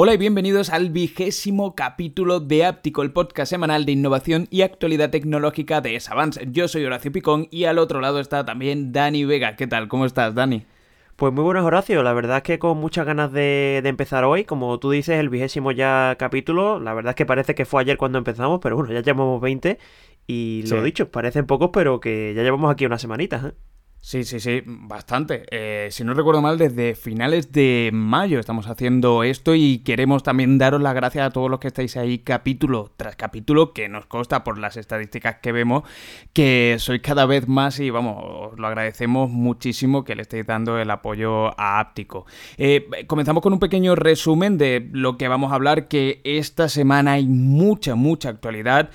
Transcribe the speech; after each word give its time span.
Hola 0.00 0.14
y 0.14 0.16
bienvenidos 0.16 0.70
al 0.70 0.90
vigésimo 0.90 1.74
capítulo 1.74 2.38
de 2.38 2.64
Áptico, 2.64 3.02
el 3.02 3.12
podcast 3.12 3.50
semanal 3.50 3.84
de 3.84 3.92
innovación 3.92 4.46
y 4.50 4.62
actualidad 4.62 5.10
tecnológica 5.10 5.80
de 5.80 5.98
Savance. 5.98 6.46
Yo 6.52 6.68
soy 6.68 6.84
Horacio 6.84 7.10
Picón 7.10 7.48
y 7.50 7.64
al 7.64 7.78
otro 7.78 8.00
lado 8.00 8.20
está 8.20 8.44
también 8.44 8.92
Dani 8.92 9.24
Vega. 9.24 9.56
¿Qué 9.56 9.66
tal? 9.66 9.88
¿Cómo 9.88 10.06
estás, 10.06 10.36
Dani? 10.36 10.64
Pues 11.16 11.32
muy 11.32 11.42
buenos, 11.42 11.64
Horacio. 11.64 12.04
La 12.04 12.12
verdad 12.12 12.36
es 12.36 12.42
que 12.44 12.60
con 12.60 12.78
muchas 12.78 13.04
ganas 13.04 13.32
de, 13.32 13.82
empezar 13.84 14.22
hoy. 14.22 14.44
Como 14.44 14.78
tú 14.78 14.92
dices, 14.92 15.18
el 15.18 15.30
vigésimo 15.30 15.72
ya 15.72 16.14
capítulo. 16.16 16.78
La 16.78 16.94
verdad 16.94 17.10
es 17.10 17.16
que 17.16 17.26
parece 17.26 17.56
que 17.56 17.64
fue 17.64 17.82
ayer 17.82 17.96
cuando 17.96 18.18
empezamos, 18.18 18.60
pero 18.62 18.76
bueno, 18.76 18.92
ya 18.92 19.00
llevamos 19.00 19.40
20. 19.40 19.78
Y 20.28 20.62
lo 20.68 20.80
dicho, 20.84 21.10
parecen 21.10 21.46
pocos, 21.46 21.70
pero 21.72 21.98
que 21.98 22.34
ya 22.36 22.44
llevamos 22.44 22.70
aquí 22.70 22.86
unas 22.86 23.00
semanitas. 23.00 23.46
¿eh? 23.46 23.52
Sí, 24.00 24.22
sí, 24.22 24.38
sí, 24.38 24.62
bastante. 24.64 25.44
Eh, 25.50 25.88
si 25.90 26.04
no 26.04 26.14
recuerdo 26.14 26.40
mal, 26.40 26.56
desde 26.56 26.94
finales 26.94 27.50
de 27.52 27.90
mayo 27.92 28.38
estamos 28.38 28.68
haciendo 28.68 29.24
esto 29.24 29.56
y 29.56 29.80
queremos 29.80 30.22
también 30.22 30.56
daros 30.56 30.80
las 30.80 30.94
gracias 30.94 31.26
a 31.26 31.30
todos 31.30 31.50
los 31.50 31.58
que 31.58 31.66
estáis 31.66 31.96
ahí 31.96 32.18
capítulo 32.20 32.92
tras 32.96 33.16
capítulo, 33.16 33.74
que 33.74 33.88
nos 33.88 34.06
consta 34.06 34.44
por 34.44 34.56
las 34.56 34.76
estadísticas 34.76 35.38
que 35.42 35.50
vemos 35.50 35.82
que 36.32 36.76
sois 36.78 37.02
cada 37.02 37.26
vez 37.26 37.48
más 37.48 37.80
y 37.80 37.90
vamos, 37.90 38.52
os 38.52 38.58
lo 38.58 38.68
agradecemos 38.68 39.30
muchísimo 39.30 40.04
que 40.04 40.14
le 40.14 40.22
estéis 40.22 40.46
dando 40.46 40.78
el 40.78 40.90
apoyo 40.90 41.48
a 41.60 41.80
Áptico. 41.80 42.24
Eh, 42.56 42.88
comenzamos 43.08 43.42
con 43.42 43.52
un 43.52 43.58
pequeño 43.58 43.96
resumen 43.96 44.58
de 44.58 44.88
lo 44.92 45.18
que 45.18 45.26
vamos 45.26 45.50
a 45.50 45.56
hablar, 45.56 45.88
que 45.88 46.20
esta 46.22 46.68
semana 46.68 47.12
hay 47.12 47.26
mucha, 47.26 47.96
mucha 47.96 48.28
actualidad. 48.28 48.90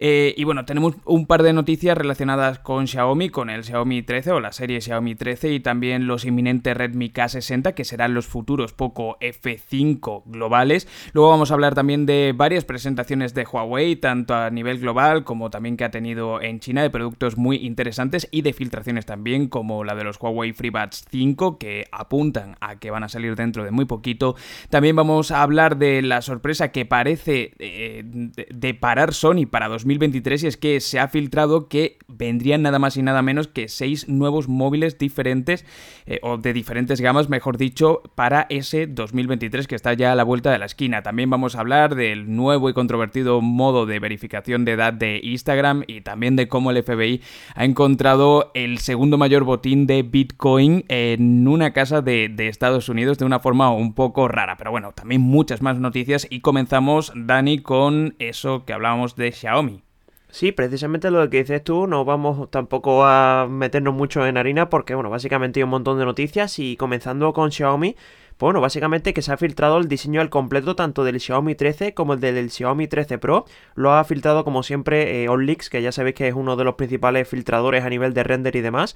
Eh, 0.00 0.34
y 0.36 0.44
bueno, 0.44 0.64
tenemos 0.64 0.94
un 1.04 1.26
par 1.26 1.42
de 1.42 1.52
noticias 1.52 1.98
relacionadas 1.98 2.58
con 2.60 2.86
Xiaomi, 2.86 3.30
con 3.30 3.50
el 3.50 3.64
Xiaomi 3.64 4.02
13 4.02 4.32
o 4.32 4.40
la 4.40 4.52
serie 4.52 4.80
Xiaomi 4.80 5.14
13 5.16 5.52
y 5.52 5.60
también 5.60 6.06
los 6.06 6.24
inminentes 6.24 6.76
Redmi 6.76 7.10
K60 7.10 7.74
que 7.74 7.84
serán 7.84 8.14
los 8.14 8.26
futuros 8.26 8.72
Poco 8.72 9.18
F5 9.20 10.22
globales. 10.26 10.86
Luego 11.12 11.30
vamos 11.30 11.50
a 11.50 11.54
hablar 11.54 11.74
también 11.74 12.06
de 12.06 12.32
varias 12.36 12.64
presentaciones 12.64 13.34
de 13.34 13.44
Huawei, 13.44 13.96
tanto 13.96 14.34
a 14.34 14.50
nivel 14.50 14.78
global 14.78 15.24
como 15.24 15.50
también 15.50 15.76
que 15.76 15.84
ha 15.84 15.90
tenido 15.90 16.40
en 16.40 16.60
China 16.60 16.82
de 16.82 16.90
productos 16.90 17.36
muy 17.36 17.56
interesantes 17.56 18.28
y 18.30 18.42
de 18.42 18.52
filtraciones 18.52 19.06
también 19.06 19.48
como 19.48 19.82
la 19.82 19.94
de 19.94 20.04
los 20.04 20.20
Huawei 20.20 20.52
FreeBuds 20.52 21.06
5 21.10 21.58
que 21.58 21.86
apuntan 21.90 22.56
a 22.60 22.76
que 22.76 22.90
van 22.90 23.02
a 23.02 23.08
salir 23.08 23.34
dentro 23.34 23.64
de 23.64 23.72
muy 23.72 23.84
poquito. 23.84 24.36
También 24.70 24.94
vamos 24.94 25.32
a 25.32 25.42
hablar 25.42 25.76
de 25.76 26.02
la 26.02 26.22
sorpresa 26.22 26.70
que 26.70 26.84
parece 26.84 27.52
eh, 27.58 28.02
de 28.04 28.74
parar 28.74 29.12
Sony 29.12 29.46
para 29.50 29.68
2020 29.68 29.87
2023 29.88 30.44
y 30.44 30.46
es 30.46 30.56
que 30.56 30.80
se 30.80 30.98
ha 30.98 31.08
filtrado 31.08 31.68
que 31.68 31.98
vendrían 32.08 32.62
nada 32.62 32.78
más 32.78 32.96
y 32.96 33.02
nada 33.02 33.22
menos 33.22 33.48
que 33.48 33.68
seis 33.68 34.08
nuevos 34.08 34.48
móviles 34.48 34.98
diferentes 34.98 35.64
eh, 36.06 36.20
o 36.22 36.36
de 36.36 36.52
diferentes 36.52 37.00
gamas, 37.00 37.28
mejor 37.28 37.56
dicho, 37.56 38.02
para 38.14 38.46
ese 38.50 38.86
2023 38.86 39.66
que 39.66 39.74
está 39.74 39.94
ya 39.94 40.12
a 40.12 40.14
la 40.14 40.24
vuelta 40.24 40.50
de 40.50 40.58
la 40.58 40.66
esquina. 40.66 41.02
También 41.02 41.30
vamos 41.30 41.56
a 41.56 41.60
hablar 41.60 41.94
del 41.94 42.34
nuevo 42.34 42.68
y 42.68 42.74
controvertido 42.74 43.40
modo 43.40 43.86
de 43.86 43.98
verificación 43.98 44.64
de 44.64 44.72
edad 44.72 44.92
de 44.92 45.20
Instagram 45.22 45.84
y 45.86 46.02
también 46.02 46.36
de 46.36 46.48
cómo 46.48 46.70
el 46.70 46.82
FBI 46.82 47.22
ha 47.54 47.64
encontrado 47.64 48.50
el 48.54 48.78
segundo 48.78 49.16
mayor 49.16 49.44
botín 49.44 49.86
de 49.86 50.02
Bitcoin 50.02 50.84
en 50.88 51.48
una 51.48 51.72
casa 51.72 52.02
de, 52.02 52.28
de 52.28 52.48
Estados 52.48 52.90
Unidos 52.90 53.18
de 53.18 53.24
una 53.24 53.40
forma 53.40 53.70
un 53.70 53.94
poco 53.94 54.28
rara. 54.28 54.56
Pero 54.58 54.70
bueno, 54.70 54.92
también 54.92 55.22
muchas 55.22 55.62
más 55.62 55.78
noticias 55.78 56.26
y 56.28 56.40
comenzamos, 56.40 57.12
Dani, 57.14 57.60
con 57.60 58.14
eso 58.18 58.66
que 58.66 58.74
hablábamos 58.74 59.16
de 59.16 59.32
Xiaomi. 59.32 59.77
Sí, 60.30 60.52
precisamente 60.52 61.10
lo 61.10 61.28
que 61.30 61.38
dices 61.38 61.64
tú, 61.64 61.86
no 61.86 62.04
vamos 62.04 62.50
tampoco 62.50 63.04
a 63.04 63.46
meternos 63.48 63.94
mucho 63.94 64.26
en 64.26 64.36
harina 64.36 64.68
porque, 64.68 64.94
bueno, 64.94 65.08
básicamente 65.08 65.60
hay 65.60 65.64
un 65.64 65.70
montón 65.70 65.98
de 65.98 66.04
noticias 66.04 66.58
y 66.58 66.76
comenzando 66.76 67.32
con 67.32 67.50
Xiaomi, 67.50 67.96
pues 68.38 68.46
bueno, 68.46 68.60
básicamente 68.60 69.14
que 69.14 69.22
se 69.22 69.32
ha 69.32 69.36
filtrado 69.36 69.78
el 69.78 69.88
diseño 69.88 70.20
al 70.20 70.30
completo 70.30 70.76
tanto 70.76 71.02
del 71.02 71.18
Xiaomi 71.18 71.56
13 71.56 71.92
como 71.94 72.12
el 72.12 72.20
del 72.20 72.50
Xiaomi 72.50 72.86
13 72.86 73.18
Pro. 73.18 73.46
Lo 73.74 73.94
ha 73.94 74.04
filtrado 74.04 74.44
como 74.44 74.62
siempre 74.62 75.24
eh, 75.24 75.28
OnLeaks, 75.28 75.70
que 75.70 75.82
ya 75.82 75.90
sabéis 75.90 76.14
que 76.14 76.28
es 76.28 76.34
uno 76.34 76.54
de 76.54 76.62
los 76.62 76.76
principales 76.76 77.26
filtradores 77.26 77.82
a 77.84 77.90
nivel 77.90 78.14
de 78.14 78.22
render 78.22 78.54
y 78.54 78.60
demás. 78.60 78.94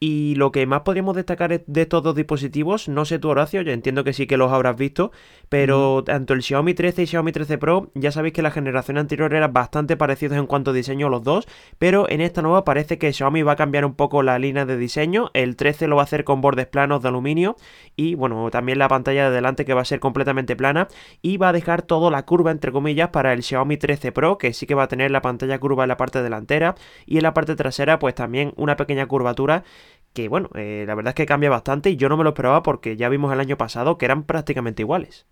Y 0.00 0.36
lo 0.36 0.52
que 0.52 0.64
más 0.66 0.82
podríamos 0.82 1.16
destacar 1.16 1.64
de 1.66 1.82
estos 1.82 2.02
dos 2.04 2.14
dispositivos, 2.14 2.88
no 2.88 3.04
sé 3.04 3.18
tu 3.18 3.28
Horacio, 3.28 3.62
yo 3.62 3.72
entiendo 3.72 4.04
que 4.04 4.12
sí 4.12 4.28
que 4.28 4.36
los 4.36 4.52
habrás 4.52 4.76
visto, 4.76 5.10
pero 5.48 6.04
tanto 6.04 6.34
el 6.34 6.42
Xiaomi 6.42 6.74
13 6.74 7.02
y 7.02 7.06
Xiaomi 7.06 7.32
13 7.32 7.58
Pro, 7.58 7.90
ya 7.94 8.12
sabéis 8.12 8.34
que 8.34 8.42
la 8.42 8.52
generación 8.52 8.96
anterior 8.96 9.34
eran 9.34 9.52
bastante 9.52 9.96
parecidos 9.96 10.38
en 10.38 10.46
cuanto 10.46 10.70
a 10.70 10.74
diseño 10.74 11.08
los 11.08 11.24
dos, 11.24 11.48
pero 11.78 12.08
en 12.08 12.20
esta 12.20 12.42
nueva 12.42 12.64
parece 12.64 12.98
que 12.98 13.12
Xiaomi 13.12 13.42
va 13.42 13.52
a 13.52 13.56
cambiar 13.56 13.84
un 13.84 13.94
poco 13.94 14.22
la 14.22 14.38
línea 14.38 14.66
de 14.66 14.76
diseño, 14.76 15.30
el 15.34 15.56
13 15.56 15.88
lo 15.88 15.96
va 15.96 16.02
a 16.02 16.04
hacer 16.04 16.22
con 16.22 16.40
bordes 16.40 16.66
planos 16.66 17.02
de 17.02 17.08
aluminio 17.08 17.56
y 17.96 18.14
bueno, 18.14 18.50
también 18.50 18.78
la 18.78 18.86
pantalla 18.86 19.30
de 19.30 19.34
delante 19.34 19.64
que 19.64 19.74
va 19.74 19.80
a 19.80 19.84
ser 19.84 19.98
completamente 19.98 20.54
plana 20.54 20.86
y 21.22 21.38
va 21.38 21.48
a 21.48 21.52
dejar 21.52 21.82
toda 21.82 22.08
la 22.10 22.24
curva 22.24 22.52
entre 22.52 22.70
comillas 22.70 23.08
para 23.08 23.32
el 23.32 23.42
Xiaomi 23.42 23.76
13 23.76 24.12
Pro, 24.12 24.38
que 24.38 24.52
sí 24.52 24.66
que 24.66 24.76
va 24.76 24.84
a 24.84 24.88
tener 24.88 25.10
la 25.10 25.22
pantalla 25.22 25.58
curva 25.58 25.82
en 25.84 25.88
la 25.88 25.96
parte 25.96 26.22
delantera 26.22 26.76
y 27.04 27.16
en 27.16 27.24
la 27.24 27.34
parte 27.34 27.56
trasera 27.56 27.98
pues 27.98 28.14
también 28.14 28.52
una 28.56 28.76
pequeña 28.76 29.06
curvatura 29.06 29.64
que 30.12 30.28
bueno, 30.28 30.50
eh, 30.54 30.84
la 30.86 30.94
verdad 30.94 31.10
es 31.10 31.14
que 31.14 31.26
cambia 31.26 31.50
bastante 31.50 31.90
y 31.90 31.96
yo 31.96 32.08
no 32.08 32.16
me 32.16 32.24
lo 32.24 32.30
esperaba 32.30 32.62
porque 32.62 32.96
ya 32.96 33.08
vimos 33.08 33.32
el 33.32 33.40
año 33.40 33.56
pasado 33.56 33.98
que 33.98 34.04
eran 34.04 34.24
prácticamente 34.24 34.82
iguales. 34.82 35.26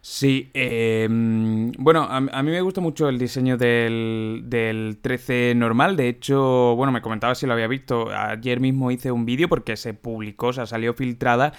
Sí, 0.00 0.50
em, 0.54 1.72
bueno, 1.72 2.04
a, 2.08 2.20
mí 2.20 2.50
me 2.50 2.60
gusta 2.60 2.80
mucho 2.80 3.08
el 3.08 3.18
diseño 3.18 3.56
del, 3.56 4.42
del 4.44 4.98
13 5.02 5.54
normal. 5.56 5.96
De 5.96 6.08
hecho, 6.08 6.74
bueno, 6.76 6.92
me 6.92 7.02
comentaba 7.02 7.34
si 7.34 7.46
lo 7.46 7.52
había 7.52 7.66
visto. 7.66 8.08
Ayer 8.14 8.60
mismo 8.60 8.92
hice 8.92 9.10
un 9.10 9.24
vídeo 9.26 9.48
porque 9.48 9.76
se 9.76 9.94
publicó, 9.94 10.48
o 10.48 10.52
sea, 10.52 10.66
salió 10.66 10.94
filtrada 10.94 11.52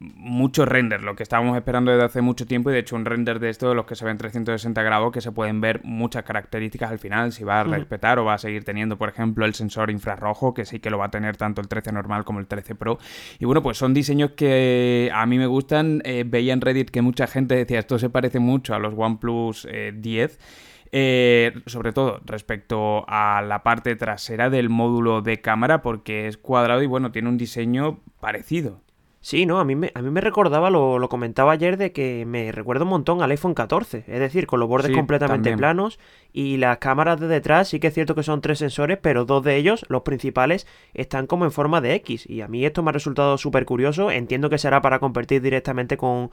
mucho 0.00 0.64
render, 0.64 1.02
lo 1.02 1.14
que 1.14 1.22
estábamos 1.22 1.54
esperando 1.58 1.90
desde 1.90 2.04
hace 2.04 2.22
mucho 2.22 2.46
tiempo 2.46 2.70
y 2.70 2.72
de 2.72 2.78
hecho 2.78 2.96
un 2.96 3.04
render 3.04 3.38
de 3.38 3.50
esto 3.50 3.68
de 3.68 3.74
los 3.74 3.84
que 3.84 3.94
se 3.94 4.06
ven 4.06 4.16
360 4.16 4.82
grados 4.82 5.12
que 5.12 5.20
se 5.20 5.30
pueden 5.30 5.60
ver 5.60 5.82
muchas 5.84 6.24
características 6.24 6.90
al 6.90 6.98
final, 6.98 7.32
si 7.32 7.44
va 7.44 7.60
a 7.60 7.64
respetar 7.64 8.18
o 8.18 8.24
va 8.24 8.34
a 8.34 8.38
seguir 8.38 8.64
teniendo 8.64 8.96
por 8.96 9.10
ejemplo 9.10 9.44
el 9.44 9.52
sensor 9.52 9.90
infrarrojo 9.90 10.54
que 10.54 10.64
sí 10.64 10.80
que 10.80 10.88
lo 10.88 10.96
va 10.96 11.06
a 11.06 11.10
tener 11.10 11.36
tanto 11.36 11.60
el 11.60 11.68
13 11.68 11.92
normal 11.92 12.24
como 12.24 12.40
el 12.40 12.46
13 12.46 12.74
Pro. 12.76 12.98
Y 13.38 13.44
bueno 13.44 13.62
pues 13.62 13.76
son 13.76 13.92
diseños 13.92 14.30
que 14.32 15.10
a 15.12 15.26
mí 15.26 15.36
me 15.36 15.46
gustan, 15.46 16.00
eh, 16.06 16.24
veía 16.26 16.54
en 16.54 16.62
Reddit 16.62 16.88
que 16.88 17.02
mucha 17.02 17.26
gente 17.26 17.54
decía 17.54 17.80
esto 17.80 17.98
se 17.98 18.08
parece 18.08 18.38
mucho 18.38 18.74
a 18.74 18.78
los 18.78 18.94
OnePlus 18.96 19.68
10 19.94 20.32
eh, 20.32 20.38
eh, 20.92 21.52
sobre 21.66 21.92
todo 21.92 22.20
respecto 22.24 23.04
a 23.06 23.42
la 23.42 23.62
parte 23.62 23.94
trasera 23.96 24.48
del 24.48 24.70
módulo 24.70 25.20
de 25.20 25.42
cámara 25.42 25.82
porque 25.82 26.26
es 26.26 26.38
cuadrado 26.38 26.82
y 26.82 26.86
bueno 26.86 27.12
tiene 27.12 27.28
un 27.28 27.36
diseño 27.36 28.00
parecido 28.18 28.80
Sí, 29.22 29.44
no, 29.44 29.60
a 29.60 29.66
mí 29.66 29.76
me, 29.76 29.92
a 29.94 30.00
mí 30.00 30.10
me 30.10 30.22
recordaba, 30.22 30.70
lo, 30.70 30.98
lo, 30.98 31.10
comentaba 31.10 31.52
ayer, 31.52 31.76
de 31.76 31.92
que 31.92 32.24
me 32.26 32.52
recuerda 32.52 32.84
un 32.84 32.90
montón 32.90 33.20
al 33.20 33.30
iPhone 33.30 33.52
14, 33.52 34.04
es 34.06 34.18
decir, 34.18 34.46
con 34.46 34.60
los 34.60 34.68
bordes 34.68 34.96
completamente 34.96 35.54
planos 35.58 35.98
y 36.32 36.56
las 36.56 36.78
cámaras 36.78 37.20
de 37.20 37.28
detrás, 37.28 37.68
sí 37.68 37.80
que 37.80 37.88
es 37.88 37.94
cierto 37.94 38.14
que 38.14 38.22
son 38.22 38.40
tres 38.40 38.60
sensores, 38.60 38.96
pero 38.96 39.26
dos 39.26 39.44
de 39.44 39.56
ellos, 39.56 39.84
los 39.88 40.02
principales, 40.02 40.66
están 40.94 41.26
como 41.26 41.44
en 41.44 41.52
forma 41.52 41.82
de 41.82 41.96
X 41.96 42.24
y 42.30 42.40
a 42.40 42.48
mí 42.48 42.64
esto 42.64 42.82
me 42.82 42.88
ha 42.88 42.92
resultado 42.92 43.36
súper 43.36 43.66
curioso, 43.66 44.10
entiendo 44.10 44.48
que 44.48 44.56
será 44.56 44.80
para 44.80 45.00
competir 45.00 45.42
directamente 45.42 45.98
con, 45.98 46.30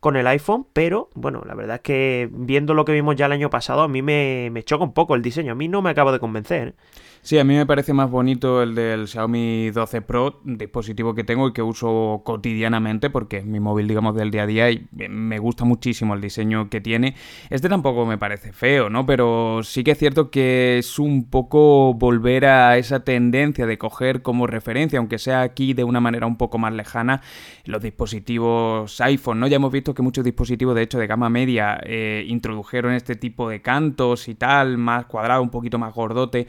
con 0.00 0.16
el 0.16 0.26
iPhone, 0.26 0.66
pero 0.72 1.10
bueno, 1.14 1.42
la 1.46 1.54
verdad 1.54 1.76
es 1.76 1.82
que 1.82 2.30
viendo 2.32 2.72
lo 2.72 2.86
que 2.86 2.92
vimos 2.92 3.16
ya 3.16 3.26
el 3.26 3.32
año 3.32 3.50
pasado, 3.50 3.82
a 3.82 3.88
mí 3.88 4.00
me, 4.00 4.48
me 4.50 4.62
choca 4.62 4.82
un 4.82 4.94
poco 4.94 5.14
el 5.14 5.20
diseño, 5.20 5.52
a 5.52 5.56
mí 5.56 5.68
no 5.68 5.82
me 5.82 5.90
acaba 5.90 6.10
de 6.10 6.20
convencer. 6.20 6.68
¿eh? 6.68 6.74
Sí, 7.22 7.38
a 7.38 7.44
mí 7.44 7.54
me 7.54 7.66
parece 7.66 7.92
más 7.92 8.10
bonito 8.10 8.62
el 8.62 8.74
del 8.74 9.06
Xiaomi 9.06 9.70
12 9.72 10.00
Pro, 10.00 10.40
dispositivo 10.42 11.14
que 11.14 11.22
tengo 11.22 11.48
y 11.48 11.52
que 11.52 11.60
uso 11.60 12.22
cotidianamente 12.24 13.10
porque 13.10 13.36
es 13.36 13.44
mi 13.44 13.60
móvil, 13.60 13.88
digamos, 13.88 14.16
del 14.16 14.30
día 14.30 14.44
a 14.44 14.46
día 14.46 14.70
y 14.70 14.88
me 14.90 15.38
gusta 15.38 15.66
muchísimo 15.66 16.14
el 16.14 16.22
diseño 16.22 16.70
que 16.70 16.80
tiene. 16.80 17.14
Este 17.50 17.68
tampoco 17.68 18.06
me 18.06 18.16
parece 18.16 18.54
feo, 18.54 18.88
¿no? 18.88 19.04
Pero 19.04 19.60
sí 19.62 19.84
que 19.84 19.90
es 19.90 19.98
cierto 19.98 20.30
que 20.30 20.78
es 20.78 20.98
un 20.98 21.28
poco 21.28 21.92
volver 21.92 22.46
a 22.46 22.78
esa 22.78 23.04
tendencia 23.04 23.66
de 23.66 23.76
coger 23.76 24.22
como 24.22 24.46
referencia, 24.46 24.98
aunque 24.98 25.18
sea 25.18 25.42
aquí 25.42 25.74
de 25.74 25.84
una 25.84 26.00
manera 26.00 26.26
un 26.26 26.38
poco 26.38 26.56
más 26.56 26.72
lejana, 26.72 27.20
los 27.66 27.82
dispositivos 27.82 28.98
iPhone, 29.02 29.40
¿no? 29.40 29.46
Ya 29.46 29.56
hemos 29.56 29.72
visto 29.72 29.92
que 29.92 30.00
muchos 30.00 30.24
dispositivos, 30.24 30.74
de 30.74 30.82
hecho, 30.82 30.98
de 30.98 31.06
gama 31.06 31.28
media 31.28 31.78
eh, 31.84 32.24
introdujeron 32.28 32.94
este 32.94 33.14
tipo 33.14 33.50
de 33.50 33.60
cantos 33.60 34.26
y 34.28 34.34
tal, 34.36 34.78
más 34.78 35.04
cuadrado, 35.04 35.42
un 35.42 35.50
poquito 35.50 35.78
más 35.78 35.94
gordote 35.94 36.46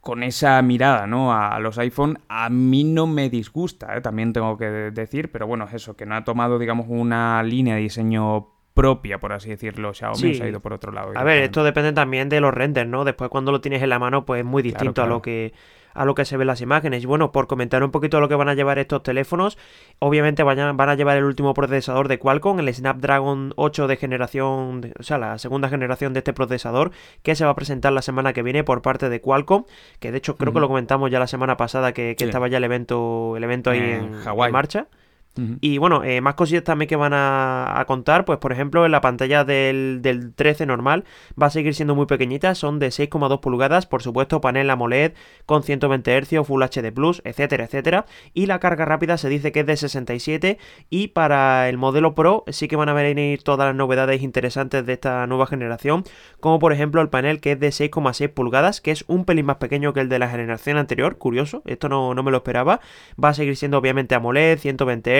con 0.00 0.22
esa 0.22 0.60
mirada, 0.62 1.06
¿no? 1.06 1.32
A, 1.32 1.58
los 1.60 1.78
iPhone, 1.78 2.18
a 2.28 2.48
mí 2.48 2.84
no 2.84 3.06
me 3.06 3.28
disgusta, 3.28 3.96
¿eh? 3.96 4.00
también 4.00 4.32
tengo 4.32 4.56
que 4.56 4.66
decir, 4.66 5.30
pero 5.30 5.46
bueno, 5.46 5.64
es 5.66 5.74
eso, 5.74 5.96
que 5.96 6.06
no 6.06 6.14
ha 6.14 6.24
tomado, 6.24 6.58
digamos, 6.58 6.86
una 6.88 7.42
línea 7.42 7.74
de 7.74 7.82
diseño 7.82 8.48
propia, 8.72 9.18
por 9.18 9.32
así 9.32 9.50
decirlo, 9.50 9.92
Xiaomi 9.92 10.34
se 10.34 10.44
ha 10.44 10.48
ido 10.48 10.60
por 10.60 10.72
otro 10.72 10.92
lado. 10.92 11.12
A 11.14 11.24
ver, 11.24 11.42
esto 11.42 11.64
depende 11.64 11.92
también 11.92 12.28
de 12.28 12.40
los 12.40 12.54
renders, 12.54 12.88
¿no? 12.88 13.04
Después 13.04 13.28
cuando 13.28 13.52
lo 13.52 13.60
tienes 13.60 13.82
en 13.82 13.90
la 13.90 13.98
mano, 13.98 14.24
pues 14.24 14.40
es 14.40 14.46
muy 14.46 14.62
distinto 14.62 15.02
a 15.02 15.06
lo 15.06 15.20
que 15.20 15.52
a 15.94 16.04
lo 16.04 16.14
que 16.14 16.24
se 16.24 16.36
ven 16.36 16.46
las 16.46 16.60
imágenes. 16.60 17.02
Y 17.02 17.06
bueno, 17.06 17.32
por 17.32 17.46
comentar 17.46 17.82
un 17.82 17.90
poquito 17.90 18.20
lo 18.20 18.28
que 18.28 18.34
van 18.34 18.48
a 18.48 18.54
llevar 18.54 18.78
estos 18.78 19.02
teléfonos, 19.02 19.58
obviamente 19.98 20.42
van 20.42 20.58
a, 20.58 20.72
van 20.72 20.88
a 20.88 20.94
llevar 20.94 21.16
el 21.16 21.24
último 21.24 21.54
procesador 21.54 22.08
de 22.08 22.18
Qualcomm, 22.18 22.60
el 22.60 22.72
Snapdragon 22.74 23.52
8 23.56 23.86
de 23.86 23.96
generación, 23.96 24.92
o 24.98 25.02
sea, 25.02 25.18
la 25.18 25.38
segunda 25.38 25.68
generación 25.68 26.12
de 26.12 26.18
este 26.18 26.32
procesador, 26.32 26.92
que 27.22 27.34
se 27.34 27.44
va 27.44 27.50
a 27.50 27.56
presentar 27.56 27.92
la 27.92 28.02
semana 28.02 28.32
que 28.32 28.42
viene 28.42 28.64
por 28.64 28.82
parte 28.82 29.08
de 29.08 29.20
Qualcomm, 29.20 29.64
que 29.98 30.12
de 30.12 30.18
hecho 30.18 30.36
creo 30.36 30.52
que 30.52 30.60
lo 30.60 30.68
comentamos 30.68 31.10
ya 31.10 31.18
la 31.18 31.26
semana 31.26 31.56
pasada 31.56 31.92
que, 31.92 32.16
estaba 32.18 32.48
ya 32.48 32.58
el 32.58 32.64
evento, 32.64 33.36
el 33.36 33.44
evento 33.44 33.70
ahí 33.70 33.80
en, 33.80 34.14
en 34.26 34.52
marcha. 34.52 34.86
Y 35.36 35.78
bueno, 35.78 36.02
eh, 36.04 36.20
más 36.20 36.34
cosillas 36.34 36.64
también 36.64 36.88
que 36.88 36.96
van 36.96 37.12
a, 37.14 37.84
contar, 37.86 38.24
pues 38.24 38.38
por 38.38 38.52
ejemplo 38.52 38.84
en 38.84 38.92
la 38.92 39.00
pantalla 39.00 39.44
del, 39.44 40.00
13 40.34 40.66
normal 40.66 41.04
va 41.40 41.46
a 41.46 41.50
seguir 41.50 41.74
siendo 41.74 41.94
muy 41.94 42.06
pequeñita, 42.06 42.54
son 42.54 42.78
de 42.78 42.88
6,2 42.88 43.40
pulgadas, 43.40 43.86
por 43.86 44.02
supuesto 44.02 44.40
panel 44.40 44.68
AMOLED 44.68 45.12
con 45.46 45.62
120 45.62 46.20
Hz, 46.22 46.46
Full 46.46 46.62
HD 46.62 46.92
Plus, 46.92 47.22
etcétera, 47.24 47.64
etcétera. 47.64 48.06
Y 48.34 48.46
la 48.46 48.58
carga 48.58 48.84
rápida 48.84 49.16
se 49.16 49.28
dice 49.28 49.52
que 49.52 49.60
es 49.60 49.66
de 49.66 49.76
67 49.76 50.58
y 50.90 51.08
para 51.08 51.68
el 51.68 51.78
modelo 51.78 52.14
Pro 52.14 52.44
sí 52.48 52.68
que 52.68 52.76
van 52.76 52.88
a 52.88 52.92
venir 52.92 53.42
todas 53.42 53.68
las 53.68 53.76
novedades 53.76 54.22
interesantes 54.22 54.84
de 54.84 54.92
esta 54.92 55.26
nueva 55.26 55.46
generación, 55.46 56.04
como 56.40 56.58
por 56.58 56.72
ejemplo 56.72 57.00
el 57.00 57.08
panel 57.08 57.40
que 57.40 57.52
es 57.52 57.60
de 57.60 57.68
6,6 57.68 58.28
pulgadas, 58.28 58.80
que 58.80 58.90
es 58.90 59.04
un 59.06 59.24
pelín 59.24 59.46
más 59.46 59.56
pequeño 59.56 59.94
que 59.94 60.00
el 60.00 60.08
de 60.08 60.18
la 60.18 60.28
generación 60.28 60.76
anterior, 60.76 61.18
curioso, 61.18 61.62
esto 61.66 61.88
no, 61.88 62.14
no 62.14 62.22
me 62.22 62.30
lo 62.30 62.38
esperaba. 62.38 62.80
Va 63.22 63.30
a 63.30 63.34
seguir 63.34 63.56
siendo 63.56 63.78
obviamente 63.78 64.14
AMOLED, 64.14 64.58
120 64.58 65.19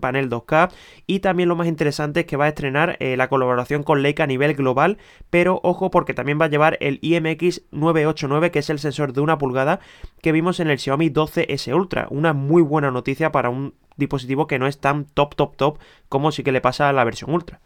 panel 0.00 0.30
2K 0.30 0.70
y 1.06 1.20
también 1.20 1.48
lo 1.48 1.56
más 1.56 1.66
interesante 1.66 2.20
es 2.20 2.26
que 2.26 2.36
va 2.36 2.46
a 2.46 2.48
estrenar 2.48 2.96
eh, 3.00 3.16
la 3.16 3.28
colaboración 3.28 3.82
con 3.82 4.02
Leica 4.02 4.24
a 4.24 4.26
nivel 4.26 4.54
global, 4.54 4.98
pero 5.30 5.60
ojo 5.62 5.90
porque 5.90 6.14
también 6.14 6.40
va 6.40 6.46
a 6.46 6.50
llevar 6.50 6.78
el 6.80 6.98
IMX 7.02 7.62
989 7.70 8.50
que 8.50 8.60
es 8.60 8.70
el 8.70 8.78
sensor 8.78 9.12
de 9.12 9.20
una 9.20 9.38
pulgada 9.38 9.80
que 10.22 10.32
vimos 10.32 10.60
en 10.60 10.70
el 10.70 10.78
Xiaomi 10.78 11.10
12S 11.10 11.74
Ultra, 11.74 12.06
una 12.10 12.32
muy 12.32 12.62
buena 12.62 12.90
noticia 12.90 13.32
para 13.32 13.50
un 13.50 13.74
dispositivo 13.96 14.46
que 14.46 14.58
no 14.58 14.66
es 14.66 14.78
tan 14.78 15.04
top 15.04 15.34
top 15.34 15.56
top 15.56 15.78
como 16.08 16.32
sí 16.32 16.42
que 16.42 16.52
le 16.52 16.60
pasa 16.60 16.88
a 16.88 16.92
la 16.92 17.04
versión 17.04 17.32
Ultra. 17.32 17.60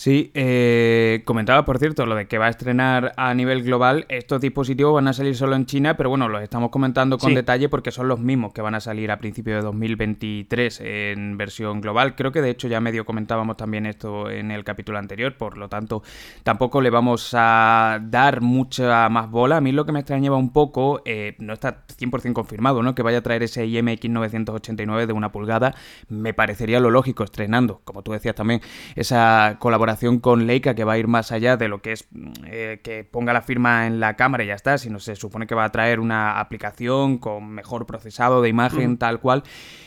Sí, 0.00 0.30
eh, 0.32 1.20
comentaba 1.26 1.66
por 1.66 1.78
cierto 1.78 2.06
lo 2.06 2.14
de 2.14 2.26
que 2.26 2.38
va 2.38 2.46
a 2.46 2.48
estrenar 2.48 3.12
a 3.18 3.34
nivel 3.34 3.62
global. 3.62 4.06
Estos 4.08 4.40
dispositivos 4.40 4.94
van 4.94 5.08
a 5.08 5.12
salir 5.12 5.36
solo 5.36 5.54
en 5.54 5.66
China, 5.66 5.98
pero 5.98 6.08
bueno, 6.08 6.26
los 6.26 6.42
estamos 6.42 6.70
comentando 6.70 7.18
con 7.18 7.34
detalle 7.34 7.68
porque 7.68 7.90
son 7.90 8.08
los 8.08 8.18
mismos 8.18 8.54
que 8.54 8.62
van 8.62 8.74
a 8.74 8.80
salir 8.80 9.10
a 9.10 9.18
principios 9.18 9.56
de 9.58 9.62
2023 9.62 10.80
en 10.80 11.36
versión 11.36 11.82
global. 11.82 12.16
Creo 12.16 12.32
que 12.32 12.40
de 12.40 12.48
hecho 12.48 12.66
ya 12.66 12.80
medio 12.80 13.04
comentábamos 13.04 13.58
también 13.58 13.84
esto 13.84 14.30
en 14.30 14.50
el 14.50 14.64
capítulo 14.64 14.96
anterior, 14.96 15.36
por 15.36 15.58
lo 15.58 15.68
tanto 15.68 16.02
tampoco 16.44 16.80
le 16.80 16.88
vamos 16.88 17.34
a 17.34 18.00
dar 18.02 18.40
mucha 18.40 19.06
más 19.10 19.30
bola. 19.30 19.58
A 19.58 19.60
mí 19.60 19.70
lo 19.70 19.84
que 19.84 19.92
me 19.92 20.00
extrañaba 20.00 20.38
un 20.38 20.54
poco, 20.54 21.02
eh, 21.04 21.36
no 21.40 21.52
está 21.52 21.84
100% 21.88 22.32
confirmado, 22.32 22.82
¿no? 22.82 22.94
Que 22.94 23.02
vaya 23.02 23.18
a 23.18 23.22
traer 23.22 23.42
ese 23.42 23.66
IMX 23.66 24.08
989 24.08 25.06
de 25.06 25.12
una 25.12 25.30
pulgada, 25.30 25.74
me 26.08 26.32
parecería 26.32 26.80
lo 26.80 26.90
lógico 26.90 27.22
estrenando, 27.22 27.82
como 27.84 28.00
tú 28.02 28.12
decías 28.12 28.34
también, 28.34 28.62
esa 28.96 29.56
colaboración 29.58 29.89
colaboración 29.90 30.20
con 30.20 30.46
Leica 30.46 30.74
que 30.74 30.84
va 30.84 30.92
a 30.92 30.98
ir 30.98 31.08
más 31.08 31.32
allá 31.32 31.56
de 31.56 31.68
lo 31.68 31.82
que 31.82 31.92
es 31.92 32.06
eh, 32.46 32.80
que 32.82 33.04
ponga 33.04 33.32
la 33.32 33.42
firma 33.42 33.86
en 33.86 33.98
la 33.98 34.14
cámara 34.14 34.44
y 34.44 34.48
ya 34.48 34.54
está, 34.54 34.78
sino 34.78 34.98
se 35.00 35.16
supone 35.16 35.46
que 35.46 35.54
va 35.54 35.64
a 35.64 35.72
traer 35.72 36.00
una 36.00 36.38
aplicación 36.38 37.18
con 37.18 37.50
mejor 37.50 37.86
procesado 37.86 38.40
de 38.42 38.48
imagen, 38.48 38.98
tal 38.98 39.20
cual. 39.20 39.42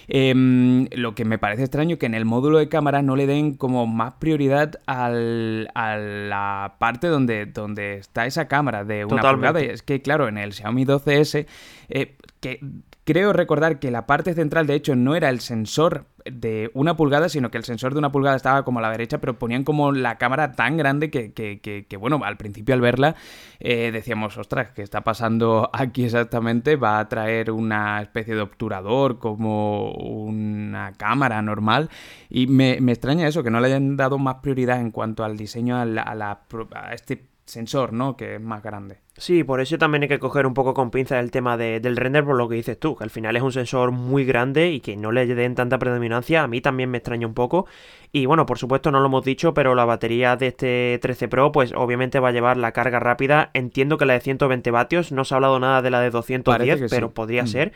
Em, 0.08 0.88
lo 0.92 1.16
que 1.16 1.24
me 1.24 1.38
parece 1.38 1.64
extraño 1.64 1.98
que 1.98 2.06
en 2.06 2.14
el 2.14 2.26
módulo 2.26 2.58
de 2.58 2.68
cámara 2.68 3.02
no 3.02 3.16
le 3.16 3.26
den 3.26 3.56
como 3.56 3.88
más 3.88 4.16
prioridad 4.20 4.74
al, 4.86 5.70
a 5.76 5.96
la 5.96 6.76
parte 6.78 7.08
donde, 7.08 7.46
donde 7.46 7.96
está 7.96 8.26
esa 8.26 8.48
cámara 8.48 8.84
de 8.84 9.06
una 9.06 9.22
pulgada. 9.22 9.62
Y 9.62 9.68
es 9.68 9.82
que, 9.82 10.02
claro, 10.02 10.28
en 10.28 10.38
el 10.38 10.52
Xiaomi 10.52 10.86
12S, 10.86 11.46
eh, 11.90 12.18
que 12.42 12.60
Creo 13.06 13.34
recordar 13.34 13.80
que 13.80 13.92
la 13.92 14.06
parte 14.06 14.34
central, 14.34 14.66
de 14.66 14.76
hecho, 14.76 14.96
no 14.96 15.16
era 15.16 15.30
el 15.30 15.42
sensor 15.42 16.06
de 16.26 16.72
una 16.74 16.96
pulgada, 16.96 17.30
sino 17.30 17.52
que 17.52 17.58
el 17.58 17.64
sensor 17.64 17.94
de 17.94 18.00
una 18.00 18.12
pulgada 18.12 18.36
estaba 18.36 18.64
como 18.64 18.80
a 18.80 18.82
la 18.82 18.92
derecha, 18.92 19.20
pero 19.20 19.38
ponían 19.38 19.64
como 19.64 19.92
la 19.92 20.18
cámara 20.18 20.54
tan 20.54 20.78
grande 20.78 21.10
que, 21.10 21.34
que, 21.34 21.60
que, 21.60 21.98
bueno, 21.98 22.22
al 22.24 22.38
principio 22.38 22.76
al 22.76 22.82
verla 22.82 23.16
eh, 23.60 23.92
decíamos, 23.92 24.38
ostras, 24.38 24.70
¿qué 24.72 24.82
está 24.82 25.02
pasando 25.02 25.70
aquí 25.74 26.06
exactamente? 26.06 26.76
Va 26.76 27.00
a 27.00 27.10
traer 27.10 27.52
una 27.52 28.02
especie 28.02 28.36
de 28.36 28.42
obturador 28.42 29.20
como 29.20 29.92
una 29.92 30.94
cámara 30.94 31.42
normal 31.42 31.90
y 32.30 32.48
me, 32.48 32.74
extraña 32.92 33.28
eso, 33.28 33.44
que 33.44 33.52
no 33.52 33.60
le 33.60 33.68
hayan 33.68 33.98
dado 33.98 34.18
más 34.18 34.36
prioridad 34.36 34.80
en 34.80 34.92
cuanto 34.92 35.24
al 35.24 35.38
diseño 35.38 35.78
a, 35.78 35.86
la, 35.86 36.42
a 36.74 36.94
este 36.94 37.33
sensor, 37.46 37.94
¿no? 37.94 38.16
Que 38.16 38.36
es 38.36 38.42
más 38.42 38.64
grande. 38.64 39.00
Sí, 39.16 39.44
por 39.44 39.62
eso 39.62 39.78
también 39.78 40.04
hay 40.04 40.10
que 40.10 40.18
coger 40.18 40.48
un 40.48 40.54
poco 40.54 40.74
con 40.74 40.90
pinza 40.90 41.20
el 41.20 41.30
tema 41.30 41.56
del 41.56 41.98
render 41.98 42.24
por 42.24 42.36
lo 42.36 42.50
que 42.50 42.56
dices 42.56 42.80
tú, 42.80 42.96
que 42.96 43.04
al 43.04 43.12
final 43.12 43.36
es 43.36 43.44
un 43.44 43.52
sensor 43.52 43.92
muy 43.92 44.26
grande 44.26 44.72
y 44.72 44.80
que 44.80 44.98
no 44.98 45.12
le 45.12 45.28
den 45.28 45.54
tanta 45.54 45.78
predominancia, 45.78 46.42
a 46.42 46.48
mí 46.48 46.62
también 46.62 46.90
me 46.90 46.98
extraña 46.98 47.28
un 47.28 47.36
poco. 47.36 47.68
Y 48.12 48.26
bueno, 48.26 48.46
por 48.46 48.58
supuesto 48.58 48.92
no 48.92 49.00
lo 49.00 49.06
hemos 49.08 49.24
dicho, 49.24 49.54
pero 49.54 49.76
la 49.76 49.86
batería 49.86 50.36
de 50.36 50.48
este 50.48 51.00
13 51.02 51.28
Pro 51.28 51.52
pues 51.52 51.74
obviamente 51.76 52.20
va 52.20 52.30
a 52.30 52.32
llevar 52.32 52.58
la 52.58 52.72
carga 52.72 53.00
rápida, 53.00 53.52
entiendo 53.54 53.98
que 53.98 54.06
la 54.06 54.14
de 54.14 54.22
120 54.22 54.72
vatios, 54.72 55.12
no 55.12 55.26
se 55.26 55.36
ha 55.36 55.38
hablado 55.38 55.60
nada 55.60 55.82
de 55.82 55.92
la 55.92 56.00
de 56.00 56.10
210, 56.10 56.90
pero 56.90 57.14
podría 57.14 57.44
mm. 57.44 57.48
ser. 57.48 57.74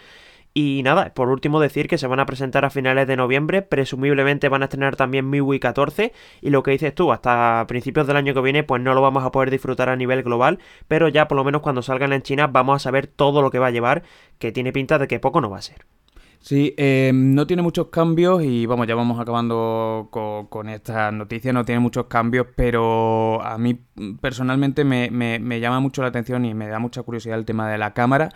Y 0.59 0.81
nada, 0.81 1.13
por 1.13 1.30
último 1.30 1.59
decir 1.59 1.88
que 1.88 2.00
se 2.00 2.07
van 2.07 2.19
a 2.19 2.25
presentar 2.25 2.65
a 2.65 2.71
finales 2.71 3.06
de 3.06 3.15
noviembre, 3.15 3.62
presumiblemente 3.62 4.50
van 4.50 4.63
a 4.63 4.65
estrenar 4.65 4.95
también 4.95 5.30
MIUI 5.30 5.59
14 5.59 6.13
y 6.42 6.50
lo 6.50 6.63
que 6.63 6.71
dices 6.71 6.95
tú, 6.95 7.12
hasta 7.12 7.63
principios 7.68 8.07
del 8.07 8.18
año 8.18 8.33
que 8.33 8.42
viene 8.42 8.63
pues 8.63 8.81
no 8.81 8.95
lo 8.95 9.01
vamos 9.04 9.24
a 9.24 9.31
poder 9.31 9.51
disfrutar 9.51 9.88
a 9.88 9.95
nivel 9.95 10.24
global, 10.24 10.57
pero 10.88 11.09
ya 11.09 11.27
por 11.27 11.36
lo 11.36 11.44
menos 11.44 11.62
cuando 11.62 11.83
salgan 11.83 12.12
en 12.12 12.24
China 12.24 12.48
vamos 12.48 12.77
a 12.77 12.80
saber 12.80 13.06
todo 13.06 13.44
lo 13.44 13.51
que 13.51 13.59
va 13.59 13.68
a 13.68 13.69
llevar, 13.69 14.01
que 14.39 14.51
tiene 14.51 14.71
pinta 14.71 14.98
de 14.98 15.07
que 15.07 15.19
poco 15.19 15.42
no 15.42 15.51
va 15.51 15.59
a 15.59 15.62
ser. 15.62 15.86
Sí, 16.39 16.74
eh, 16.77 17.12
no 17.13 17.45
tiene 17.45 17.62
muchos 17.62 17.89
cambios 17.89 18.42
y 18.44 18.65
vamos, 18.65 18.88
ya 18.88 18.95
vamos 18.95 19.19
acabando 19.19 20.07
con, 20.10 20.69
esta 20.69 21.12
noticia, 21.12 21.53
no 21.53 21.65
tiene 21.65 21.81
muchos 21.81 22.07
cambios, 22.07 22.48
pero 22.56 23.44
a 23.44 23.60
mí 23.60 23.80
personalmente 24.21 24.83
me, 24.83 25.12
me 25.12 25.60
llama 25.60 25.80
mucho 25.81 26.01
la 26.01 26.07
atención 26.07 26.45
y 26.45 26.56
me 26.56 26.68
da 26.68 26.80
mucha 26.80 27.03
curiosidad 27.03 27.38
el 27.38 27.45
tema 27.45 27.69
de 27.69 27.77
la 27.77 27.94
cámara. 27.94 28.30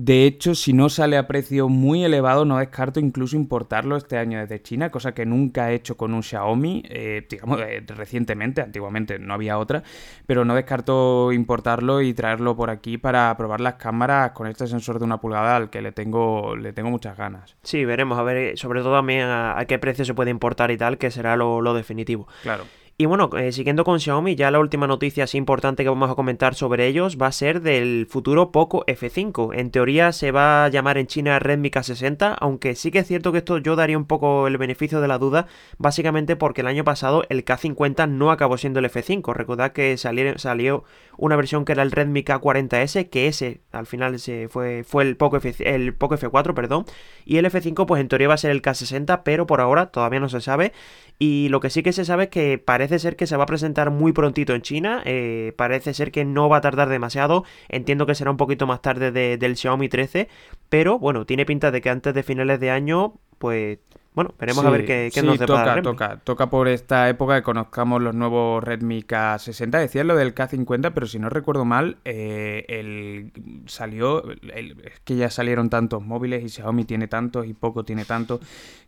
De 0.00 0.26
hecho, 0.26 0.54
si 0.54 0.74
no 0.74 0.90
sale 0.90 1.16
a 1.16 1.26
precio 1.26 1.68
muy 1.68 2.04
elevado, 2.04 2.44
no 2.44 2.58
descarto 2.58 3.00
incluso 3.00 3.34
importarlo 3.34 3.96
este 3.96 4.16
año 4.16 4.38
desde 4.38 4.62
China, 4.62 4.92
cosa 4.92 5.12
que 5.12 5.26
nunca 5.26 5.72
he 5.72 5.74
hecho 5.74 5.96
con 5.96 6.14
un 6.14 6.22
Xiaomi, 6.22 6.84
eh, 6.88 7.26
digamos, 7.28 7.60
eh, 7.62 7.82
recientemente, 7.84 8.60
antiguamente 8.60 9.18
no 9.18 9.34
había 9.34 9.58
otra, 9.58 9.82
pero 10.24 10.44
no 10.44 10.54
descarto 10.54 11.32
importarlo 11.32 12.00
y 12.00 12.14
traerlo 12.14 12.54
por 12.54 12.70
aquí 12.70 12.96
para 12.96 13.36
probar 13.36 13.60
las 13.60 13.74
cámaras 13.74 14.30
con 14.30 14.46
este 14.46 14.68
sensor 14.68 15.00
de 15.00 15.04
una 15.04 15.20
pulgada 15.20 15.56
al 15.56 15.68
que 15.68 15.82
le 15.82 15.90
tengo, 15.90 16.54
le 16.54 16.72
tengo 16.72 16.90
muchas 16.90 17.16
ganas. 17.16 17.56
Sí, 17.64 17.84
veremos, 17.84 18.20
a 18.20 18.22
ver, 18.22 18.56
sobre 18.56 18.82
todo 18.82 18.94
también 18.94 19.26
a, 19.28 19.64
qué 19.66 19.80
precio 19.80 20.04
se 20.04 20.14
puede 20.14 20.30
importar 20.30 20.70
y 20.70 20.76
tal, 20.76 20.96
que 20.96 21.10
será 21.10 21.34
lo, 21.34 21.60
lo 21.60 21.74
definitivo. 21.74 22.28
Claro. 22.44 22.62
Y 23.00 23.06
bueno, 23.06 23.30
eh, 23.38 23.52
siguiendo 23.52 23.84
con 23.84 24.00
Xiaomi, 24.00 24.34
ya 24.34 24.50
la 24.50 24.58
última 24.58 24.88
noticia 24.88 25.22
así 25.22 25.38
importante 25.38 25.84
que 25.84 25.88
vamos 25.88 26.10
a 26.10 26.16
comentar 26.16 26.56
sobre 26.56 26.88
ellos 26.88 27.16
va 27.16 27.28
a 27.28 27.32
ser 27.32 27.60
del 27.60 28.08
futuro 28.10 28.50
Poco 28.50 28.84
F5. 28.86 29.54
En 29.54 29.70
teoría 29.70 30.10
se 30.10 30.32
va 30.32 30.64
a 30.64 30.68
llamar 30.68 30.98
en 30.98 31.06
China 31.06 31.38
Redmi 31.38 31.70
K60, 31.70 32.34
aunque 32.40 32.74
sí 32.74 32.90
que 32.90 32.98
es 32.98 33.06
cierto 33.06 33.30
que 33.30 33.38
esto 33.38 33.58
yo 33.58 33.76
daría 33.76 33.96
un 33.96 34.06
poco 34.06 34.48
el 34.48 34.58
beneficio 34.58 35.00
de 35.00 35.06
la 35.06 35.18
duda, 35.18 35.46
básicamente 35.78 36.34
porque 36.34 36.62
el 36.62 36.66
año 36.66 36.82
pasado 36.82 37.22
el 37.28 37.44
K50 37.44 38.08
no 38.08 38.32
acabó 38.32 38.58
siendo 38.58 38.80
el 38.80 38.86
F5. 38.86 39.32
Recordad 39.32 39.70
que 39.70 39.96
salió 39.96 40.82
una 41.18 41.36
versión 41.36 41.64
que 41.64 41.72
era 41.72 41.82
el 41.82 41.90
Redmi 41.90 42.22
K40S, 42.22 43.10
que 43.10 43.26
ese 43.26 43.60
al 43.72 43.86
final 43.86 44.18
se 44.18 44.48
fue, 44.48 44.84
fue 44.84 45.02
el, 45.02 45.16
Poco 45.16 45.36
F, 45.36 45.54
el 45.58 45.94
Poco 45.94 46.16
F4, 46.16 46.54
perdón, 46.54 46.86
y 47.24 47.36
el 47.36 47.44
F5 47.44 47.86
pues 47.86 48.00
en 48.00 48.08
teoría 48.08 48.28
va 48.28 48.34
a 48.34 48.38
ser 48.38 48.50
el 48.50 48.62
K60, 48.62 49.22
pero 49.24 49.46
por 49.46 49.60
ahora 49.60 49.90
todavía 49.90 50.20
no 50.20 50.28
se 50.28 50.40
sabe. 50.40 50.72
Y 51.18 51.48
lo 51.48 51.58
que 51.58 51.68
sí 51.68 51.82
que 51.82 51.92
se 51.92 52.04
sabe 52.04 52.24
es 52.24 52.30
que 52.30 52.58
parece 52.58 53.00
ser 53.00 53.16
que 53.16 53.26
se 53.26 53.36
va 53.36 53.42
a 53.42 53.46
presentar 53.46 53.90
muy 53.90 54.12
prontito 54.12 54.54
en 54.54 54.62
China. 54.62 55.02
Eh, 55.04 55.52
parece 55.56 55.92
ser 55.92 56.12
que 56.12 56.24
no 56.24 56.48
va 56.48 56.58
a 56.58 56.60
tardar 56.60 56.88
demasiado. 56.88 57.44
Entiendo 57.68 58.06
que 58.06 58.14
será 58.14 58.30
un 58.30 58.36
poquito 58.36 58.66
más 58.68 58.82
tarde 58.82 59.10
del 59.10 59.56
Xiaomi 59.56 59.88
13. 59.88 60.28
Pero 60.68 60.98
bueno, 60.98 61.26
tiene 61.26 61.44
pinta 61.44 61.72
de 61.72 61.80
que 61.80 61.90
antes 61.90 62.14
de 62.14 62.22
finales 62.22 62.60
de 62.60 62.70
año, 62.70 63.14
pues 63.38 63.78
bueno, 64.18 64.34
veremos 64.36 64.64
a 64.64 64.70
ver 64.70 64.84
qué, 64.84 65.12
qué 65.14 65.22
nos 65.22 65.38
depara 65.38 65.80
toca, 65.80 65.82
toca, 65.82 66.20
toca 66.24 66.50
por 66.50 66.66
esta 66.66 67.08
época 67.08 67.36
que 67.36 67.44
conozcamos 67.44 68.02
los 68.02 68.16
nuevos 68.16 68.64
Redmi 68.64 69.04
K60. 69.04 69.78
Decías 69.78 70.04
lo 70.04 70.16
del 70.16 70.34
K50, 70.34 70.90
pero 70.92 71.06
si 71.06 71.20
no 71.20 71.28
recuerdo 71.30 71.64
mal, 71.64 71.98
eh, 72.04 72.64
el 72.66 73.30
salió, 73.66 74.28
es 74.28 74.98
que 75.04 75.14
ya 75.14 75.30
salieron 75.30 75.70
tantos 75.70 76.02
móviles 76.02 76.42
y 76.42 76.48
Xiaomi 76.48 76.84
tiene 76.84 77.06
tantos 77.06 77.46
y 77.46 77.54
poco 77.54 77.84
tiene 77.84 78.04
tantos, 78.04 78.40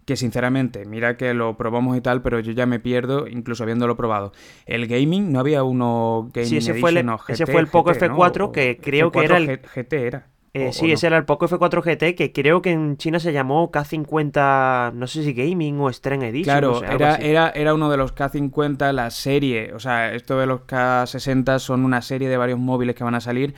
que 0.05 0.17
sinceramente, 0.17 0.85
mira 0.85 1.17
que 1.17 1.33
lo 1.33 1.57
probamos 1.57 1.97
y 1.97 2.01
tal, 2.01 2.23
pero 2.23 2.41
yo 2.41 2.51
ya 2.51 2.67
me 2.67 2.81
pierdo, 2.81 3.29
incluso 3.29 3.63
habiéndolo 3.63 3.97
probado. 3.97 4.33
El 4.67 4.89
gaming, 4.89 5.31
no 5.31 5.39
había 5.39 5.63
uno 5.63 6.29
Gaming 6.35 6.51
sí, 6.51 6.57
ese 6.57 6.75
fue 6.75 6.91
el, 6.91 7.09
ese 7.29 7.47
fue 7.47 7.61
el 7.61 7.69
Poco 7.69 7.93
F4 7.93 8.51
que 8.51 8.81
creo 8.83 9.13
que 9.13 9.21
era 9.21 9.37
el 9.37 9.61
GT 9.61 9.93
era. 9.93 10.27
Eh, 10.53 10.73
sí, 10.73 10.91
ese 10.91 11.07
era 11.07 11.17
el 11.17 11.25
Poco 11.25 11.47
F4 11.47 11.81
GT, 11.81 12.17
que 12.17 12.33
creo 12.33 12.61
que 12.61 12.73
en 12.73 12.97
China 12.97 13.21
se 13.21 13.33
llamó 13.33 13.71
K50, 13.71 14.93
no 14.95 15.07
sé 15.07 15.23
si 15.23 15.33
Gaming 15.33 15.79
o 15.81 15.93
Strength 15.93 16.25
Edition. 16.25 16.43
Claro, 16.43 16.83
era, 16.83 17.17
era, 17.17 17.51
era 17.51 17.73
uno 17.73 17.89
de 17.89 17.97
los 17.97 18.15
K50, 18.15 18.93
la 18.93 19.11
serie, 19.11 19.73
o 19.73 19.79
sea, 19.79 20.13
esto 20.13 20.39
de 20.41 20.47
los 20.47 20.63
K60 20.63 21.61
son 21.61 21.85
una 21.85 22.03
serie 22.03 22.29
de 22.29 22.37
varios 22.37 22.59
móviles 22.59 22.97
que 22.97 23.05
van 23.05 23.15
a 23.15 23.21
salir, 23.21 23.55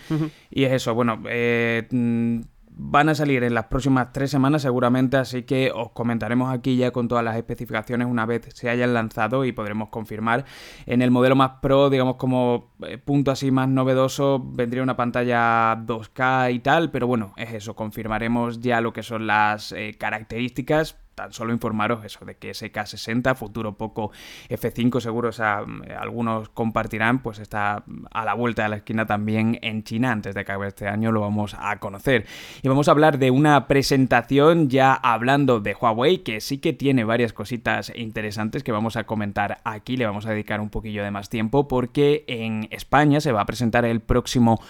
y 0.50 0.64
es 0.64 0.72
eso, 0.72 0.94
bueno, 0.94 1.22
eh, 1.28 1.88
mm, 1.90 2.40
van 2.84 3.08
a 3.08 3.14
salir 3.14 3.44
en 3.44 3.54
las 3.54 3.66
próximas 3.66 4.12
tres 4.12 4.30
semanas 4.30 4.62
seguramente, 4.62 5.16
así 5.16 5.44
que 5.44 5.70
os 5.74 5.90
comentaremos 5.92 6.52
aquí 6.52 6.76
ya 6.76 6.90
con 6.90 7.08
todas 7.08 7.24
las 7.24 7.36
especificaciones 7.36 8.08
una 8.08 8.26
vez 8.26 8.48
se 8.54 8.68
hayan 8.68 8.92
lanzado 8.92 9.44
y 9.44 9.52
podremos 9.52 9.88
confirmar. 9.88 10.44
En 10.86 11.00
el 11.00 11.10
modelo 11.10 11.36
más 11.36 11.52
Pro, 11.62 11.90
digamos 11.90 12.16
como 12.16 12.72
eh, 12.86 12.98
punto 12.98 13.30
así 13.30 13.50
más 13.50 13.68
novedoso, 13.68 14.42
vendría 14.44 14.82
una 14.82 14.96
pantalla 14.96 15.76
2K 15.76 16.52
y 16.54 16.58
tal, 16.58 16.90
pero 16.90 17.06
bueno, 17.06 17.32
es 17.36 17.52
eso, 17.54 17.74
confirmaremos 17.74 18.60
ya 18.60 18.80
lo 18.80 18.92
que 18.92 19.02
son 19.02 19.26
las 19.26 19.72
eh, 19.72 19.94
características 19.98 21.01
solo 21.30 21.52
informaros 21.52 22.04
eso 22.04 22.24
de 22.24 22.36
que 22.36 22.50
SK60, 22.50 23.34
futuro 23.34 23.74
poco 23.74 24.12
F5 24.48 25.00
seguro, 25.00 25.32
sea, 25.32 25.64
algunos 25.98 26.48
compartirán, 26.48 27.20
pues 27.22 27.38
está 27.38 27.84
a 28.10 28.24
la 28.24 28.34
vuelta 28.34 28.64
de 28.64 28.68
la 28.68 28.76
esquina 28.76 29.06
también 29.06 29.58
en 29.62 29.84
China, 29.84 30.12
antes 30.12 30.34
de 30.34 30.44
que 30.44 30.52
este 30.66 30.88
año 30.88 31.12
lo 31.12 31.20
vamos 31.20 31.56
a 31.58 31.78
conocer. 31.78 32.26
Y 32.62 32.68
vamos 32.68 32.88
a 32.88 32.92
hablar 32.92 33.18
de 33.18 33.30
una 33.30 33.66
presentación 33.66 34.68
ya 34.68 34.94
hablando 34.94 35.60
de 35.60 35.74
Huawei, 35.74 36.18
que 36.18 36.40
sí 36.40 36.58
que 36.58 36.72
tiene 36.72 37.04
varias 37.04 37.32
cositas 37.32 37.92
interesantes 37.94 38.62
que 38.62 38.72
vamos 38.72 38.96
a 38.96 39.04
comentar 39.04 39.60
aquí, 39.64 39.96
le 39.96 40.06
vamos 40.06 40.26
a 40.26 40.30
dedicar 40.30 40.60
un 40.60 40.70
poquillo 40.70 41.02
de 41.02 41.10
más 41.10 41.28
tiempo, 41.28 41.68
porque 41.68 42.24
en 42.26 42.68
España 42.70 43.20
se 43.20 43.32
va 43.32 43.42
a 43.42 43.46
presentar 43.46 43.84
el 43.84 44.00
próximo 44.00 44.60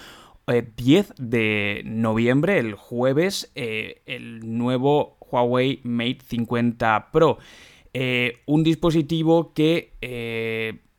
10 0.47 1.09
eh, 1.09 1.13
de 1.17 1.81
noviembre, 1.85 2.59
el 2.59 2.75
jueves, 2.75 3.51
eh, 3.55 4.01
el 4.05 4.57
nuevo 4.57 5.17
Huawei 5.19 5.81
Mate 5.83 6.19
50 6.27 7.11
Pro. 7.11 7.37
Eh, 7.93 8.39
un 8.45 8.63
dispositivo 8.63 9.53
que 9.53 9.93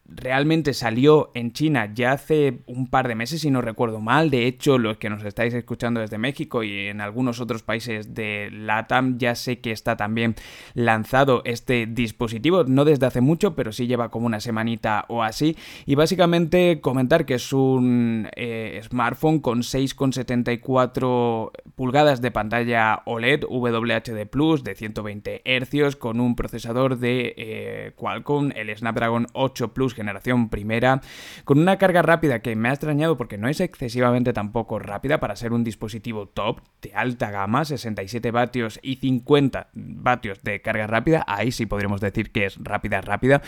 realmente 0.06 0.74
salió 0.74 1.30
en 1.34 1.52
China 1.52 1.90
ya 1.94 2.12
hace 2.12 2.58
un 2.66 2.88
par 2.88 3.08
de 3.08 3.14
meses, 3.14 3.40
si 3.40 3.50
no 3.50 3.62
recuerdo 3.62 4.00
mal. 4.00 4.30
De 4.30 4.46
hecho, 4.46 4.76
los 4.78 4.98
que 4.98 5.08
nos 5.08 5.24
estáis 5.24 5.54
escuchando 5.54 6.00
desde 6.00 6.18
México 6.18 6.62
y 6.62 6.88
en 6.88 7.00
algunos 7.00 7.40
otros 7.40 7.62
países 7.62 8.14
de 8.14 8.50
LATAM, 8.52 9.16
ya 9.18 9.34
sé 9.34 9.60
que 9.60 9.70
está 9.70 9.96
también 9.96 10.34
lanzado 10.74 11.40
este 11.44 11.86
dispositivo, 11.86 12.64
no 12.64 12.84
desde 12.84 13.06
hace 13.06 13.22
mucho, 13.22 13.54
pero 13.54 13.72
sí 13.72 13.86
lleva 13.86 14.10
como 14.10 14.26
una 14.26 14.40
semanita 14.40 15.06
o 15.08 15.22
así. 15.22 15.56
Y 15.86 15.94
básicamente 15.94 16.80
comentar 16.80 17.24
que 17.24 17.34
es 17.34 17.52
un 17.52 18.28
eh, 18.36 18.80
smartphone 18.84 19.38
con 19.38 19.60
6,74 19.62 21.50
pulgadas 21.74 22.20
de 22.20 22.30
pantalla 22.30 23.02
OLED 23.06 23.44
WHD 23.48 24.26
Plus 24.26 24.64
de 24.64 24.74
120 24.74 25.42
Hz 25.44 25.96
con 25.96 26.20
un 26.20 26.36
procesador 26.36 26.98
de 26.98 27.34
eh, 27.36 27.92
Qualcomm, 27.96 28.50
el 28.54 28.76
Snapdragon 28.76 29.28
8 29.32 29.72
Plus 29.72 29.93
generación 29.94 30.48
primera, 30.48 31.00
con 31.44 31.58
una 31.58 31.78
carga 31.78 32.02
rápida 32.02 32.40
que 32.40 32.56
me 32.56 32.68
ha 32.68 32.72
extrañado 32.72 33.16
porque 33.16 33.38
no 33.38 33.48
es 33.48 33.60
excesivamente 33.60 34.32
tampoco 34.32 34.78
rápida 34.78 35.20
para 35.20 35.36
ser 35.36 35.52
un 35.52 35.64
dispositivo 35.64 36.26
top 36.26 36.60
de 36.82 36.92
alta 36.94 37.30
gama, 37.30 37.64
67 37.64 38.30
vatios 38.30 38.78
y 38.82 38.96
50 38.96 39.68
vatios 39.72 40.42
de 40.42 40.60
carga 40.60 40.86
rápida, 40.86 41.24
ahí 41.26 41.52
sí 41.52 41.66
podríamos 41.66 42.00
decir 42.00 42.30
que 42.30 42.46
es 42.46 42.56
rápida, 42.62 43.00
rápida, 43.00 43.42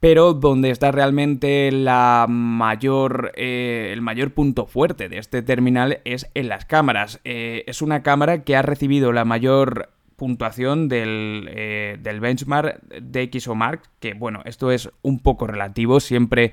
pero 0.00 0.34
donde 0.34 0.70
está 0.70 0.90
realmente 0.90 1.70
la 1.72 2.26
mayor, 2.28 3.32
eh, 3.36 3.90
el 3.92 4.02
mayor 4.02 4.32
punto 4.32 4.66
fuerte 4.66 5.08
de 5.08 5.18
este 5.18 5.42
terminal 5.42 6.00
es 6.04 6.30
en 6.34 6.48
las 6.48 6.64
cámaras. 6.64 7.20
Eh, 7.24 7.64
es 7.66 7.82
una 7.82 8.02
cámara 8.02 8.42
que 8.44 8.56
ha 8.56 8.62
recibido 8.62 9.12
la 9.12 9.24
mayor 9.24 9.90
puntuación 10.20 10.90
del, 10.90 11.48
eh, 11.50 11.96
del 11.98 12.20
benchmark 12.20 12.82
de 12.90 13.30
XOMark, 13.32 13.88
que 14.00 14.12
bueno, 14.12 14.42
esto 14.44 14.70
es 14.70 14.90
un 15.00 15.20
poco 15.20 15.46
relativo, 15.46 15.98
siempre... 15.98 16.52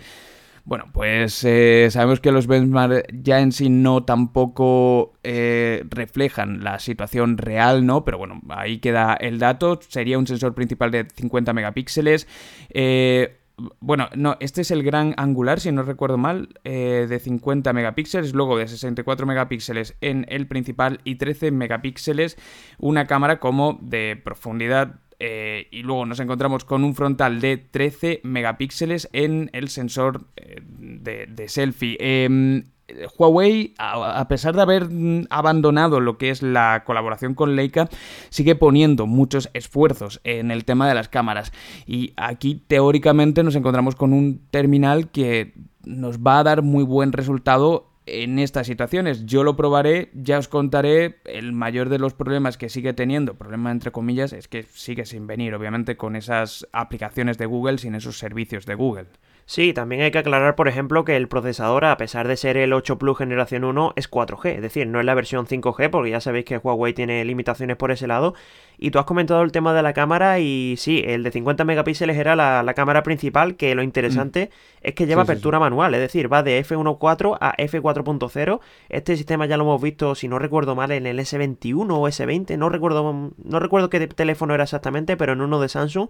Bueno, 0.63 0.85
pues 0.91 1.45
eh, 1.45 1.87
sabemos 1.91 2.19
que 2.19 2.31
los 2.33 2.45
benchmarks 2.45 3.03
ya 3.13 3.39
en 3.39 3.53
sí 3.53 3.69
no 3.69 4.03
tampoco 4.03 5.13
eh, 5.23 5.85
reflejan 5.89 6.61
la 6.61 6.79
situación 6.79 7.37
real, 7.37 7.85
¿no? 7.85 8.03
Pero 8.03 8.17
bueno, 8.17 8.41
ahí 8.49 8.79
queda 8.79 9.13
el 9.13 9.39
dato. 9.39 9.79
Sería 9.87 10.19
un 10.19 10.27
sensor 10.27 10.53
principal 10.55 10.91
de 10.91 11.07
50 11.15 11.53
megapíxeles. 11.53 12.27
Eh, 12.69 13.37
bueno, 13.79 14.09
no, 14.15 14.37
este 14.39 14.61
es 14.61 14.71
el 14.71 14.83
gran 14.83 15.15
angular, 15.17 15.59
si 15.59 15.71
no 15.71 15.81
recuerdo 15.81 16.17
mal, 16.17 16.49
eh, 16.63 17.07
de 17.09 17.19
50 17.19 17.73
megapíxeles, 17.73 18.33
luego 18.33 18.57
de 18.57 18.67
64 18.67 19.25
megapíxeles 19.25 19.95
en 20.01 20.25
el 20.29 20.47
principal 20.47 20.99
y 21.03 21.15
13 21.15 21.51
megapíxeles 21.51 22.37
una 22.77 23.05
cámara 23.07 23.39
como 23.39 23.79
de 23.81 24.19
profundidad 24.23 24.99
eh, 25.19 25.67
y 25.71 25.81
luego 25.81 26.05
nos 26.05 26.19
encontramos 26.19 26.65
con 26.65 26.83
un 26.83 26.93
frontal 26.93 27.41
de 27.41 27.57
13 27.57 28.21
megapíxeles 28.23 29.09
en 29.13 29.49
el 29.53 29.69
sensor 29.69 30.27
eh, 30.35 30.61
de, 30.61 31.25
de, 31.25 31.49
selfie. 31.49 31.97
Em, 32.87 33.07
Huawei, 33.17 33.73
a 33.77 34.27
pesar 34.27 34.55
de 34.55 34.61
haber 34.61 34.89
mm, 34.89 35.25
abandonado 35.29 35.99
lo 35.99 36.17
que 36.17 36.29
es 36.29 36.41
la 36.41 36.83
colaboración 36.85 37.33
con 37.33 37.55
Leica, 37.55 37.89
sigue 38.29 38.55
poniendo 38.55 39.07
muchos 39.07 39.49
esfuerzos 39.53 40.21
en 40.23 40.51
el 40.51 40.65
tema 40.65 40.87
de 40.87 40.95
las 40.95 41.09
cámaras. 41.09 41.51
Y 41.85 42.13
aquí 42.17 42.63
teóricamente 42.67 43.43
nos 43.43 43.55
encontramos 43.55 43.95
con 43.95 44.13
un 44.13 44.41
terminal 44.51 45.09
que 45.09 45.53
nos 45.85 46.19
va 46.19 46.39
a 46.39 46.43
dar 46.43 46.61
muy 46.61 46.83
buen 46.83 47.13
resultado 47.13 47.89
en 48.07 48.39
estas 48.39 48.67
situaciones. 48.67 49.25
Yo 49.25 49.43
lo 49.43 49.55
probaré, 49.55 50.09
ya 50.13 50.39
os 50.39 50.47
contaré. 50.47 51.17
El 51.25 51.51
mayor 51.53 51.89
de 51.89 51.99
los 51.99 52.13
problemas 52.13 52.57
que 52.57 52.69
sigue 52.69 52.93
teniendo, 52.93 53.35
problema 53.35 53.71
entre 53.71 53.91
comillas, 53.91 54.33
es 54.33 54.47
que 54.47 54.63
sigue 54.63 55.05
sin 55.05 55.27
venir, 55.27 55.53
obviamente, 55.53 55.97
con 55.97 56.15
esas 56.15 56.67
aplicaciones 56.71 57.37
de 57.37 57.45
Google, 57.45 57.77
sin 57.77 57.95
esos 57.95 58.17
servicios 58.17 58.65
de 58.65 58.75
Google. 58.75 59.07
Sí, 59.49 59.71
también 59.71 60.01
hay 60.01 60.11
que 60.11 60.17
aclarar, 60.17 60.55
por 60.55 60.67
ejemplo, 60.67 61.05
que 61.05 61.15
el 61.15 61.29
procesador, 61.29 61.85
a 61.85 61.95
pesar 61.95 62.27
de 62.27 62.35
ser 62.35 62.57
el 62.57 62.73
8 62.73 62.97
Plus 62.97 63.17
generación 63.17 63.63
1, 63.63 63.93
es 63.95 64.11
4G, 64.11 64.55
es 64.55 64.61
decir, 64.61 64.87
no 64.87 64.99
es 64.99 65.05
la 65.05 65.13
versión 65.13 65.47
5G, 65.47 65.89
porque 65.89 66.09
ya 66.09 66.19
sabéis 66.19 66.43
que 66.43 66.57
Huawei 66.57 66.93
tiene 66.93 67.23
limitaciones 67.23 67.77
por 67.77 67.91
ese 67.91 68.07
lado. 68.07 68.33
Y 68.77 68.91
tú 68.91 68.99
has 68.99 69.05
comentado 69.05 69.41
el 69.43 69.53
tema 69.53 69.73
de 69.73 69.81
la 69.83 69.93
cámara 69.93 70.39
y 70.39 70.75
sí, 70.77 71.01
el 71.07 71.23
de 71.23 71.31
50 71.31 71.63
megapíxeles 71.63 72.17
era 72.17 72.35
la, 72.35 72.73
cámara 72.73 73.03
principal, 73.03 73.55
que 73.55 73.73
lo 73.73 73.83
interesante 73.83 74.51
mm. 74.51 74.87
es 74.87 74.95
que 74.95 75.07
lleva 75.07 75.21
apertura 75.21 75.59
manual, 75.59 75.93
es 75.93 76.01
decir, 76.01 76.31
va 76.31 76.43
de 76.43 76.61
F1.4 76.61 77.37
a 77.39 77.55
F4.0. 77.55 78.59
Este 78.89 79.15
sistema 79.15 79.45
ya 79.45 79.55
lo 79.55 79.63
hemos 79.63 79.81
visto, 79.81 80.13
si 80.15 80.27
no 80.27 80.39
recuerdo 80.39 80.75
mal, 80.75 80.91
en 80.91 81.07
el 81.07 81.19
S21 81.19 81.89
o 81.89 82.05
S20, 82.05 82.57
no 82.57 82.67
recuerdo, 82.67 83.31
no 83.41 83.59
recuerdo 83.61 83.89
qué 83.89 84.07
teléfono 84.07 84.53
era 84.53 84.65
exactamente, 84.65 85.15
pero 85.15 85.31
en 85.31 85.39
uno 85.39 85.61
de 85.61 85.69
Samsung 85.69 86.09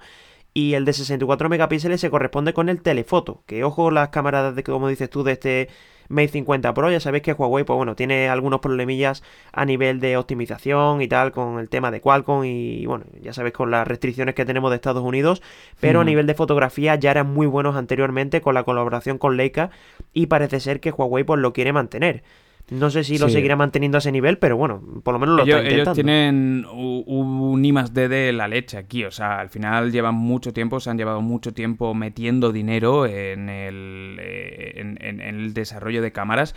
y 0.58 0.74
el 0.74 0.86
de 0.86 0.94
64 0.94 1.50
megapíxeles 1.50 2.02
se 2.02 2.10
corresponde 2.10 2.52
con 2.52 2.68
el 2.68 2.82
telefoto, 2.82 3.44
que 3.46 3.64
ojo 3.64 3.92
las 3.92 4.10
cámaras, 4.10 4.56
de, 4.56 4.64
como 4.64 4.88
dices 4.88 5.08
tú, 5.08 5.24
de 5.24 5.34
este 5.34 5.70
Mate 6.10 6.30
50 6.30 6.74
Pro, 6.74 6.90
ya 6.90 7.00
sabéis 7.00 7.22
que 7.22 7.34
Huawei, 7.34 7.64
pues 7.64 7.78
bueno, 7.78 7.96
tiene 7.96 8.28
algunos 8.28 8.60
problemillas 8.60 9.22
a 9.54 9.66
nivel 9.66 10.00
de 10.00 10.18
optimización 10.18 11.04
y 11.04 11.08
tal, 11.08 11.32
con 11.32 11.60
el 11.60 11.70
tema 11.70 11.92
de 11.92 12.02
Qualcomm 12.02 12.44
y 12.44 12.88
bueno, 12.88 13.06
ya 13.22 13.34
sabéis 13.34 13.54
con 13.54 13.70
las 13.70 13.88
restricciones 13.88 14.34
que 14.34 14.46
tenemos 14.46 14.72
de 14.72 14.78
Estados 14.78 15.04
Unidos, 15.04 15.44
pero 15.80 16.02
a 16.02 16.04
nivel 16.04 16.26
de 16.26 16.34
fotografía 16.34 16.96
ya 16.96 17.12
eran 17.12 17.32
muy 17.32 17.46
buenos 17.46 17.76
anteriormente 17.76 18.42
con 18.42 18.56
la 18.56 18.64
colaboración 18.64 19.20
con 19.20 19.38
Leica 19.38 19.70
y 20.12 20.26
parece 20.26 20.60
ser 20.60 20.80
que 20.80 20.90
Huawei 20.90 21.24
pues 21.24 21.40
lo 21.40 21.54
quiere 21.54 21.72
mantener. 21.72 22.24
No 22.70 22.90
sé 22.90 23.06
si 23.06 23.18
lo 23.18 23.30
seguirá 23.30 23.56
manteniendo 23.56 23.98
a 23.98 24.00
ese 24.00 24.12
nivel, 24.12 24.40
pero 24.40 24.58
bueno, 24.58 24.82
por 25.02 25.14
lo 25.14 25.20
menos 25.20 25.38
lo 25.38 25.44
ellos, 25.44 25.58
está 25.58 25.70
intentando. 25.70 25.92
Ellos 25.92 26.06
tienen 26.06 26.66
un 26.70 27.64
I 27.64 27.72
más 27.72 27.94
D 27.94 28.10
de 28.10 28.34
la 28.34 28.50
leche 28.50 28.78
aquí, 28.78 29.06
o 29.06 29.12
sea, 29.12 29.40
al 29.40 29.50
final 29.50 29.92
llevan 29.92 30.16
mucho 30.16 30.52
tiempo, 30.52 30.82
se 30.82 30.90
han 30.90 30.98
llevado 30.98 31.22
mucho 31.22 31.54
tiempo 31.54 31.94
metiendo 31.94 32.52
dinero 32.52 33.06
en 33.06 33.48
el, 33.48 34.18
eh, 34.20 34.74
en 34.76 35.22
el 35.22 35.54
desarrollo 35.54 36.02
de 36.02 36.12
cámaras. 36.12 36.56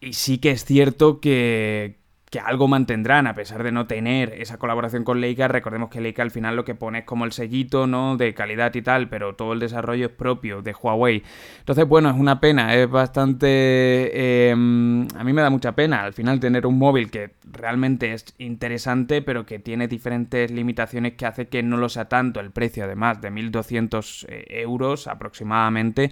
Y 0.00 0.12
sí 0.12 0.38
que 0.38 0.50
es 0.50 0.64
cierto 0.64 1.18
que, 1.18 1.96
que 2.34 2.40
algo 2.40 2.66
mantendrán 2.66 3.28
a 3.28 3.34
pesar 3.36 3.62
de 3.62 3.70
no 3.70 3.86
tener 3.86 4.32
esa 4.32 4.58
colaboración 4.58 5.04
con 5.04 5.20
Leica. 5.20 5.46
Recordemos 5.46 5.88
que 5.88 6.00
Leica 6.00 6.20
al 6.24 6.32
final 6.32 6.56
lo 6.56 6.64
que 6.64 6.74
pone 6.74 6.98
es 6.98 7.04
como 7.04 7.24
el 7.24 7.30
sellito, 7.30 7.86
¿no? 7.86 8.16
De 8.16 8.34
calidad 8.34 8.74
y 8.74 8.82
tal, 8.82 9.08
pero 9.08 9.36
todo 9.36 9.52
el 9.52 9.60
desarrollo 9.60 10.06
es 10.06 10.10
propio 10.10 10.60
de 10.60 10.74
Huawei. 10.74 11.22
Entonces, 11.60 11.86
bueno, 11.86 12.10
es 12.10 12.16
una 12.16 12.40
pena, 12.40 12.74
es 12.74 12.90
bastante... 12.90 14.48
Em, 14.50 15.06
a 15.16 15.22
mí 15.22 15.32
me 15.32 15.42
da 15.42 15.50
mucha 15.50 15.76
pena 15.76 16.02
al 16.02 16.12
final 16.12 16.40
tener 16.40 16.66
un 16.66 16.76
móvil 16.76 17.08
que 17.08 17.34
realmente 17.44 18.12
es 18.12 18.34
interesante, 18.38 19.22
pero 19.22 19.46
que 19.46 19.60
tiene 19.60 19.86
diferentes 19.86 20.50
limitaciones 20.50 21.12
que 21.12 21.26
hace 21.26 21.46
que 21.46 21.62
no 21.62 21.76
lo 21.76 21.88
sea 21.88 22.08
tanto 22.08 22.40
el 22.40 22.50
precio, 22.50 22.82
además 22.82 23.20
de 23.20 23.30
1.200 23.30 24.26
eh, 24.28 24.44
euros 24.60 25.06
aproximadamente 25.06 26.10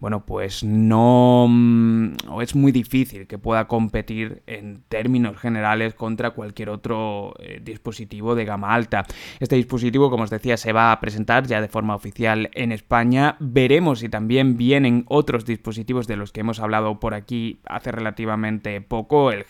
bueno, 0.00 0.24
pues 0.24 0.62
no... 0.62 1.46
Mm, 1.48 2.12
o 2.28 2.40
es 2.40 2.54
muy 2.54 2.70
difícil 2.70 3.26
que 3.26 3.36
pueda 3.38 3.66
competir 3.66 4.42
en 4.46 4.82
términos 4.88 5.36
generales 5.38 5.57
contra 5.96 6.30
cualquier 6.30 6.70
otro 6.70 7.34
eh, 7.38 7.60
dispositivo 7.62 8.34
de 8.34 8.44
gama 8.44 8.74
alta. 8.74 9.04
Este 9.40 9.56
dispositivo, 9.56 10.10
como 10.10 10.24
os 10.24 10.30
decía, 10.30 10.56
se 10.56 10.72
va 10.72 10.92
a 10.92 11.00
presentar 11.00 11.46
ya 11.46 11.60
de 11.60 11.68
forma 11.68 11.94
oficial 11.94 12.50
en 12.54 12.72
España. 12.72 13.36
Veremos 13.40 14.00
si 14.00 14.08
también 14.08 14.56
vienen 14.56 15.04
otros 15.08 15.44
dispositivos 15.44 16.06
de 16.06 16.16
los 16.16 16.32
que 16.32 16.40
hemos 16.40 16.60
hablado 16.60 17.00
por 17.00 17.14
aquí 17.14 17.60
hace 17.66 17.92
relativamente 17.92 18.80
poco, 18.80 19.30
el, 19.32 19.44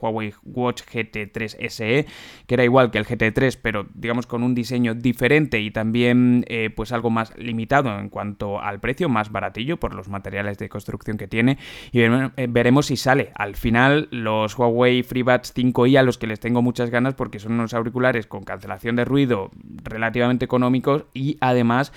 Huawei 0.00 0.34
Watch 0.44 0.82
GT3 0.82 1.68
SE, 1.68 2.06
que 2.46 2.54
era 2.54 2.64
igual 2.64 2.90
que 2.90 2.98
el 2.98 3.06
GT3, 3.06 3.58
pero 3.60 3.86
digamos 3.94 4.26
con 4.26 4.42
un 4.42 4.54
diseño 4.54 4.94
diferente 4.94 5.60
y 5.60 5.70
también 5.70 6.44
eh, 6.48 6.70
pues 6.74 6.92
algo 6.92 7.10
más 7.10 7.36
limitado 7.36 7.98
en 7.98 8.08
cuanto 8.08 8.60
al 8.60 8.80
precio, 8.80 9.08
más 9.08 9.30
baratillo, 9.30 9.78
por 9.78 9.94
los 9.94 10.08
materiales 10.08 10.58
de 10.58 10.68
construcción 10.68 11.16
que 11.16 11.28
tiene 11.28 11.58
y 11.92 12.00
eh, 12.00 12.46
veremos 12.48 12.86
si 12.86 12.96
sale. 12.96 13.32
Al 13.34 13.56
final 13.56 14.08
los 14.10 14.58
Huawei 14.58 15.02
FreeBuds 15.02 15.53
5i 15.54 15.96
a 15.96 16.02
los 16.02 16.18
que 16.18 16.26
les 16.26 16.40
tengo 16.40 16.62
muchas 16.62 16.90
ganas 16.90 17.14
porque 17.14 17.38
son 17.38 17.52
unos 17.52 17.74
auriculares 17.74 18.26
con 18.26 18.42
cancelación 18.42 18.96
de 18.96 19.04
ruido 19.04 19.50
relativamente 19.82 20.44
económicos 20.44 21.04
y 21.14 21.36
además 21.40 21.92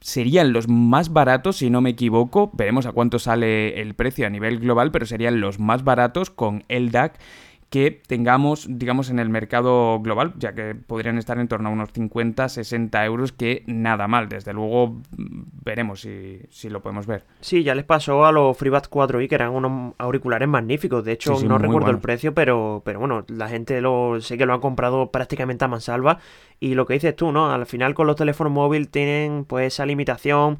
serían 0.00 0.52
los 0.52 0.68
más 0.68 1.12
baratos 1.12 1.56
si 1.56 1.70
no 1.70 1.80
me 1.80 1.90
equivoco. 1.90 2.50
Veremos 2.54 2.86
a 2.86 2.92
cuánto 2.92 3.18
sale 3.18 3.80
el 3.80 3.94
precio 3.94 4.26
a 4.26 4.30
nivel 4.30 4.58
global, 4.58 4.90
pero 4.90 5.06
serían 5.06 5.40
los 5.40 5.58
más 5.58 5.84
baratos 5.84 6.30
con 6.30 6.64
el 6.68 6.90
DAC 6.90 7.18
que 7.70 8.00
tengamos, 8.06 8.66
digamos, 8.68 9.10
en 9.10 9.18
el 9.18 9.28
mercado 9.28 10.00
global, 10.00 10.32
ya 10.38 10.54
que 10.54 10.74
podrían 10.74 11.18
estar 11.18 11.38
en 11.38 11.48
torno 11.48 11.68
a 11.68 11.72
unos 11.72 11.92
50, 11.92 12.48
60 12.48 13.04
euros, 13.04 13.32
que 13.32 13.62
nada 13.66 14.08
mal. 14.08 14.28
Desde 14.28 14.54
luego 14.54 15.02
veremos 15.64 16.00
si, 16.00 16.40
si 16.48 16.70
lo 16.70 16.80
podemos 16.80 17.06
ver. 17.06 17.24
Sí, 17.40 17.62
ya 17.62 17.74
les 17.74 17.84
pasó 17.84 18.24
a 18.24 18.32
los 18.32 18.56
FreeBuds 18.56 18.90
4i, 18.90 19.28
que 19.28 19.34
eran 19.34 19.50
unos 19.50 19.94
auriculares 19.98 20.48
magníficos. 20.48 21.04
De 21.04 21.12
hecho, 21.12 21.34
no 21.44 21.58
recuerdo 21.58 21.90
el 21.90 21.98
precio, 21.98 22.32
pero, 22.32 22.80
pero 22.84 23.00
bueno, 23.00 23.24
la 23.28 23.48
gente 23.48 23.82
lo 23.82 24.18
sé 24.20 24.38
que 24.38 24.46
lo 24.46 24.54
han 24.54 24.60
comprado 24.60 25.10
prácticamente 25.10 25.66
a 25.66 25.68
mansalva. 25.68 26.20
Y 26.60 26.74
lo 26.74 26.86
que 26.86 26.94
dices 26.94 27.14
tú, 27.14 27.32
¿no? 27.32 27.52
Al 27.52 27.66
final 27.66 27.94
con 27.94 28.06
los 28.06 28.16
teléfonos 28.16 28.52
móviles 28.52 28.90
tienen 28.90 29.44
pues 29.44 29.74
esa 29.74 29.84
limitación 29.84 30.58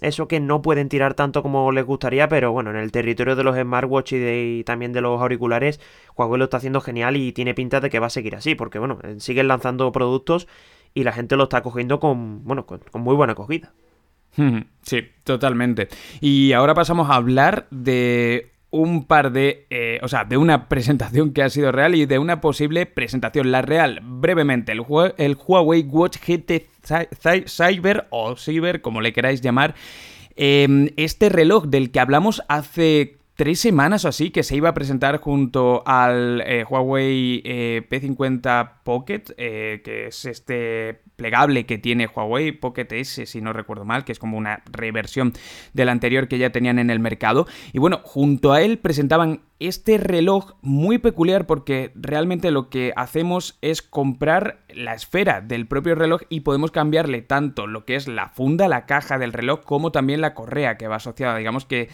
eso 0.00 0.28
que 0.28 0.40
no 0.40 0.62
pueden 0.62 0.88
tirar 0.88 1.14
tanto 1.14 1.42
como 1.42 1.72
les 1.72 1.84
gustaría, 1.84 2.28
pero 2.28 2.52
bueno, 2.52 2.70
en 2.70 2.76
el 2.76 2.92
territorio 2.92 3.36
de 3.36 3.44
los 3.44 3.56
smartwatch 3.56 4.12
y, 4.14 4.64
también 4.64 4.92
de 4.92 5.00
los 5.00 5.20
auriculares, 5.20 5.80
Huawei 6.16 6.38
lo 6.38 6.44
está 6.44 6.58
haciendo 6.58 6.80
genial 6.80 7.16
y 7.16 7.32
tiene 7.32 7.54
pinta 7.54 7.80
de 7.80 7.90
que 7.90 7.98
va 7.98 8.06
a 8.06 8.10
seguir 8.10 8.36
así, 8.36 8.54
porque 8.54 8.78
bueno, 8.78 8.98
eh, 9.02 9.16
siguen 9.18 9.48
lanzando 9.48 9.90
productos 9.92 10.46
y 10.94 11.04
la 11.04 11.12
gente 11.12 11.36
lo 11.36 11.44
está 11.44 11.62
cogiendo 11.62 12.00
con, 12.00 12.44
bueno, 12.44 12.66
con, 12.66 12.80
muy 12.94 13.14
buena 13.14 13.32
acogida. 13.32 13.72
Sí, 14.82 15.02
totalmente. 15.24 15.88
Y 16.20 16.52
ahora 16.52 16.72
pasamos 16.72 17.10
a 17.10 17.14
hablar 17.14 17.66
de 17.70 18.50
un 18.70 19.04
par 19.04 19.32
de, 19.32 19.66
eh, 19.70 19.98
o 20.02 20.08
sea, 20.08 20.24
de 20.24 20.36
una 20.36 20.68
presentación 20.68 21.32
que 21.32 21.42
ha 21.42 21.50
sido 21.50 21.72
real 21.72 21.94
y 21.94 22.06
de 22.06 22.18
una 22.18 22.40
posible 22.40 22.86
presentación. 22.86 23.50
La 23.50 23.62
real, 23.62 24.00
brevemente, 24.02 24.72
el, 24.72 24.82
el 25.18 25.36
Huawei 25.36 25.82
Watch 25.82 26.18
GT 26.18 26.66
Cyber 27.46 28.06
o 28.10 28.36
Cyber, 28.36 28.80
como 28.80 29.00
le 29.00 29.12
queráis 29.12 29.40
llamar. 29.40 29.74
Em, 30.36 30.88
este 30.96 31.28
reloj 31.28 31.66
del 31.66 31.90
que 31.90 32.00
hablamos 32.00 32.42
hace 32.48 33.18
tres 33.40 33.58
semanas 33.58 34.04
o 34.04 34.08
así 34.08 34.28
que 34.28 34.42
se 34.42 34.54
iba 34.54 34.68
a 34.68 34.74
presentar 34.74 35.16
junto 35.16 35.82
al 35.86 36.42
eh, 36.44 36.62
Huawei 36.68 37.40
eh, 37.42 37.82
P50 37.88 38.82
Pocket, 38.84 39.22
eh, 39.38 39.80
que 39.82 40.08
es 40.08 40.26
este 40.26 41.00
plegable 41.16 41.64
que 41.64 41.78
tiene 41.78 42.06
Huawei, 42.06 42.52
Pocket 42.52 42.88
S, 42.90 43.24
si 43.24 43.40
no 43.40 43.54
recuerdo 43.54 43.86
mal, 43.86 44.04
que 44.04 44.12
es 44.12 44.18
como 44.18 44.36
una 44.36 44.62
reversión 44.70 45.32
del 45.72 45.88
anterior 45.88 46.28
que 46.28 46.36
ya 46.36 46.50
tenían 46.50 46.78
en 46.78 46.90
el 46.90 47.00
mercado. 47.00 47.46
Y 47.72 47.78
bueno, 47.78 48.00
junto 48.02 48.52
a 48.52 48.60
él 48.60 48.76
presentaban 48.76 49.40
este 49.58 49.96
reloj 49.96 50.54
muy 50.60 50.98
peculiar 50.98 51.46
porque 51.46 51.92
realmente 51.94 52.50
lo 52.50 52.68
que 52.68 52.92
hacemos 52.96 53.58
es 53.62 53.80
comprar 53.80 54.60
la 54.68 54.94
esfera 54.94 55.40
del 55.40 55.66
propio 55.66 55.94
reloj 55.94 56.22
y 56.28 56.40
podemos 56.40 56.70
cambiarle 56.70 57.22
tanto 57.22 57.66
lo 57.66 57.86
que 57.86 57.96
es 57.96 58.06
la 58.06 58.28
funda, 58.28 58.68
la 58.68 58.84
caja 58.84 59.18
del 59.18 59.32
reloj, 59.32 59.60
como 59.64 59.92
también 59.92 60.20
la 60.20 60.34
correa 60.34 60.76
que 60.76 60.88
va 60.88 60.96
asociada. 60.96 61.36
Digamos 61.36 61.64
que 61.64 61.88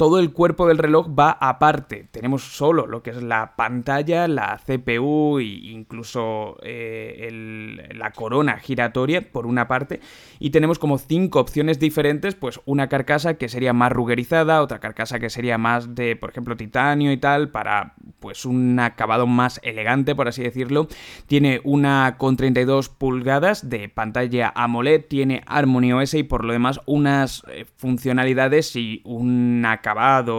todo 0.00 0.18
el 0.18 0.32
cuerpo 0.32 0.66
del 0.66 0.78
reloj 0.78 1.08
va 1.08 1.32
aparte. 1.32 2.08
Tenemos 2.10 2.42
solo 2.42 2.86
lo 2.86 3.02
que 3.02 3.10
es 3.10 3.22
la 3.22 3.54
pantalla, 3.54 4.26
la 4.28 4.56
CPU 4.56 5.40
e 5.40 5.44
incluso 5.44 6.56
eh, 6.62 7.90
la 7.94 8.10
corona 8.12 8.56
giratoria 8.56 9.30
por 9.30 9.44
una 9.44 9.68
parte. 9.68 10.00
Y 10.38 10.52
tenemos 10.52 10.78
como 10.78 10.96
cinco 10.96 11.38
opciones 11.38 11.78
diferentes, 11.78 12.34
pues 12.34 12.62
una 12.64 12.88
carcasa 12.88 13.34
que 13.34 13.50
sería 13.50 13.74
más 13.74 13.92
rugerizada, 13.92 14.62
otra 14.62 14.78
carcasa 14.78 15.18
que 15.18 15.28
sería 15.28 15.58
más 15.58 15.94
de, 15.94 16.16
por 16.16 16.30
ejemplo, 16.30 16.56
titanio 16.56 17.12
y 17.12 17.18
tal, 17.18 17.50
para 17.50 17.92
pues 18.20 18.46
un 18.46 18.80
acabado 18.80 19.26
más 19.26 19.60
elegante, 19.62 20.14
por 20.14 20.28
así 20.28 20.42
decirlo. 20.42 20.88
Tiene 21.26 21.60
una 21.62 22.16
con 22.16 22.38
32 22.38 22.88
pulgadas 22.88 23.68
de 23.68 23.90
pantalla 23.90 24.50
AMOLED, 24.54 25.04
tiene 25.10 25.42
Harmony 25.44 25.92
OS 25.92 26.14
y 26.14 26.22
por 26.22 26.46
lo 26.46 26.54
demás 26.54 26.80
unas 26.86 27.42
eh, 27.48 27.66
funcionalidades 27.76 28.74
y 28.76 29.02
una 29.04 29.82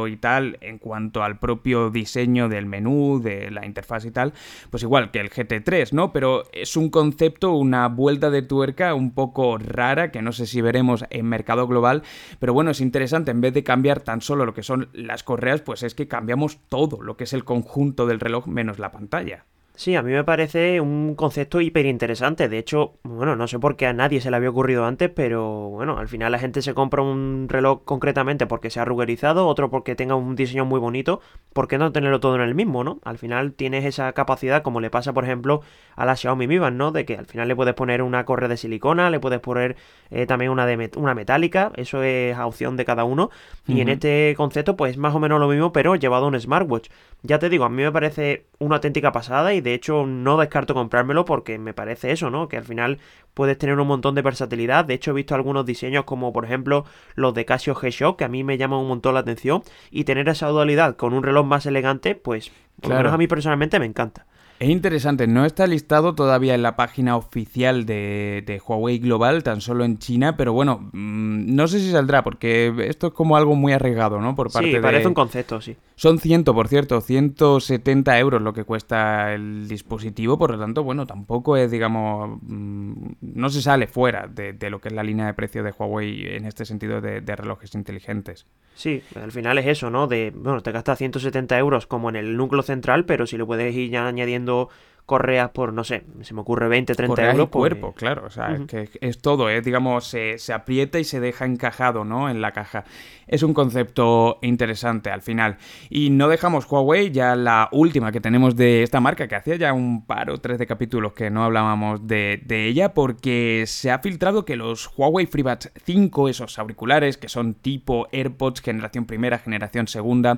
y 0.07 0.17
tal 0.17 0.57
en 0.61 0.77
cuanto 0.77 1.23
al 1.23 1.39
propio 1.39 1.89
diseño 1.89 2.49
del 2.49 2.65
menú, 2.65 3.19
de 3.21 3.51
la 3.51 3.65
interfaz 3.65 4.05
y 4.05 4.11
tal, 4.11 4.33
pues 4.69 4.83
igual 4.83 5.11
que 5.11 5.19
el 5.19 5.29
GT3, 5.29 5.91
¿no? 5.91 6.13
Pero 6.13 6.43
es 6.53 6.77
un 6.77 6.89
concepto, 6.89 7.53
una 7.53 7.87
vuelta 7.87 8.29
de 8.29 8.41
tuerca 8.41 8.93
un 8.93 9.13
poco 9.13 9.57
rara 9.57 10.11
que 10.11 10.21
no 10.21 10.31
sé 10.31 10.45
si 10.45 10.61
veremos 10.61 11.05
en 11.09 11.25
mercado 11.25 11.67
global, 11.67 12.03
pero 12.39 12.53
bueno, 12.53 12.71
es 12.71 12.81
interesante, 12.81 13.31
en 13.31 13.41
vez 13.41 13.53
de 13.53 13.63
cambiar 13.63 14.01
tan 14.01 14.21
solo 14.21 14.45
lo 14.45 14.53
que 14.53 14.63
son 14.63 14.89
las 14.93 15.23
correas, 15.23 15.61
pues 15.61 15.83
es 15.83 15.95
que 15.95 16.07
cambiamos 16.07 16.59
todo 16.69 17.01
lo 17.01 17.17
que 17.17 17.25
es 17.25 17.33
el 17.33 17.43
conjunto 17.43 18.05
del 18.05 18.19
reloj 18.19 18.47
menos 18.47 18.79
la 18.79 18.91
pantalla. 18.91 19.45
Sí, 19.73 19.95
a 19.95 20.03
mí 20.03 20.11
me 20.11 20.23
parece 20.23 20.79
un 20.81 21.15
concepto 21.15 21.59
hiper 21.59 21.85
interesante. 21.85 22.49
De 22.49 22.57
hecho, 22.59 22.99
bueno, 23.03 23.35
no 23.35 23.47
sé 23.47 23.57
por 23.57 23.77
qué 23.77 23.87
a 23.87 23.93
nadie 23.93 24.21
se 24.21 24.29
le 24.29 24.35
había 24.35 24.49
ocurrido 24.49 24.85
antes, 24.85 25.09
pero 25.09 25.69
bueno, 25.69 25.97
al 25.97 26.07
final 26.07 26.31
la 26.33 26.39
gente 26.39 26.61
se 26.61 26.73
compra 26.73 27.01
un 27.01 27.47
reloj 27.49 27.83
concretamente 27.85 28.45
porque 28.45 28.69
se 28.69 28.79
ha 28.79 28.85
rugerizado, 28.85 29.47
otro 29.47 29.71
porque 29.71 29.95
tenga 29.95 30.15
un 30.15 30.35
diseño 30.35 30.65
muy 30.65 30.79
bonito. 30.79 31.21
¿Por 31.53 31.67
qué 31.67 31.77
no 31.77 31.91
tenerlo 31.91 32.19
todo 32.19 32.35
en 32.35 32.41
el 32.41 32.53
mismo, 32.53 32.83
no? 32.83 32.99
Al 33.03 33.17
final 33.17 33.53
tienes 33.53 33.85
esa 33.85 34.11
capacidad, 34.13 34.61
como 34.61 34.81
le 34.81 34.89
pasa, 34.89 35.13
por 35.13 35.23
ejemplo, 35.23 35.61
a 35.95 36.05
la 36.05 36.15
Xiaomi 36.15 36.47
Mi 36.47 36.59
Band, 36.59 36.77
¿no? 36.77 36.91
De 36.91 37.05
que 37.05 37.17
al 37.17 37.25
final 37.25 37.47
le 37.47 37.55
puedes 37.55 37.73
poner 37.73 38.03
una 38.03 38.25
correa 38.25 38.49
de 38.49 38.57
silicona, 38.57 39.09
le 39.09 39.19
puedes 39.19 39.39
poner 39.39 39.77
eh, 40.11 40.25
también 40.27 40.51
una, 40.51 40.65
de 40.65 40.91
una 40.97 41.15
metálica, 41.15 41.71
eso 41.75 42.03
es 42.03 42.35
a 42.35 42.45
opción 42.45 42.75
de 42.77 42.85
cada 42.85 43.03
uno. 43.05 43.31
Y 43.67 43.81
en 43.81 43.89
este 43.89 44.33
concepto, 44.37 44.75
pues 44.75 44.97
más 44.97 45.15
o 45.15 45.19
menos 45.19 45.39
lo 45.39 45.47
mismo, 45.47 45.71
pero 45.71 45.95
llevado 45.95 46.25
a 46.25 46.27
un 46.27 46.39
smartwatch. 46.39 46.89
Ya 47.23 47.39
te 47.39 47.49
digo, 47.49 47.63
a 47.65 47.69
mí 47.69 47.81
me 47.81 47.91
parece 47.91 48.47
una 48.59 48.75
auténtica 48.75 49.11
pasada 49.11 49.53
y 49.53 49.60
de 49.61 49.73
hecho 49.73 50.05
no 50.05 50.37
descarto 50.37 50.73
comprármelo 50.73 51.25
porque 51.25 51.57
me 51.57 51.73
parece 51.73 52.11
eso, 52.11 52.29
¿no? 52.29 52.47
Que 52.47 52.57
al 52.57 52.63
final 52.63 52.99
puedes 53.33 53.57
tener 53.57 53.79
un 53.79 53.87
montón 53.87 54.15
de 54.15 54.21
versatilidad. 54.21 54.85
De 54.85 54.93
hecho 54.93 55.11
he 55.11 55.13
visto 55.13 55.35
algunos 55.35 55.65
diseños 55.65 56.03
como 56.05 56.33
por 56.33 56.45
ejemplo 56.45 56.85
los 57.15 57.33
de 57.33 57.45
Casio 57.45 57.75
G-Shock 57.75 58.17
que 58.17 58.25
a 58.25 58.29
mí 58.29 58.43
me 58.43 58.57
llaman 58.57 58.79
un 58.79 58.87
montón 58.87 59.13
la 59.13 59.21
atención 59.21 59.63
y 59.89 60.03
tener 60.03 60.27
esa 60.29 60.47
dualidad 60.47 60.95
con 60.95 61.13
un 61.13 61.23
reloj 61.23 61.45
más 61.45 61.65
elegante, 61.65 62.15
pues 62.15 62.51
por 62.81 62.91
lo 62.91 62.97
menos 62.97 63.13
a 63.13 63.17
mí 63.17 63.27
personalmente 63.27 63.79
me 63.79 63.85
encanta. 63.85 64.25
Es 64.61 64.69
interesante, 64.69 65.25
no 65.25 65.43
está 65.43 65.65
listado 65.65 66.13
todavía 66.13 66.53
en 66.53 66.61
la 66.61 66.75
página 66.75 67.17
oficial 67.17 67.87
de, 67.87 68.61
Huawei 68.63 68.99
Global, 68.99 69.41
tan 69.41 69.59
solo 69.59 69.83
en 69.83 69.97
China, 69.97 70.37
pero 70.37 70.53
bueno, 70.53 70.87
mm, 70.93 71.55
no 71.55 71.67
sé 71.67 71.79
si 71.79 71.89
saldrá, 71.89 72.23
porque 72.23 72.71
esto 72.87 73.07
es 73.07 73.13
como 73.13 73.35
algo 73.35 73.55
muy 73.55 73.73
arriesgado, 73.73 74.21
¿no? 74.21 74.35
Por 74.35 74.51
parte 74.51 74.71
sí, 74.71 74.79
parece 74.79 75.07
un 75.07 75.15
concepto, 75.15 75.59
sí. 75.61 75.75
Son 76.01 76.17
100, 76.17 76.45
por 76.45 76.67
cierto, 76.67 76.99
170 76.99 78.17
euros 78.17 78.41
lo 78.41 78.53
que 78.53 78.63
cuesta 78.63 79.35
el 79.35 79.67
dispositivo, 79.67 80.35
por 80.35 80.49
lo 80.49 80.57
tanto, 80.57 80.83
bueno, 80.83 81.05
tampoco 81.05 81.57
es, 81.57 81.69
digamos, 81.69 82.39
mm, 82.41 82.93
no 83.21 83.49
se 83.51 83.61
sale 83.61 83.85
fuera 83.85 84.25
de, 84.25 84.57
lo 84.71 84.81
que 84.81 84.87
es 84.87 84.95
la 84.95 85.03
línea 85.03 85.27
de 85.27 85.35
precio 85.35 85.61
de 85.61 85.69
Huawei 85.69 86.25
en 86.25 86.47
este 86.47 86.65
sentido 86.65 87.01
de, 87.01 87.21
relojes 87.35 87.75
inteligentes. 87.75 88.47
Sí, 88.73 89.03
al 89.13 89.31
final 89.31 89.59
es 89.59 89.67
eso, 89.67 89.91
¿no? 89.91 90.07
De, 90.07 90.33
bueno, 90.35 90.61
te 90.61 90.71
gastas 90.71 90.97
170 90.97 91.55
euros 91.59 91.85
como 91.85 92.09
en 92.09 92.15
el 92.15 92.35
núcleo 92.35 92.63
central, 92.63 93.05
pero 93.05 93.27
si 93.27 93.37
lo 93.37 93.45
puedes 93.45 93.75
ir 93.75 93.91
ya 93.91 94.07
añadiendo 94.07 94.69
correas 95.05 95.49
por, 95.51 95.73
no 95.73 95.83
sé, 95.83 96.03
se 96.21 96.33
me 96.33 96.41
ocurre 96.41 96.67
20, 96.67 96.95
30 96.95 97.07
correas 97.07 97.33
euros. 97.33 97.47
Y 97.47 97.51
pues, 97.51 97.59
cuerpo, 97.61 97.93
claro, 97.93 98.25
o 98.25 98.29
sea, 98.29 98.53
es 98.55 98.61
que 98.61 98.89
es 99.01 99.21
todo, 99.21 99.49
¿eh? 99.49 99.61
digamos, 99.61 100.07
se, 100.07 100.37
se, 100.37 100.53
aprieta 100.53 100.99
y 100.99 101.03
se 101.03 101.19
deja 101.19 101.45
encajado, 101.45 102.05
¿no? 102.05 102.29
En 102.29 102.41
la 102.41 102.51
caja. 102.51 102.85
Es 103.27 103.43
un 103.43 103.53
concepto 103.53 104.39
interesante 104.41 105.09
al 105.09 105.21
final. 105.21 105.57
Y 105.89 106.09
no 106.09 106.27
dejamos 106.27 106.69
Huawei, 106.69 107.11
ya 107.11 107.35
la 107.35 107.69
última 107.71 108.11
que 108.11 108.19
tenemos 108.19 108.55
de 108.55 108.83
esta 108.83 108.99
marca, 108.99 109.27
que 109.27 109.35
hacía 109.35 109.55
ya 109.55 109.73
un 109.73 110.05
par 110.05 110.29
o 110.29 110.39
tres 110.39 110.59
de 110.59 110.67
capítulos 110.67 111.13
que 111.13 111.29
no 111.29 111.43
hablábamos 111.43 112.07
de, 112.07 112.41
de 112.45 112.67
ella, 112.67 112.93
porque 112.93 113.63
se 113.67 113.91
ha 113.91 113.99
filtrado 113.99 114.45
que 114.45 114.55
los 114.55 114.89
Huawei 114.97 115.25
FreeBuds 115.25 115.71
5, 115.85 116.29
esos 116.29 116.59
auriculares 116.59 117.17
que 117.17 117.29
son 117.29 117.53
tipo 117.53 118.07
AirPods 118.11 118.61
generación 118.61 119.05
primera, 119.05 119.37
generación 119.39 119.87
segunda, 119.87 120.37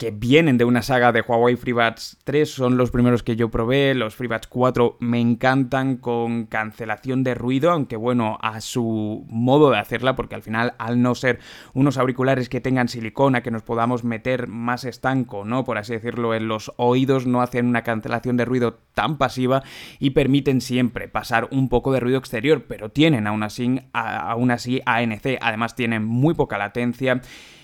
que 0.00 0.12
vienen 0.12 0.56
de 0.56 0.64
una 0.64 0.80
saga 0.80 1.12
de 1.12 1.20
Huawei 1.20 1.56
FreeBuds 1.56 2.20
3, 2.24 2.50
son 2.50 2.78
los 2.78 2.90
primeros 2.90 3.22
que 3.22 3.36
yo 3.36 3.50
probé, 3.50 3.94
los 3.94 4.14
FreeBuds 4.14 4.46
4 4.46 4.96
me 4.98 5.20
encantan 5.20 5.98
con 5.98 6.46
cancelación 6.46 7.22
de 7.22 7.34
ruido, 7.34 7.70
aunque 7.70 7.96
bueno, 7.96 8.38
a 8.40 8.62
su 8.62 9.26
modo 9.28 9.70
de 9.70 9.78
hacerla, 9.78 10.16
porque 10.16 10.34
al 10.34 10.42
final 10.42 10.72
al 10.78 11.02
no 11.02 11.14
ser 11.14 11.38
unos 11.74 11.98
auriculares 11.98 12.48
que 12.48 12.62
tengan 12.62 12.88
silicona, 12.88 13.42
que 13.42 13.50
nos 13.50 13.62
podamos 13.62 14.02
meter 14.02 14.46
más 14.46 14.84
estanco, 14.84 15.44
¿no? 15.44 15.64
Por 15.64 15.76
así 15.76 15.92
decirlo, 15.92 16.32
en 16.32 16.48
los 16.48 16.72
oídos 16.78 17.26
no 17.26 17.42
hacen 17.42 17.66
una 17.66 17.82
cancelación 17.82 18.38
de 18.38 18.46
ruido 18.46 18.78
tan 18.94 19.18
pasiva 19.18 19.62
y 19.98 20.10
permiten 20.10 20.62
siempre 20.62 21.08
pasar 21.08 21.46
un 21.50 21.68
poco 21.68 21.92
de 21.92 22.00
ruido 22.00 22.16
exterior, 22.16 22.64
pero 22.66 22.88
tienen 22.88 23.26
aún 23.26 23.42
así, 23.42 23.82
aún 23.92 24.50
así 24.50 24.80
ANC, 24.86 25.36
además 25.42 25.74
tienen 25.74 26.06
muy 26.06 26.32
poca 26.32 26.56
latencia. 26.56 27.20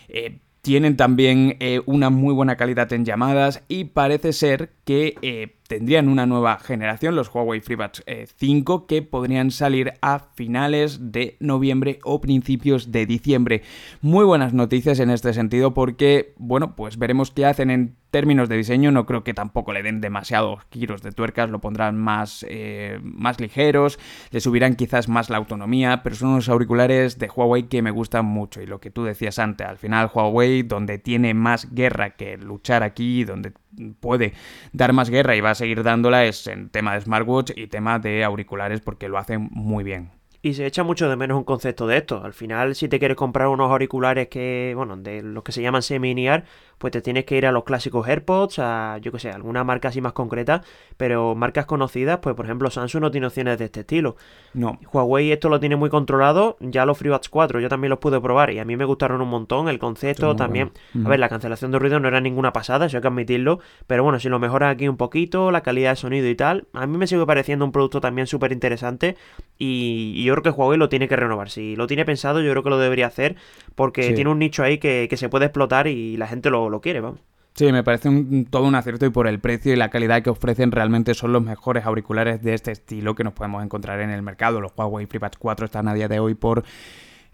Eh, 0.08 0.40
tienen 0.66 0.96
también 0.96 1.56
eh, 1.60 1.80
una 1.86 2.10
muy 2.10 2.34
buena 2.34 2.56
calidad 2.56 2.92
en 2.92 3.04
llamadas 3.04 3.62
y 3.68 3.84
parece 3.84 4.32
ser 4.32 4.72
que 4.84 5.14
eh, 5.22 5.54
tendrían 5.68 6.08
una 6.08 6.26
nueva 6.26 6.58
generación, 6.58 7.14
los 7.14 7.32
Huawei 7.32 7.60
FreeBuds 7.60 8.02
5, 8.34 8.74
eh, 8.74 8.84
que 8.88 9.02
podrían 9.02 9.52
salir 9.52 9.92
a 10.02 10.18
finales 10.34 11.12
de 11.12 11.36
noviembre 11.38 12.00
o 12.02 12.20
principios 12.20 12.90
de 12.90 13.06
diciembre. 13.06 13.62
Muy 14.00 14.24
buenas 14.24 14.54
noticias 14.54 14.98
en 14.98 15.10
este 15.10 15.32
sentido 15.34 15.72
porque, 15.72 16.34
bueno, 16.36 16.74
pues 16.74 16.98
veremos 16.98 17.30
qué 17.30 17.46
hacen 17.46 17.70
en 17.70 17.94
términos 18.10 18.48
de 18.48 18.56
diseño 18.56 18.90
no 18.92 19.06
creo 19.06 19.24
que 19.24 19.34
tampoco 19.34 19.72
le 19.72 19.82
den 19.82 20.00
demasiados 20.00 20.64
giros 20.70 21.02
de 21.02 21.12
tuercas, 21.12 21.50
lo 21.50 21.60
pondrán 21.60 21.96
más, 21.96 22.44
eh, 22.48 22.98
más 23.02 23.40
ligeros, 23.40 23.98
le 24.30 24.40
subirán 24.40 24.76
quizás 24.76 25.08
más 25.08 25.30
la 25.30 25.36
autonomía, 25.36 26.02
pero 26.02 26.16
son 26.16 26.30
unos 26.30 26.48
auriculares 26.48 27.18
de 27.18 27.28
Huawei 27.28 27.64
que 27.64 27.82
me 27.82 27.90
gustan 27.90 28.24
mucho 28.24 28.60
y 28.60 28.66
lo 28.66 28.80
que 28.80 28.90
tú 28.90 29.04
decías 29.04 29.38
antes, 29.38 29.66
al 29.66 29.78
final 29.78 30.10
Huawei 30.12 30.62
donde 30.62 30.98
tiene 30.98 31.34
más 31.34 31.72
guerra 31.74 32.10
que 32.10 32.36
luchar 32.36 32.82
aquí, 32.82 33.24
donde 33.24 33.52
puede 34.00 34.32
dar 34.72 34.92
más 34.92 35.10
guerra 35.10 35.36
y 35.36 35.40
va 35.40 35.50
a 35.50 35.54
seguir 35.54 35.82
dándola 35.82 36.24
es 36.24 36.46
en 36.46 36.70
tema 36.70 36.94
de 36.94 37.02
smartwatch 37.02 37.52
y 37.56 37.66
tema 37.66 37.98
de 37.98 38.24
auriculares 38.24 38.80
porque 38.80 39.08
lo 39.08 39.18
hacen 39.18 39.48
muy 39.50 39.84
bien. 39.84 40.10
Y 40.46 40.54
se 40.54 40.64
echa 40.64 40.84
mucho 40.84 41.08
de 41.08 41.16
menos 41.16 41.36
un 41.36 41.42
concepto 41.42 41.88
de 41.88 41.96
esto. 41.96 42.22
Al 42.22 42.32
final, 42.32 42.76
si 42.76 42.88
te 42.88 43.00
quieres 43.00 43.16
comprar 43.16 43.48
unos 43.48 43.68
auriculares 43.68 44.28
que, 44.28 44.74
bueno, 44.76 44.96
de 44.96 45.20
los 45.20 45.42
que 45.42 45.50
se 45.50 45.60
llaman 45.60 45.82
semi-linear, 45.82 46.44
pues 46.78 46.92
te 46.92 47.00
tienes 47.00 47.24
que 47.24 47.36
ir 47.36 47.46
a 47.46 47.52
los 47.52 47.64
clásicos 47.64 48.06
AirPods, 48.06 48.58
a 48.58 48.98
yo 48.98 49.12
que 49.12 49.18
sé, 49.18 49.30
alguna 49.30 49.64
marca 49.64 49.88
así 49.88 50.00
más 50.00 50.12
concreta, 50.12 50.62
pero 50.96 51.34
marcas 51.34 51.66
conocidas, 51.66 52.18
pues 52.18 52.34
por 52.34 52.44
ejemplo 52.44 52.70
Samsung 52.70 53.02
no 53.02 53.10
tiene 53.10 53.26
opciones 53.26 53.58
de 53.58 53.66
este 53.66 53.80
estilo. 53.80 54.16
No. 54.52 54.78
Huawei 54.92 55.32
esto 55.32 55.48
lo 55.48 55.58
tiene 55.58 55.76
muy 55.76 55.90
controlado, 55.90 56.56
ya 56.60 56.84
los 56.84 56.98
FreeBuds 56.98 57.28
4 57.28 57.60
yo 57.60 57.68
también 57.68 57.90
los 57.90 57.98
pude 57.98 58.20
probar 58.20 58.50
y 58.50 58.58
a 58.58 58.64
mí 58.64 58.76
me 58.76 58.84
gustaron 58.84 59.20
un 59.20 59.28
montón, 59.28 59.68
el 59.68 59.78
concepto 59.78 60.36
también. 60.36 60.72
A 61.04 61.08
ver, 61.08 61.18
la 61.18 61.28
cancelación 61.28 61.70
de 61.70 61.78
ruido 61.78 62.00
no 62.00 62.08
era 62.08 62.20
ninguna 62.20 62.52
pasada, 62.52 62.86
eso 62.86 62.98
hay 62.98 63.00
que 63.00 63.08
admitirlo, 63.08 63.60
pero 63.86 64.02
bueno, 64.02 64.20
si 64.20 64.28
lo 64.28 64.38
mejoras 64.38 64.74
aquí 64.74 64.88
un 64.88 64.96
poquito, 64.96 65.50
la 65.50 65.62
calidad 65.62 65.90
de 65.90 65.96
sonido 65.96 66.28
y 66.28 66.34
tal, 66.34 66.66
a 66.72 66.86
mí 66.86 66.98
me 66.98 67.06
sigue 67.06 67.24
pareciendo 67.26 67.64
un 67.64 67.72
producto 67.72 68.00
también 68.00 68.26
súper 68.26 68.52
interesante 68.52 69.16
y, 69.58 70.24
yo 70.26 70.34
creo 70.34 70.42
que 70.42 70.50
Huawei 70.50 70.78
lo 70.78 70.88
tiene 70.88 71.06
que 71.08 71.14
renovar. 71.14 71.50
Si 71.50 71.76
lo 71.76 71.86
tiene 71.86 72.04
pensado, 72.04 72.40
yo 72.40 72.50
creo 72.50 72.62
que 72.62 72.70
lo 72.70 72.78
debería 72.78 73.06
hacer 73.06 73.36
porque 73.74 74.12
tiene 74.12 74.30
un 74.30 74.38
nicho 74.38 74.64
ahí 74.64 74.78
que, 74.78 75.06
que 75.08 75.16
se 75.16 75.28
puede 75.28 75.46
explotar 75.46 75.86
y 75.86 76.16
la 76.16 76.26
gente 76.26 76.50
lo 76.50 76.65
lo, 76.70 76.80
quiere, 76.80 77.00
vamos. 77.00 77.20
Sí, 77.54 77.72
me 77.72 77.82
parece 77.82 78.10
todo 78.50 78.64
un 78.64 78.74
acierto 78.74 79.06
y 79.06 79.10
por 79.10 79.26
el 79.26 79.40
precio 79.40 79.72
y 79.72 79.76
la 79.76 79.88
calidad 79.88 80.22
que 80.22 80.28
ofrecen 80.28 80.72
realmente 80.72 81.14
son 81.14 81.32
los 81.32 81.42
mejores 81.42 81.86
auriculares 81.86 82.42
de 82.42 82.52
este 82.52 82.70
estilo 82.70 83.14
que 83.14 83.24
nos 83.24 83.32
podemos 83.32 83.64
encontrar 83.64 84.00
en 84.00 84.10
el 84.10 84.20
mercado. 84.20 84.60
Los 84.60 84.72
Huawei 84.76 85.06
FreeBuds 85.06 85.38
4 85.38 85.64
están 85.64 85.88
a 85.88 85.94
día 85.94 86.06
de 86.06 86.20
hoy 86.20 86.34
por 86.34 86.64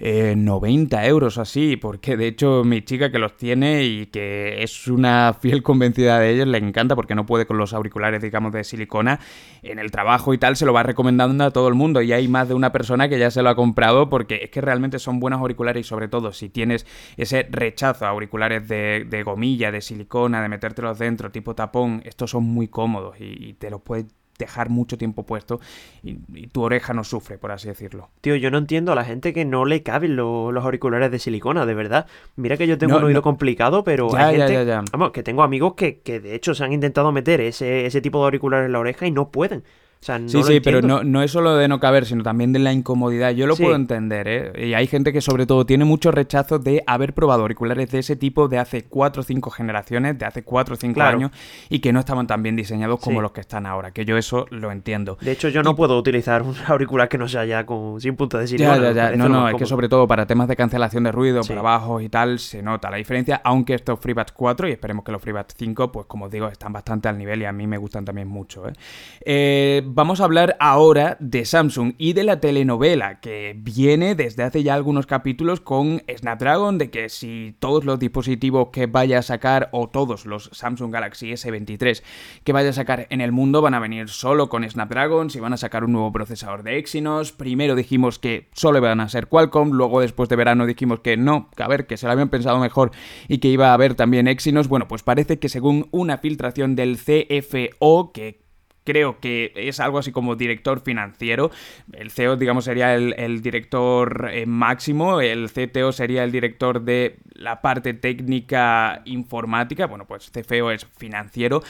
90 0.03 1.05
eh, 1.05 1.09
euros 1.09 1.39
así, 1.39 1.77
porque 1.77 2.17
de 2.17 2.27
hecho 2.27 2.65
mi 2.65 2.83
chica 2.83 3.13
que 3.13 3.21
los 3.21 3.37
tiene 3.37 3.85
y 3.85 4.07
que 4.07 4.63
es 4.63 4.89
una 4.89 5.33
fiel 5.41 5.63
convencida 5.63 6.19
de 6.19 6.31
ellos, 6.31 6.49
le 6.49 6.59
encanta 6.59 6.97
porque 6.97 7.15
no 7.15 7.25
puede 7.25 7.47
con 7.47 7.57
los 7.57 7.73
auriculares, 7.73 8.21
digamos, 8.21 8.53
de 8.53 8.65
silicona, 8.65 9.21
en 9.63 9.79
el 9.79 9.93
trabajo 9.93 10.35
y 10.35 10.39
tal, 10.39 10.57
se 10.57 10.67
lo 10.67 10.73
va 10.73 10.83
recomendando 10.83 11.45
a 11.45 11.53
todo 11.53 11.69
el 11.69 11.75
mundo. 11.75 12.03
Y 12.03 12.13
hay 12.13 12.27
más 12.27 12.49
de 12.49 12.55
una 12.55 12.73
persona 12.73 13.09
que 13.09 13.19
ya 13.19 13.31
se 13.31 13.43
lo 13.43 13.51
ha 13.51 13.55
comprado 13.55 14.09
porque 14.09 14.41
es 14.43 14.51
que 14.51 14.61
realmente 14.61 14.99
son 14.99 15.21
buenos 15.21 15.41
auriculares 15.41 15.87
y 15.87 15.89
sobre 15.89 16.09
todo 16.09 16.33
si 16.33 16.49
tienes 16.49 16.85
ese 17.17 17.47
rechazo 17.49 18.07
a 18.07 18.09
auriculares 18.09 18.67
de, 18.67 19.23
gomilla, 19.25 19.71
de 19.71 19.81
silicona, 19.81 20.43
de 20.43 20.49
metértelos 20.49 20.99
dentro, 20.99 21.31
tipo 21.31 21.55
tapón, 21.55 22.03
estos 22.05 22.31
son 22.31 22.43
muy 22.43 22.67
cómodos 22.67 23.21
y, 23.21 23.51
y 23.51 23.53
te 23.55 23.71
los 23.71 23.81
puedes 23.81 24.07
dejar 24.43 24.69
mucho 24.71 24.99
tiempo 24.99 25.25
puesto 25.25 25.61
y, 26.03 26.15
tu 26.49 26.63
oreja 26.63 26.93
no 26.93 27.05
sufre, 27.05 27.39
por 27.39 27.53
así 27.53 27.69
decirlo. 27.69 28.11
Tío, 28.21 28.37
yo 28.37 28.51
no 28.51 28.59
entiendo 28.59 28.93
a 28.93 28.95
la 28.95 29.05
gente 29.05 29.33
que 29.33 29.45
no 29.45 29.65
le 29.65 29.83
caben 29.83 30.17
los 30.17 30.65
auriculares 30.65 31.11
de 31.11 31.19
silicona, 31.19 31.67
de 31.67 31.75
verdad. 31.75 32.07
Mira 32.37 32.57
que 32.57 32.67
yo 32.67 32.79
tengo 32.79 32.97
un 32.97 33.05
oído 33.05 33.23
complicado, 33.23 33.85
pero 33.85 34.15
hay 34.15 34.37
gente, 34.37 34.65
vamos, 34.93 35.13
que 35.13 35.23
tengo 35.23 35.43
amigos 35.43 35.75
que, 35.75 36.01
que, 36.01 36.21
de 36.21 36.35
hecho 36.35 36.55
se 36.55 36.65
han 36.65 36.73
intentado 36.73 37.13
meter 37.13 37.41
ese, 37.41 37.87
ese 37.87 38.01
tipo 38.01 38.19
de 38.19 38.25
auriculares 38.25 38.67
en 38.67 38.73
la 38.73 38.81
oreja 38.81 39.07
y 39.07 39.11
no 39.11 39.31
pueden 39.31 39.65
sí, 40.03 40.43
sí, 40.43 40.61
pero 40.61 40.83
no, 40.83 41.05
no, 41.05 41.23
es 41.23 41.31
solo 41.31 41.57
de 41.57 41.69
no 41.69 41.79
caber, 41.79 42.07
sino 42.07 42.23
también 42.23 42.53
de 42.53 42.59
la 42.59 42.73
incomodidad. 42.73 43.31
Yo 43.31 43.47
lo 43.47 43.57
puedo 43.57 43.77
entender, 43.77 44.29
¿eh? 44.29 44.69
Y 44.69 44.75
hay 44.75 44.87
gente 44.87 45.13
que 45.13 45.21
sobre 45.21 45.47
todo 45.47 45.65
tiene 45.65 45.85
mucho 45.85 46.11
rechazo 46.11 46.59
de 46.59 46.83
haber 46.87 47.15
probado 47.15 47.43
auriculares 47.43 47.91
de 47.91 48.01
ese 48.01 48.17
tipo 48.17 48.49
de 48.49 48.59
hace 48.59 48.85
4 48.85 49.21
o 49.21 49.25
5 49.25 49.51
generaciones, 49.51 50.19
de 50.19 50.27
hace 50.27 50.43
4 50.43 50.75
o 50.75 50.77
5 50.77 51.01
años, 51.01 51.31
y 51.69 51.79
que 51.79 51.93
no 51.93 52.01
estaban 52.01 52.27
tan 52.27 52.43
bien 52.43 52.57
diseñados 52.57 53.01
como 53.01 53.23
los 53.23 53.33
que 53.33 53.41
están 53.41 53.67
ahora, 53.67 53.93
que 53.93 54.05
yo 54.05 54.17
eso 54.17 54.47
lo 54.51 54.73
entiendo. 54.73 55.19
De 55.21 55.33
hecho, 55.33 55.49
yo 55.49 55.63
no 55.63 55.77
puedo 55.77 55.97
utilizar 55.97 56.43
un 56.43 56.55
auricular 56.67 57.09
que 57.09 57.19
no 57.19 57.29
sea 57.29 57.45
ya 57.45 57.65
con, 57.65 58.01
sin 58.01 58.17
punto 58.17 58.39
de 58.39 58.49
silicona. 58.49 58.77
Ya, 58.77 58.93
ya, 58.93 59.11
ya. 59.11 59.17
No, 59.17 59.29
no, 59.29 59.49
es 59.49 59.55
que 59.55 59.67
sobre 59.67 59.89
todo 59.89 60.07
para 60.07 60.27
temas 60.27 60.49
de 60.49 60.57
cancelación 60.57 61.05
de 61.05 61.13
ruido, 61.13 61.43
para 61.43 61.61
abajo 61.61 62.01
y 62.01 62.09
tal, 62.09 62.39
se 62.39 62.63
nota 62.63 62.91
la 62.91 62.97
diferencia, 62.97 63.41
aunque 63.45 63.75
estos 63.75 64.01
FreeBuds 64.01 64.33
4, 64.33 64.69
y 64.69 64.73
esperemos 64.73 65.05
que 65.05 65.13
los 65.13 65.23
FreeBuds 65.23 65.55
5, 65.57 65.93
pues 65.93 66.07
como 66.07 66.27
os 66.27 66.31
digo, 66.31 66.49
están 66.49 66.73
bastante 66.73 67.09
al 67.09 67.19
nivel 67.19 67.43
y 67.43 67.45
a 67.45 67.53
mí 67.53 67.67
me 67.67 67.79
gustan 67.79 68.05
también 68.05 68.29
mucho. 68.29 68.69
¿eh? 68.69 68.73
Eh, 69.21 69.83
vamos 69.95 70.21
a 70.21 70.25
hablar 70.25 70.57
ahora 70.59 71.17
de 71.21 71.45
Samsung 71.45 71.95
y 71.99 72.15
de 72.15 72.25
la 72.25 72.41
telenovela 72.41 73.21
que 73.21 73.55
viene 73.57 74.15
desde 74.15 74.43
hace 74.43 74.63
ya 74.63 74.75
algunos 74.75 75.07
capítulos 75.07 75.61
con 75.61 76.03
Snapdragon, 76.09 76.79
de 76.79 76.91
que 76.91 77.09
si 77.09 77.55
todos 77.59 77.85
los 77.85 77.99
dispositivos 77.99 78.69
que 78.73 78.87
vaya 78.87 79.19
a 79.19 79.23
sacar 79.23 79.69
o 79.73 79.89
todos 79.89 80.25
los 80.25 80.51
Samsung 80.53 80.93
Galaxy 80.93 81.33
S23 81.33 82.03
que 82.43 82.53
vaya 82.53 82.71
a 82.71 82.73
sacar 82.73 83.07
en 83.11 83.21
el 83.21 83.33
mundo 83.33 83.61
van 83.61 83.75
a 83.75 83.81
venir 83.81 84.09
solo 84.09 84.49
con 84.49 84.69
Snapdragon, 84.69 85.31
si 85.31 85.41
van 85.41 85.53
a 85.53 85.59
sacar 85.59 85.85
un 85.85 85.93
nuevo 85.93 86.13
procesador 86.13 86.63
de 86.63 86.79
Exynos, 86.79 87.33
primero 87.33 87.75
dijimos 87.75 88.19
que 88.19 88.49
solo 88.53 88.79
iban 88.79 89.01
a 89.01 89.09
ser 89.09 89.29
Qualcomm, 89.29 89.73
luego 89.73 90.01
después 90.01 90.29
de 90.29 90.37
verano 90.37 90.67
dijimos 90.67 91.01
que 91.01 91.17
no, 91.17 91.51
que 91.55 91.63
a 91.63 91.69
ver, 91.69 91.87
que 91.87 91.97
se 91.97 92.07
lo 92.07 92.13
habían 92.13 92.31
pensado 92.31 92.59
mejor 92.59 92.93
y 93.29 93.39
que 93.39 93.49
iba 93.49 93.71
a 93.71 93.75
haber 93.75 93.95
también 93.95 94.27
Exynos, 94.27 94.69
bueno, 94.69 94.89
pues 94.89 95.03
parece 95.03 95.39
que 95.39 95.49
según 95.49 95.89
una 95.91 96.19
filtración 96.19 96.77
del 96.77 96.97
CFO 96.97 98.13
que 98.13 98.42
creo 98.85 99.21
que 99.21 99.53
es 99.55 99.81
algo 99.81 99.99
así 99.99 100.13
como 100.13 100.37
director 100.37 100.81
financiero. 100.81 101.51
El 101.93 102.11
CEO, 102.11 102.37
digamos, 102.37 102.65
sería 102.65 102.95
el, 102.95 103.43
director 103.43 104.31
eh, 104.33 104.47
máximo, 104.47 105.21
el 105.21 105.51
CTO 105.51 105.93
sería 105.93 106.25
el 106.25 106.33
director 106.33 106.83
de 106.83 107.19
la 107.35 107.61
parte 107.61 107.95
técnica 107.95 109.03
informática, 109.05 109.87
bueno, 109.87 110.07
pues 110.07 110.31
CFO 110.31 110.71
es 110.71 110.87
financiero. 110.97 111.63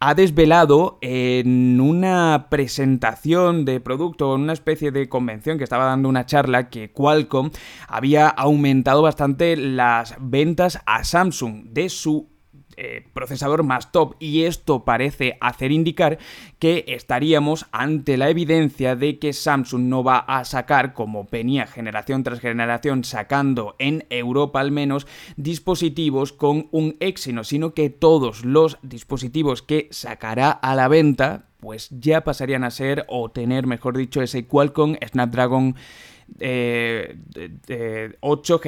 Ha 0.00 0.14
desvelado 0.14 0.98
en 1.00 1.80
una 1.80 2.48
presentación 2.50 3.64
de 3.64 3.80
producto, 3.80 4.34
en 4.34 4.42
una 4.42 4.52
especie 4.52 4.90
de 4.90 5.08
convención 5.08 5.56
que 5.56 5.64
estaba 5.64 5.86
dando 5.86 6.08
una 6.08 6.26
charla, 6.26 6.68
que 6.68 6.90
Qualcomm 6.90 7.50
había 7.88 8.28
aumentado 8.28 9.00
bastante 9.02 9.56
las 9.56 10.16
ventas 10.20 10.80
a 10.84 11.04
Samsung 11.04 11.66
de 11.70 11.88
su 11.88 12.33
eh, 12.76 13.06
procesador 13.12 13.62
más 13.62 13.92
top 13.92 14.16
y 14.18 14.44
esto 14.44 14.84
parece 14.84 15.36
hacer 15.40 15.72
indicar 15.72 16.18
que 16.58 16.84
estaríamos 16.88 17.66
ante 17.72 18.16
la 18.16 18.30
evidencia 18.30 18.96
de 18.96 19.18
que 19.18 19.32
Samsung 19.32 19.84
no 19.84 20.04
va 20.04 20.18
a 20.18 20.44
sacar, 20.44 20.92
como 20.92 21.26
venía 21.30 21.66
generación 21.66 22.22
tras 22.22 22.40
generación 22.40 23.04
sacando 23.04 23.76
en 23.78 24.06
Europa 24.10 24.60
al 24.60 24.70
menos, 24.70 25.06
dispositivos 25.36 26.32
con 26.32 26.68
un 26.70 26.96
Exynos, 27.00 27.48
sino 27.48 27.74
que 27.74 27.90
todos 27.90 28.44
los 28.44 28.78
dispositivos 28.82 29.62
que 29.62 29.88
sacará 29.90 30.50
a 30.50 30.74
la 30.74 30.88
venta 30.88 31.46
pues 31.64 31.88
ya 31.90 32.24
pasarían 32.24 32.62
a 32.62 32.70
ser 32.70 33.06
o 33.08 33.30
tener, 33.30 33.66
mejor 33.66 33.96
dicho, 33.96 34.20
ese 34.20 34.46
Qualcomm 34.46 34.96
Snapdragon 35.02 35.76
eh, 36.40 37.16
de, 37.26 38.16
8 38.20 38.60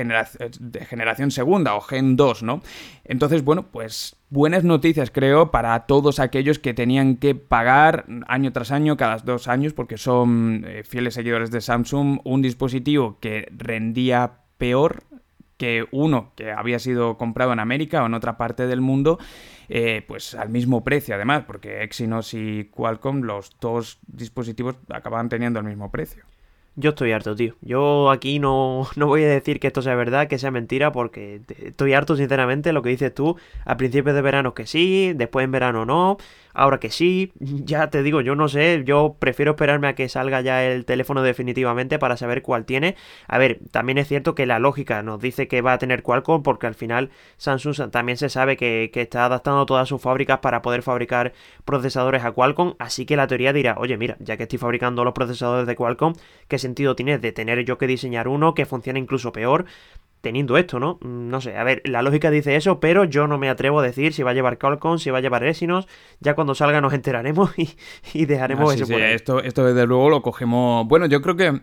de 0.60 0.84
generación 0.84 1.30
segunda 1.30 1.74
o 1.74 1.80
Gen 1.80 2.16
2, 2.16 2.42
¿no? 2.42 2.62
Entonces, 3.04 3.44
bueno, 3.44 3.66
pues 3.70 4.16
buenas 4.30 4.64
noticias 4.64 5.10
creo 5.10 5.50
para 5.50 5.86
todos 5.86 6.18
aquellos 6.18 6.58
que 6.58 6.74
tenían 6.74 7.16
que 7.16 7.34
pagar 7.34 8.06
año 8.26 8.52
tras 8.52 8.70
año, 8.70 8.96
cada 8.96 9.18
dos 9.18 9.48
años, 9.48 9.72
porque 9.72 9.98
son 9.98 10.64
eh, 10.66 10.82
fieles 10.84 11.14
seguidores 11.14 11.50
de 11.50 11.60
Samsung, 11.60 12.20
un 12.24 12.42
dispositivo 12.42 13.18
que 13.20 13.48
rendía 13.56 14.40
peor 14.58 15.04
que 15.56 15.86
uno 15.90 16.32
que 16.36 16.52
había 16.52 16.78
sido 16.78 17.16
comprado 17.16 17.52
en 17.52 17.60
América 17.60 18.02
o 18.02 18.06
en 18.06 18.14
otra 18.14 18.36
parte 18.36 18.66
del 18.66 18.80
mundo, 18.80 19.18
eh, 19.68 20.04
pues 20.06 20.34
al 20.34 20.50
mismo 20.50 20.84
precio 20.84 21.14
además, 21.14 21.44
porque 21.46 21.82
Exynos 21.82 22.34
y 22.34 22.64
Qualcomm, 22.64 23.22
los 23.22 23.56
dos 23.60 23.98
dispositivos 24.06 24.76
acababan 24.90 25.28
teniendo 25.28 25.60
el 25.60 25.66
mismo 25.66 25.90
precio. 25.90 26.24
Yo 26.78 26.90
estoy 26.90 27.12
harto, 27.12 27.34
tío. 27.34 27.54
Yo 27.62 28.10
aquí 28.10 28.38
no, 28.38 28.86
no 28.96 29.06
voy 29.06 29.24
a 29.24 29.28
decir 29.28 29.60
que 29.60 29.66
esto 29.66 29.80
sea 29.80 29.94
verdad, 29.94 30.28
que 30.28 30.38
sea 30.38 30.50
mentira, 30.50 30.92
porque 30.92 31.40
estoy 31.58 31.94
harto, 31.94 32.16
sinceramente, 32.16 32.72
lo 32.72 32.82
que 32.82 32.90
dices 32.90 33.14
tú. 33.14 33.36
A 33.64 33.76
principios 33.78 34.14
de 34.14 34.20
verano 34.22 34.52
que 34.54 34.66
sí, 34.66 35.12
después 35.14 35.44
en 35.44 35.52
verano 35.52 35.86
no 35.86 36.18
ahora 36.56 36.80
que 36.80 36.90
sí, 36.90 37.32
ya 37.40 37.90
te 37.90 38.02
digo, 38.02 38.20
yo 38.20 38.34
no 38.34 38.48
sé, 38.48 38.82
yo 38.84 39.16
prefiero 39.18 39.52
esperarme 39.52 39.88
a 39.88 39.94
que 39.94 40.08
salga 40.08 40.40
ya 40.40 40.64
el 40.64 40.84
teléfono 40.84 41.22
definitivamente 41.22 41.98
para 41.98 42.16
saber 42.16 42.42
cuál 42.42 42.64
tiene. 42.64 42.96
A 43.28 43.38
ver, 43.38 43.60
también 43.70 43.98
es 43.98 44.08
cierto 44.08 44.34
que 44.34 44.46
la 44.46 44.58
lógica 44.58 45.02
nos 45.02 45.20
dice 45.20 45.48
que 45.48 45.60
va 45.60 45.74
a 45.74 45.78
tener 45.78 46.02
Qualcomm 46.02 46.42
porque 46.42 46.66
al 46.66 46.74
final 46.74 47.10
Samsung 47.36 47.90
también 47.90 48.16
se 48.18 48.28
sabe 48.28 48.56
que, 48.56 48.90
está 48.96 49.26
adaptando 49.26 49.66
todas 49.66 49.88
sus 49.88 50.00
fábricas 50.00 50.38
para 50.38 50.62
poder 50.62 50.82
fabricar 50.82 51.32
procesadores 51.64 52.24
a 52.24 52.32
Qualcomm, 52.32 52.74
así 52.78 53.06
que 53.06 53.16
la 53.16 53.26
teoría 53.26 53.52
dirá, 53.52 53.76
oye 53.78 53.96
mira, 53.96 54.16
ya 54.20 54.36
que 54.36 54.44
estoy 54.44 54.58
fabricando 54.58 55.04
los 55.04 55.12
procesadores 55.12 55.66
de 55.66 55.76
Qualcomm, 55.76 56.14
¿qué 56.48 56.58
sentido 56.58 56.96
tiene 56.96 57.18
de 57.18 57.32
tener 57.32 57.64
yo 57.64 57.78
que 57.78 57.86
diseñar 57.86 58.26
uno 58.26 58.54
que 58.54 58.66
funcione 58.66 58.98
incluso 58.98 59.32
peor? 59.32 59.66
Teniendo 60.26 60.58
esto, 60.58 60.80
¿no? 60.80 60.98
Mm, 61.02 61.28
no 61.28 61.40
sé, 61.40 61.56
a 61.56 61.62
ver, 61.62 61.82
la 61.84 62.02
lógica 62.02 62.32
dice 62.32 62.56
eso, 62.56 62.80
pero 62.80 63.04
yo 63.04 63.28
no 63.28 63.38
me 63.38 63.48
atrevo 63.48 63.78
a 63.78 63.84
decir 63.84 64.12
si 64.12 64.24
va 64.24 64.32
a 64.32 64.34
llevar 64.34 64.58
Qualcomm, 64.58 64.98
si 64.98 65.08
va 65.10 65.18
a 65.18 65.20
llevar 65.20 65.44
Exynos, 65.44 65.86
ya 66.18 66.34
cuando 66.34 66.56
salga 66.56 66.80
nos 66.80 66.92
enteraremos 66.92 67.52
y, 68.12 68.24
dejaremos 68.24 68.72
ah, 68.72 68.74
eso 68.74 68.88
por 68.88 69.00
Esto, 69.00 69.40
esto 69.40 69.64
desde 69.64 69.86
luego 69.86 70.10
lo 70.10 70.22
cogemos, 70.22 70.84
bueno, 70.88 71.06
yo 71.06 71.22
creo 71.22 71.36
que 71.36 71.60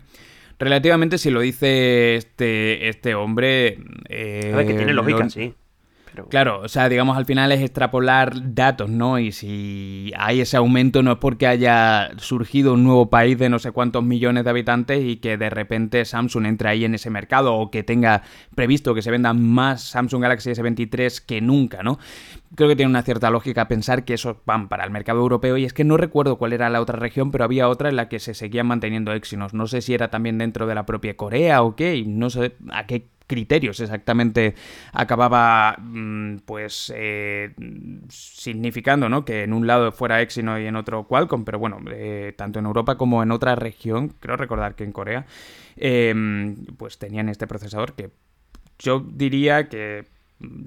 relativamente 0.59 1.17
si 1.17 1.29
lo 1.29 1.41
dice 1.41 2.15
este, 2.15 2.87
este 2.87 3.15
hombre... 3.15 3.79
Eh, 4.07 4.51
a 4.53 4.55
ver, 4.55 4.67
que 4.67 4.75
tiene 4.75 4.93
lógica, 4.93 5.29
sí. 5.29 5.53
Claro, 6.29 6.61
o 6.61 6.67
sea, 6.67 6.89
digamos 6.89 7.17
al 7.17 7.25
final 7.25 7.51
es 7.51 7.61
extrapolar 7.61 8.53
datos, 8.53 8.89
¿no? 8.89 9.17
Y 9.17 9.31
si 9.31 10.11
hay 10.17 10.41
ese 10.41 10.57
aumento 10.57 11.01
no 11.01 11.13
es 11.13 11.17
porque 11.17 11.47
haya 11.47 12.11
surgido 12.17 12.73
un 12.73 12.83
nuevo 12.83 13.09
país 13.09 13.37
de 13.37 13.49
no 13.49 13.59
sé 13.59 13.71
cuántos 13.71 14.03
millones 14.03 14.43
de 14.43 14.49
habitantes 14.49 15.03
y 15.03 15.17
que 15.17 15.37
de 15.37 15.49
repente 15.49 16.05
Samsung 16.05 16.45
entre 16.45 16.69
ahí 16.69 16.85
en 16.85 16.93
ese 16.93 17.09
mercado 17.09 17.55
o 17.55 17.71
que 17.71 17.83
tenga 17.83 18.21
previsto 18.55 18.93
que 18.93 19.01
se 19.01 19.11
vendan 19.11 19.41
más 19.41 19.81
Samsung 19.81 20.21
Galaxy 20.21 20.51
S23 20.51 21.25
que 21.25 21.41
nunca, 21.41 21.81
¿no? 21.81 21.97
Creo 22.55 22.69
que 22.69 22.75
tiene 22.75 22.91
una 22.91 23.01
cierta 23.01 23.31
lógica 23.31 23.67
pensar 23.67 24.05
que 24.05 24.13
esos 24.13 24.37
van 24.45 24.69
para 24.69 24.83
el 24.83 24.91
mercado 24.91 25.19
europeo 25.19 25.57
y 25.57 25.65
es 25.65 25.73
que 25.73 25.83
no 25.83 25.97
recuerdo 25.97 26.37
cuál 26.37 26.53
era 26.53 26.69
la 26.69 26.81
otra 26.81 26.99
región, 26.99 27.31
pero 27.31 27.43
había 27.43 27.67
otra 27.67 27.89
en 27.89 27.95
la 27.95 28.09
que 28.09 28.19
se 28.19 28.35
seguían 28.35 28.67
manteniendo 28.67 29.11
Exynos. 29.13 29.55
No 29.55 29.65
sé 29.65 29.81
si 29.81 29.95
era 29.95 30.09
también 30.11 30.37
dentro 30.37 30.67
de 30.67 30.75
la 30.75 30.85
propia 30.85 31.17
Corea 31.17 31.63
o 31.63 31.75
qué, 31.75 31.95
y 31.95 32.05
no 32.05 32.29
sé 32.29 32.55
a 32.71 32.85
qué 32.85 33.07
criterios 33.27 33.79
exactamente 33.79 34.55
acababa 34.91 35.77
mm, 35.79 36.37
pues 36.45 36.91
eh, 36.95 37.53
significando 38.09 39.09
¿no? 39.09 39.25
que 39.25 39.43
en 39.43 39.53
un 39.53 39.67
lado 39.67 39.91
fuera 39.91 40.21
Exynos 40.21 40.59
y 40.59 40.65
en 40.65 40.75
otro 40.75 41.05
Qualcomm, 41.05 41.45
pero 41.45 41.59
bueno, 41.59 41.79
eh, 41.91 42.33
tanto 42.37 42.59
en 42.59 42.65
Europa 42.65 42.97
como 42.97 43.23
en 43.23 43.31
otra 43.31 43.55
región, 43.55 44.09
creo 44.19 44.37
recordar 44.37 44.75
que 44.75 44.83
en 44.83 44.91
Corea, 44.91 45.25
em, 45.75 46.65
pues 46.77 46.97
tenían 46.97 47.29
este 47.29 47.47
procesador 47.47 47.93
que 47.93 48.11
yo 48.79 48.99
diría 48.99 49.69
que 49.69 50.05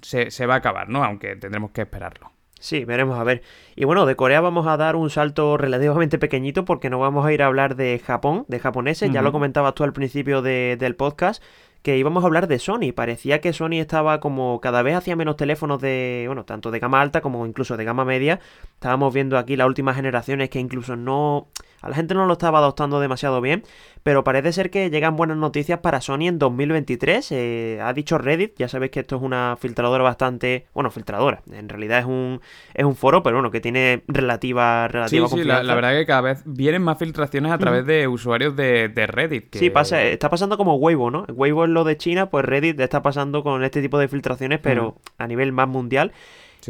se, 0.03 0.31
se 0.31 0.47
va 0.47 0.55
a 0.55 0.59
acabar, 0.59 0.89
¿no? 0.89 1.05
Aunque 1.05 1.37
tendremos 1.37 1.71
que 1.71 1.83
esperarlo. 1.83 2.33
Sí, 2.59 2.85
veremos 2.85 3.19
a 3.19 3.25
ver. 3.25 3.43
Y 3.75 3.85
bueno, 3.85 4.07
de 4.07 4.17
Corea 4.17 4.41
vamos 4.41 4.67
a 4.67 4.77
dar 4.79 4.97
un 4.97 5.11
salto 5.11 5.59
relativamente 5.59 6.19
pequeñito 6.19 6.65
porque 6.65 6.89
no 6.89 6.99
vamos 6.99 7.27
a 7.27 7.33
ir 7.33 7.43
a 7.43 7.47
hablar 7.47 7.77
de 7.77 7.99
Japón, 7.99 8.47
de 8.49 8.59
japoneses, 8.59 9.13
ya 9.13 9.21
lo 9.21 9.31
comentabas 9.31 9.75
tú 9.75 9.85
al 9.85 9.93
principio 9.93 10.41
del 10.41 10.97
podcast, 10.97 11.43
que 11.87 11.97
íbamos 11.97 12.25
a 12.25 12.27
hablar 12.27 12.49
de 12.49 12.59
Sony. 12.59 12.93
Parecía 12.93 13.41
que 13.41 13.53
Sony 13.53 13.75
estaba 13.75 14.19
como 14.19 14.61
cada 14.61 14.83
vez 14.83 14.97
hacía 14.97 15.15
menos 15.15 15.37
teléfonos 15.37 15.81
de, 15.81 16.25
bueno, 16.27 16.45
tanto 16.45 16.73
de 16.73 16.81
gama 16.81 17.01
alta 17.01 17.21
como 17.21 17.47
incluso 17.47 17.77
de 17.77 17.85
gama 17.85 18.05
media. 18.05 18.41
Estábamos 18.75 19.15
viendo 19.15 19.39
aquí 19.39 19.55
las 19.55 19.69
últimas 19.69 19.95
generaciones 19.95 20.51
que 20.51 20.59
incluso 20.59 20.97
no 20.97 21.47
a 21.81 21.89
la 21.89 21.95
gente 21.95 22.15
no 22.15 22.27
lo 22.27 22.33
estaba 22.33 22.59
adoptando 22.59 23.01
demasiado 23.01 23.41
bien, 23.41 23.63
pero 24.03 24.25
parece 24.25 24.53
ser 24.53 24.71
que 24.71 24.89
llegan 24.91 25.17
buenas 25.17 25.37
noticias 25.37 25.81
para 25.81 26.01
Sony 26.01 26.29
en 26.29 26.39
2023. 26.39 27.33
Eh, 27.33 27.81
ha 27.83 27.93
dicho 27.93 28.19
Reddit, 28.19 28.57
ya 28.57 28.69
sabéis 28.69 28.93
que 28.93 29.01
esto 29.01 29.17
es 29.17 29.23
una 29.23 29.57
filtradora 29.59 30.05
bastante, 30.05 30.67
bueno, 30.75 30.91
filtradora, 30.91 31.43
en 31.51 31.69
realidad 31.69 31.99
es 31.99 32.05
un, 32.05 32.41
es 32.75 32.85
un 32.85 32.95
foro, 32.95 33.23
pero 33.23 33.37
bueno, 33.37 33.51
que 33.51 33.61
tiene 33.61 34.03
relativa, 34.09 34.89
relativa 34.89 35.29
sí, 35.29 35.37
Sí, 35.37 35.45
la, 35.45 35.63
verdad 35.63 35.93
que 35.93 36.07
cada 36.07 36.21
vez 36.21 36.43
vienen 36.45 36.83
más 36.83 36.99
filtraciones 36.99 37.53
a 37.53 37.59
través 37.59 37.85
de 37.85 38.09
usuarios 38.09 38.57
de, 38.57 38.91
Reddit. 39.07 39.55
Sí, 39.55 39.71
pasa, 39.71 40.03
está 40.03 40.31
pasando 40.31 40.57
como 40.57 40.77
Weibo, 40.77 41.11
¿no? 41.11 41.25
Weibo 41.29 41.65
es 41.65 41.71
lo 41.71 41.85
de 41.85 41.97
China, 41.97 42.31
pues 42.31 42.45
Reddit 42.45 42.79
está 42.81 43.03
pasando 43.03 43.43
con 43.43 43.65
este 43.65 43.83
tipo 43.83 43.99
de 43.99 44.09
filtraciones, 44.09 44.61
pero 44.61 44.97
a 45.19 45.27
nivel 45.27 45.53
más 45.53 45.69
mundial. 45.69 46.13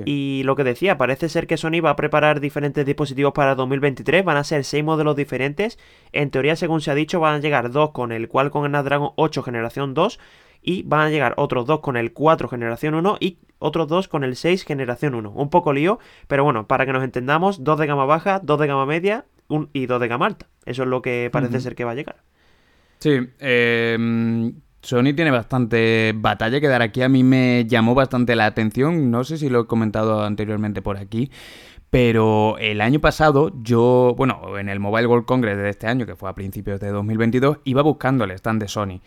Y 0.05 0.43
lo 0.45 0.57
que 0.57 0.65
decía, 0.65 0.99
parece 0.99 1.29
ser 1.29 1.47
que 1.47 1.57
Sony 1.57 1.81
va 1.85 1.91
a 1.91 1.97
preparar 1.97 2.41
diferentes 2.41 2.85
dispositivos 2.85 3.33
para 3.33 3.55
2023, 3.55 4.25
van 4.25 4.37
a 4.37 4.45
ser 4.45 4.65
seis 4.65 4.85
modelos 4.85 5.17
diferentes. 5.17 5.79
En 6.13 6.31
teoría, 6.31 6.57
según 6.57 6.81
se 6.81 6.91
ha 6.91 6.95
dicho, 6.95 7.21
van 7.21 7.37
a 7.37 7.39
llegar 7.39 7.71
dos 7.71 7.91
con 7.93 8.13
el 8.13 8.29
Qualcomm 8.29 8.67
Snapdragon 8.67 9.11
8 9.17 9.43
generación 9.43 9.95
2 9.95 10.19
y 10.63 10.83
van 10.83 11.01
a 11.01 11.11
llegar 11.11 11.35
otros 11.37 11.67
dos 11.67 11.81
con 11.81 11.97
el 11.97 12.13
4 12.13 12.49
generación 12.49 12.95
1 12.95 13.19
y 13.21 13.39
otros 13.59 13.89
dos 13.89 14.09
con 14.09 14.25
el 14.25 14.37
6 14.37 14.65
generación 14.65 15.15
1. 15.15 15.31
Un 15.31 15.49
poco 15.49 15.73
lío, 15.73 15.99
pero 16.27 16.45
bueno, 16.45 16.67
para 16.67 16.85
que 16.85 16.93
nos 16.93 17.05
entendamos, 17.05 17.63
dos 17.63 17.79
de 17.79 17.87
gama 17.87 18.05
baja, 18.05 18.41
dos 18.43 18.59
de 18.59 18.67
gama 18.67 18.85
media 18.85 19.25
un, 19.49 19.71
y 19.73 19.87
dos 19.87 20.01
de 20.01 20.09
gama 20.09 20.27
alta. 20.27 20.49
Eso 20.65 20.83
es 20.83 20.89
lo 20.89 21.03
que 21.03 21.31
parece 21.33 21.61
ser 21.61 21.75
que 21.75 21.85
va 21.85 21.93
a 21.93 21.95
llegar. 21.95 22.17
Sí, 22.99 23.21
eh, 23.39 23.97
Sony 24.87 25.14
tiene 25.14 25.31
bastante 25.31 26.12
batalla 26.14 26.61
que 26.61 26.68
dar 26.68 26.81
aquí. 26.81 27.03
A 27.03 27.09
mí 27.09 27.25
me 27.25 27.66
llamó 27.66 27.94
bastante 27.94 28.37
la 28.37 28.46
atención. 28.46 29.11
No 29.11 29.25
sé 29.25 29.37
si 29.37 29.49
lo 29.49 29.62
he 29.62 29.66
comentado 29.66 30.22
anteriormente 30.22 30.81
por 30.81 30.96
aquí. 30.96 31.31
Pero 31.90 32.57
el 32.59 32.81
año 32.81 33.01
pasado 33.01 33.53
yo, 33.62 34.14
bueno, 34.16 34.59
en 34.59 34.68
el 34.68 34.81
Mobile 34.81 35.07
World 35.07 35.27
Congress 35.27 35.57
de 35.57 35.70
este 35.70 35.87
año, 35.87 36.07
que 36.07 36.16
fue 36.16 36.29
a 36.29 36.35
principios 36.35 36.81
de 36.81 36.88
2022, 36.90 37.59
iba 37.64 37.83
buscando 37.83 38.25
el 38.25 38.31
stand 38.33 38.61
de 38.61 38.68
Sony. 38.68 39.01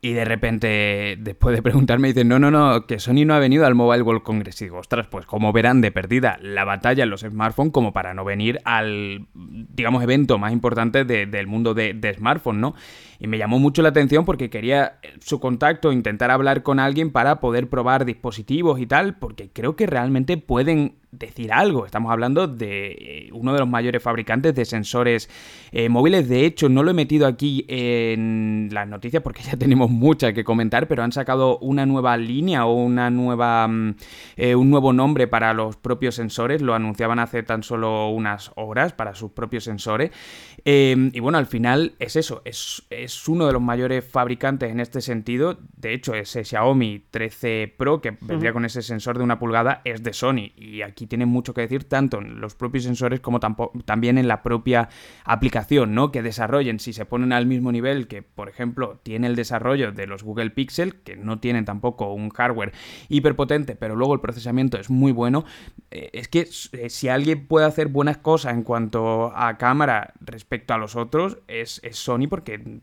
Y 0.00 0.12
de 0.12 0.26
repente, 0.26 1.16
después 1.18 1.56
de 1.56 1.62
preguntarme, 1.62 2.08
dicen, 2.08 2.28
no, 2.28 2.38
no, 2.38 2.50
no, 2.50 2.86
que 2.86 2.98
Sony 2.98 3.24
no 3.24 3.32
ha 3.34 3.38
venido 3.38 3.64
al 3.64 3.74
Mobile 3.74 4.02
World 4.02 4.22
Congress. 4.22 4.60
Y 4.60 4.66
digo, 4.66 4.78
ostras, 4.78 5.06
pues 5.06 5.24
como 5.24 5.50
verán 5.52 5.80
de 5.80 5.90
perdida 5.92 6.38
la 6.42 6.64
batalla 6.64 7.04
en 7.04 7.10
los 7.10 7.22
smartphones 7.22 7.72
como 7.72 7.94
para 7.94 8.12
no 8.12 8.22
venir 8.22 8.60
al, 8.64 9.26
digamos, 9.32 10.02
evento 10.02 10.36
más 10.38 10.52
importante 10.52 11.06
del 11.06 11.46
mundo 11.46 11.72
de, 11.72 11.94
de 11.94 12.12
smartphones, 12.12 12.60
¿no? 12.60 12.74
Y 13.18 13.26
me 13.26 13.38
llamó 13.38 13.58
mucho 13.58 13.82
la 13.82 13.90
atención 13.90 14.24
porque 14.24 14.50
quería 14.50 14.98
su 15.20 15.40
contacto, 15.40 15.92
intentar 15.92 16.30
hablar 16.30 16.62
con 16.62 16.80
alguien 16.80 17.10
para 17.10 17.40
poder 17.40 17.68
probar 17.68 18.04
dispositivos 18.04 18.80
y 18.80 18.86
tal, 18.86 19.16
porque 19.16 19.50
creo 19.52 19.76
que 19.76 19.86
realmente 19.86 20.36
pueden 20.36 20.96
decir 21.18 21.52
algo. 21.52 21.86
Estamos 21.86 22.12
hablando 22.12 22.46
de 22.46 22.92
eh, 22.92 23.30
uno 23.32 23.52
de 23.52 23.60
los 23.60 23.68
mayores 23.68 24.02
fabricantes 24.02 24.54
de 24.54 24.64
sensores 24.64 25.28
eh, 25.72 25.88
móviles. 25.88 26.28
De 26.28 26.44
hecho, 26.44 26.68
no 26.68 26.82
lo 26.82 26.90
he 26.90 26.94
metido 26.94 27.26
aquí 27.26 27.64
en 27.68 28.68
las 28.72 28.88
noticias 28.88 29.22
porque 29.22 29.42
ya 29.50 29.56
tenemos 29.56 29.90
muchas 29.90 30.32
que 30.32 30.44
comentar, 30.44 30.88
pero 30.88 31.02
han 31.02 31.12
sacado 31.12 31.58
una 31.58 31.86
nueva 31.86 32.16
línea 32.16 32.66
o 32.66 32.74
una 32.74 33.10
nueva 33.10 33.68
mm, 33.68 33.96
eh, 34.36 34.54
un 34.54 34.70
nuevo 34.70 34.92
nombre 34.92 35.26
para 35.26 35.54
los 35.54 35.76
propios 35.76 36.14
sensores. 36.16 36.62
Lo 36.62 36.74
anunciaban 36.74 37.18
hace 37.18 37.42
tan 37.42 37.62
solo 37.62 38.08
unas 38.08 38.52
horas 38.56 38.92
para 38.92 39.14
sus 39.14 39.32
propios 39.32 39.64
sensores. 39.64 40.10
y 40.64 41.20
bueno, 41.20 41.38
al 41.38 41.46
final 41.46 41.94
es 41.98 42.16
eso. 42.16 42.42
Es, 42.44 42.84
es 43.04 43.28
uno 43.28 43.46
de 43.46 43.52
los 43.52 43.62
mayores 43.62 44.04
fabricantes 44.04 44.70
en 44.70 44.80
este 44.80 45.00
sentido. 45.00 45.58
De 45.76 45.92
hecho, 45.92 46.14
ese 46.14 46.44
Xiaomi 46.44 47.06
13 47.10 47.74
Pro 47.76 48.00
que 48.00 48.16
vendría 48.20 48.52
con 48.52 48.64
ese 48.64 48.82
sensor 48.82 49.18
de 49.18 49.24
una 49.24 49.38
pulgada 49.38 49.80
es 49.84 50.02
de 50.02 50.12
Sony. 50.12 50.52
Y 50.56 50.82
aquí 50.82 51.06
tiene 51.06 51.26
mucho 51.26 51.54
que 51.54 51.62
decir 51.62 51.84
tanto 51.84 52.18
en 52.18 52.40
los 52.40 52.54
propios 52.54 52.84
sensores 52.84 53.20
como 53.20 53.40
también 53.84 54.18
en 54.18 54.28
la 54.28 54.42
propia 54.42 54.88
aplicación, 55.24 55.94
¿no? 55.94 56.10
Que 56.10 56.22
desarrollen, 56.22 56.80
si 56.80 56.92
se 56.92 57.04
ponen 57.04 57.32
al 57.32 57.46
mismo 57.46 57.72
nivel 57.72 58.08
que, 58.08 58.22
por 58.22 58.48
ejemplo, 58.48 59.00
tiene 59.02 59.26
el 59.26 59.36
desarrollo 59.36 59.92
de 59.92 60.06
los 60.06 60.22
Google 60.22 60.50
Pixel, 60.50 60.96
que 61.02 61.16
no 61.16 61.38
tienen 61.38 61.64
tampoco 61.64 62.12
un 62.12 62.30
hardware 62.30 62.72
hiperpotente, 63.08 63.76
pero 63.76 63.96
luego 63.96 64.14
el 64.14 64.20
procesamiento 64.20 64.78
es 64.78 64.90
muy 64.90 65.12
bueno, 65.12 65.44
eh, 65.90 66.10
es 66.12 66.28
que 66.28 66.48
eh, 66.72 66.90
si 66.90 67.08
alguien 67.08 67.46
puede 67.46 67.66
hacer 67.66 67.88
buenas 67.88 68.18
cosas 68.18 68.54
en 68.54 68.62
cuanto 68.62 69.32
a 69.34 69.58
cámara 69.58 70.14
respecto 70.20 70.74
a 70.74 70.78
los 70.78 70.96
otros, 70.96 71.38
es, 71.48 71.80
Sony 71.92 72.26
porque 72.28 72.80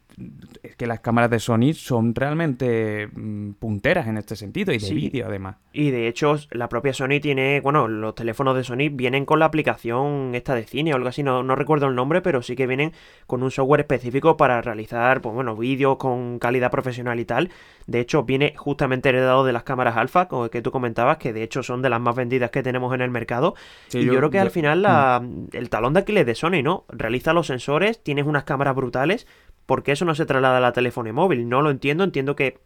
es 0.64 0.76
que 0.76 0.88
las 0.88 1.00
cámaras 1.00 1.30
de 1.30 1.40
Sony 1.40 1.74
son 1.74 2.14
realmente 2.16 3.08
mm, 3.08 3.54
punteras 3.54 4.08
en 4.08 4.18
este 4.18 4.36
sentido 4.36 4.74
y 4.74 4.78
de 4.78 4.94
vídeo 4.94 5.28
además. 5.28 5.58
Y 5.74 5.92
de 5.92 6.08
hecho 6.08 6.36
la 6.52 6.70
propia 6.70 6.94
Sony 6.94 7.20
tiene, 7.22 7.62
bueno, 7.62 7.88
los 7.88 8.16
teléfonos 8.16 8.56
de 8.56 8.64
Sony 8.64 8.90
vienen 8.92 9.26
con 9.26 9.40
la 9.40 9.46
aplicación 9.46 10.36
esta 10.36 10.56
de 10.56 10.64
cine 10.64 10.94
o 10.94 10.96
algo 10.96 11.10
así, 11.10 11.24
no, 11.24 11.44
no 11.44 11.56
recuerdo 11.56 11.88
el 11.88 11.96
nombre, 11.96 12.22
pero 12.22 12.42
sí 12.42 12.56
que 12.56 12.68
vienen 12.68 12.94
con 13.28 13.44
un 13.44 13.52
software 13.52 13.82
específico 13.82 14.38
para 14.38 14.62
realizar, 14.62 15.22
pues 15.22 15.34
bueno, 15.34 15.56
vídeos 15.56 15.98
con 15.98 16.40
calidad 16.40 16.72
profesional 16.72 17.20
y 17.20 17.26
tal. 17.26 17.50
De 17.88 18.00
hecho, 18.00 18.24
viene 18.24 18.54
justamente 18.56 19.10
heredado 19.10 19.44
de 19.44 19.54
las 19.54 19.64
cámaras 19.64 19.98
alfa, 19.98 20.28
como 20.28 20.50
que 20.50 20.62
tú 20.62 20.72
comentabas, 20.72 21.18
que 21.18 21.34
de 21.34 21.44
hecho 21.44 21.64
son 21.64 21.82
de 21.82 21.90
las 21.90 22.00
más 22.00 22.16
vendidas 22.16 22.52
que 22.52 22.64
tenemos 22.64 22.94
en 22.94 23.02
el 23.02 23.12
mercado. 23.12 23.56
y 23.92 24.06
yo, 24.06 24.16
creo 24.16 24.30
que 24.30 24.40
al 24.40 24.52
final 24.52 24.82
la, 24.82 25.22
mm. 25.22 25.48
el 25.54 25.70
talón 25.70 25.94
de 25.94 26.02
Aquiles 26.02 26.26
de 26.26 26.36
Sony, 26.36 26.62
¿no? 26.64 26.86
Realiza 26.90 27.34
los 27.34 27.48
sensores, 27.48 28.04
tienes 28.04 28.26
unas 28.26 28.44
cámaras 28.44 28.76
brutales, 28.76 29.28
porque 29.72 29.94
eso 29.94 30.04
no 30.04 30.16
se 30.16 30.26
traslada 30.26 30.58
a 30.58 30.60
la 30.60 30.74
teléfono 30.74 31.14
móvil. 31.14 31.48
No 31.48 31.62
lo 31.62 31.70
entiendo, 31.70 32.04
entiendo 32.04 32.36
que 32.36 32.58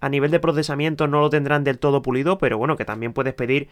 a 0.00 0.08
nivel 0.08 0.32
de 0.32 0.40
procesamiento 0.40 1.06
no 1.06 1.20
lo 1.20 1.30
tendrán 1.30 1.62
del 1.62 1.78
todo 1.78 2.02
pulido, 2.02 2.38
pero 2.38 2.58
bueno, 2.58 2.76
que 2.76 2.84
también 2.84 3.12
puedes 3.12 3.34
pedir 3.34 3.68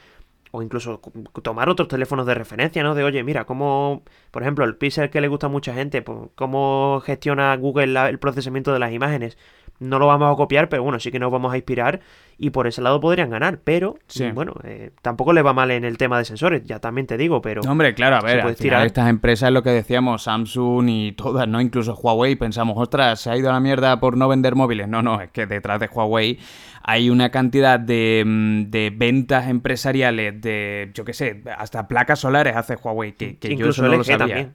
o 0.52 0.62
incluso 0.62 1.00
tomar 1.42 1.68
otros 1.68 1.88
teléfonos 1.88 2.24
de 2.24 2.34
referencia, 2.34 2.84
¿no? 2.84 2.94
De, 2.94 3.02
oye, 3.02 3.24
mira, 3.24 3.46
cómo, 3.46 4.04
por 4.30 4.42
ejemplo, 4.42 4.64
el 4.64 4.76
Pixel 4.76 5.10
que 5.10 5.20
le 5.20 5.26
gusta 5.26 5.46
a 5.46 5.50
mucha 5.50 5.74
gente, 5.74 6.02
pues, 6.02 6.30
cómo 6.36 7.02
gestiona 7.04 7.56
Google 7.56 7.98
el 8.08 8.20
procesamiento 8.20 8.72
de 8.72 8.78
las 8.78 8.92
imágenes 8.92 9.36
no 9.80 9.98
lo 9.98 10.06
vamos 10.06 10.32
a 10.32 10.36
copiar, 10.36 10.68
pero 10.68 10.82
bueno, 10.82 10.98
sí 10.98 11.10
que 11.10 11.18
nos 11.18 11.30
vamos 11.30 11.52
a 11.52 11.56
inspirar 11.56 12.00
y 12.36 12.50
por 12.50 12.66
ese 12.66 12.82
lado 12.82 13.00
podrían 13.00 13.30
ganar, 13.30 13.58
pero 13.64 13.98
bueno, 14.32 14.54
eh, 14.62 14.92
tampoco 15.02 15.32
le 15.32 15.42
va 15.42 15.52
mal 15.52 15.70
en 15.72 15.84
el 15.84 15.98
tema 15.98 16.18
de 16.18 16.24
sensores, 16.24 16.62
ya 16.64 16.78
también 16.78 17.06
te 17.06 17.16
digo, 17.16 17.42
pero... 17.42 17.62
hombre, 17.68 17.94
claro, 17.94 18.16
a 18.16 18.20
ver, 18.20 18.46
estas 18.46 19.08
empresas, 19.08 19.50
lo 19.50 19.62
que 19.62 19.70
decíamos, 19.70 20.22
Samsung 20.22 20.88
y 20.88 21.12
todas, 21.12 21.48
¿no? 21.48 21.60
Incluso 21.60 21.94
Huawei, 21.94 22.36
pensamos, 22.36 22.76
ostras, 22.78 23.20
se 23.20 23.30
ha 23.30 23.36
ido 23.36 23.50
a 23.50 23.54
la 23.54 23.60
mierda 23.60 23.98
por 23.98 24.16
no 24.16 24.28
vender 24.28 24.54
móviles. 24.54 24.88
No, 24.88 25.02
no, 25.02 25.20
es 25.20 25.30
que 25.30 25.46
detrás 25.46 25.80
de 25.80 25.88
Huawei 25.92 26.38
hay 26.82 27.10
una 27.10 27.30
cantidad 27.30 27.80
de, 27.80 28.22
mm, 28.24 28.70
de 28.70 28.92
ventas 28.94 29.48
empresariales 29.48 30.40
de, 30.40 30.92
yo 30.94 31.04
qué 31.04 31.14
sé, 31.14 31.42
hasta 31.56 31.88
placas 31.88 32.20
solares 32.20 32.54
hace 32.56 32.76
Huawei, 32.76 33.12
que, 33.12 33.36
que 33.36 33.56
yo 33.56 33.70
eso 33.70 33.82
no 33.82 33.88
lo 33.88 34.04
sabía. 34.04 34.18
También 34.18 34.54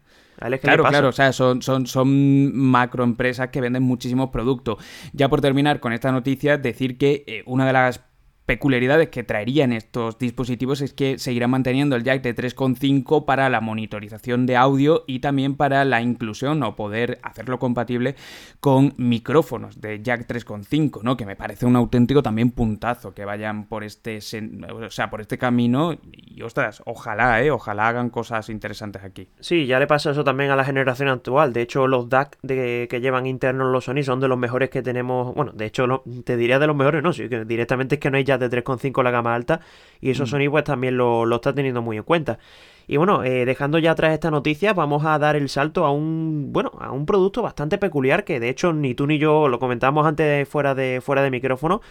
claro, 0.61 0.83
claro, 0.83 1.09
o 1.09 1.11
sea, 1.11 1.33
son, 1.33 1.61
son, 1.61 1.87
son 1.87 2.55
macroempresas 2.55 3.49
que 3.49 3.61
venden 3.61 3.83
muchísimos 3.83 4.29
productos. 4.29 4.77
Ya 5.13 5.29
por 5.29 5.41
terminar 5.41 5.79
con 5.79 5.93
esta 5.93 6.11
noticia, 6.11 6.57
decir 6.57 6.97
que 6.97 7.23
eh, 7.27 7.43
una 7.45 7.65
de 7.65 7.73
las 7.73 8.01
peculiaridades 8.45 9.09
que 9.09 9.23
traerían 9.23 9.71
estos 9.71 10.17
dispositivos 10.19 10.81
es 10.81 10.93
que 10.93 11.17
seguirán 11.17 11.51
manteniendo 11.51 11.95
el 11.95 12.03
jack 12.03 12.21
de 12.21 12.35
3.5 12.35 13.25
para 13.25 13.49
la 13.49 13.61
monitorización 13.61 14.45
de 14.45 14.57
audio 14.57 15.03
y 15.07 15.19
también 15.19 15.55
para 15.55 15.85
la 15.85 16.01
inclusión 16.01 16.61
o 16.63 16.75
poder 16.75 17.19
hacerlo 17.23 17.59
compatible 17.59 18.15
con 18.59 18.93
micrófonos 18.97 19.79
de 19.79 20.01
jack 20.01 20.27
3.5, 20.27 21.01
¿no? 21.03 21.15
Que 21.15 21.25
me 21.25 21.35
parece 21.35 21.65
un 21.65 21.75
auténtico 21.75 22.21
también 22.21 22.51
puntazo 22.51 23.13
que 23.13 23.25
vayan 23.25 23.65
por 23.65 23.83
este, 23.83 24.17
o 24.17 24.89
sea, 24.89 25.09
por 25.09 25.21
este 25.21 25.37
camino 25.37 25.97
y 26.11 26.41
ostras, 26.41 26.81
ojalá, 26.85 27.41
¿eh? 27.43 27.51
Ojalá 27.51 27.87
hagan 27.87 28.09
cosas 28.09 28.49
interesantes 28.49 29.03
aquí. 29.03 29.29
Sí, 29.39 29.65
ya 29.65 29.79
le 29.79 29.87
pasa 29.87 30.11
eso 30.11 30.23
también 30.23 30.51
a 30.51 30.55
la 30.55 30.65
generación 30.65 31.07
actual. 31.09 31.53
De 31.53 31.61
hecho, 31.61 31.87
los 31.87 32.09
DAC 32.09 32.37
de, 32.41 32.87
que 32.89 33.01
llevan 33.01 33.25
internos 33.25 33.71
los 33.71 33.85
Sony 33.85 34.03
son 34.03 34.19
de 34.19 34.27
los 34.27 34.37
mejores 34.37 34.69
que 34.69 34.81
tenemos. 34.81 35.33
Bueno, 35.33 35.51
de 35.53 35.65
hecho, 35.65 36.03
te 36.25 36.37
diría 36.37 36.59
de 36.59 36.67
los 36.67 36.75
mejores, 36.75 37.03
no, 37.03 37.13
sí, 37.13 37.29
que 37.29 37.45
directamente 37.45 37.95
es 37.95 38.01
que 38.01 38.11
no 38.11 38.17
hay 38.17 38.23
ya 38.33 38.49
de 38.49 38.63
3.5 38.63 39.03
la 39.03 39.11
gama 39.11 39.33
alta 39.35 39.61
y 40.01 40.11
eso 40.11 40.23
mm. 40.23 40.27
Sony 40.27 40.49
pues 40.49 40.63
también 40.63 40.97
lo, 40.97 41.33
está 41.35 41.53
teniendo 41.53 41.81
muy 41.81 41.97
en 41.97 42.03
cuenta. 42.03 42.39
Y 42.85 42.97
bueno, 42.97 43.23
eh, 43.23 43.45
dejando 43.45 43.79
ya 43.79 43.91
atrás 43.91 44.13
esta 44.13 44.29
noticia, 44.29 44.73
vamos 44.73 45.05
a 45.05 45.17
dar 45.17 45.35
el 45.35 45.47
salto 45.47 45.85
a 45.85 45.91
un, 45.91 46.51
bueno, 46.51 46.71
a 46.79 46.91
un 46.91 47.05
producto 47.05 47.41
bastante 47.41 47.77
peculiar 47.77 48.25
que 48.25 48.41
de 48.41 48.49
hecho 48.49 48.73
ni 48.73 48.93
tú 48.93 49.07
ni 49.07 49.17
yo 49.17 49.47
lo 49.47 49.59
comentamos 49.59 50.05
antes 50.05 50.47
fuera 50.49 50.75
de, 50.75 50.99
fuera 51.01 51.21
de 51.21 51.31
micrófono, 51.31 51.81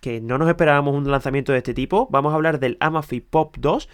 que 0.00 0.20
no 0.20 0.38
nos 0.38 0.48
esperábamos 0.48 0.94
un 0.94 1.08
lanzamiento 1.10 1.52
de 1.52 1.58
este 1.58 1.74
tipo. 1.74 2.08
Vamos 2.10 2.32
a 2.32 2.36
hablar 2.36 2.58
del 2.58 2.76
Amafit 2.80 3.24
Pop 3.28 3.56
2 3.58 3.88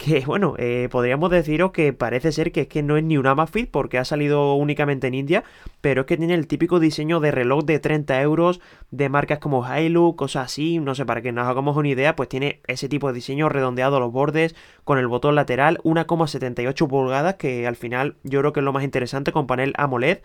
que 0.00 0.20
bueno, 0.24 0.54
eh, 0.56 0.88
podríamos 0.90 1.30
deciros 1.30 1.72
que 1.72 1.92
parece 1.92 2.32
ser 2.32 2.52
que 2.52 2.62
es 2.62 2.68
que 2.68 2.82
no 2.82 2.96
es 2.96 3.04
ni 3.04 3.18
un 3.18 3.26
Amafit 3.26 3.70
porque 3.70 3.98
ha 3.98 4.04
salido 4.06 4.54
únicamente 4.54 5.08
en 5.08 5.14
India, 5.14 5.44
pero 5.82 6.00
es 6.00 6.06
que 6.06 6.16
tiene 6.16 6.32
el 6.32 6.46
típico 6.46 6.80
diseño 6.80 7.20
de 7.20 7.30
reloj 7.30 7.64
de 7.66 7.80
30 7.80 8.22
euros 8.22 8.62
de 8.90 9.10
marcas 9.10 9.40
como 9.40 9.62
Hilux, 9.62 10.16
cosas 10.16 10.46
así, 10.46 10.78
no 10.78 10.94
sé, 10.94 11.04
para 11.04 11.20
que 11.20 11.32
nos 11.32 11.46
hagamos 11.46 11.76
una 11.76 11.90
idea, 11.90 12.16
pues 12.16 12.30
tiene 12.30 12.62
ese 12.66 12.88
tipo 12.88 13.08
de 13.08 13.12
diseño 13.12 13.50
redondeado 13.50 13.98
a 13.98 14.00
los 14.00 14.10
bordes, 14.10 14.56
con 14.84 14.96
el 14.96 15.06
botón 15.06 15.34
lateral, 15.34 15.78
1,78 15.84 16.88
pulgadas, 16.88 17.34
que 17.34 17.66
al 17.66 17.76
final 17.76 18.16
yo 18.22 18.40
creo 18.40 18.54
que 18.54 18.60
es 18.60 18.64
lo 18.64 18.72
más 18.72 18.84
interesante 18.84 19.32
con 19.32 19.46
panel 19.46 19.74
AMOLED. 19.76 20.20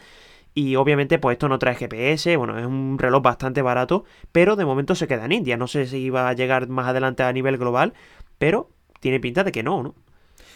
Y 0.53 0.77
obviamente, 0.77 1.19
pues 1.19 1.35
esto 1.35 1.49
no 1.49 1.59
trae 1.59 1.75
GPS, 1.75 2.37
bueno, 2.37 2.57
es 2.57 2.65
un 2.65 2.97
reloj 2.97 3.21
bastante 3.21 3.61
barato, 3.61 4.05
pero 4.31 4.55
de 4.55 4.63
momento 4.63 4.95
se 4.95 5.05
queda 5.05 5.25
en 5.25 5.33
India. 5.33 5.57
No 5.57 5.67
sé 5.67 5.85
si 5.85 6.09
va 6.09 6.29
a 6.29 6.33
llegar 6.33 6.69
más 6.69 6.87
adelante 6.87 7.23
a 7.23 7.33
nivel 7.33 7.57
global, 7.57 7.93
pero 8.37 8.69
tiene 9.05 9.19
pinta 9.19 9.43
de 9.43 9.51
que 9.51 9.61
no, 9.61 9.83
¿no? 9.83 9.93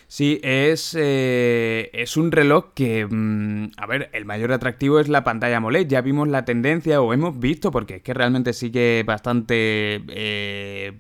Sí, 0.08 0.40
es, 0.42 0.98
eh, 1.00 1.92
es 1.94 2.18
un 2.18 2.32
reloj 2.32 2.74
que, 2.74 3.06
mm, 3.06 3.74
a 3.78 3.86
ver, 3.86 4.10
el 4.12 4.26
mayor 4.26 4.52
atractivo 4.52 5.00
es 5.00 5.08
la 5.08 5.24
pantalla 5.24 5.58
AMOLED. 5.58 5.86
Ya 5.86 6.02
vimos 6.02 6.28
la 6.28 6.46
tendencia 6.46 7.00
o 7.00 7.14
hemos 7.14 7.40
visto, 7.40 7.70
porque 7.70 7.98
es 7.98 8.02
que 8.02 8.16
realmente 8.16 8.54
sigue 8.54 9.04
bastante 9.06 10.02
eh, 10.08 11.00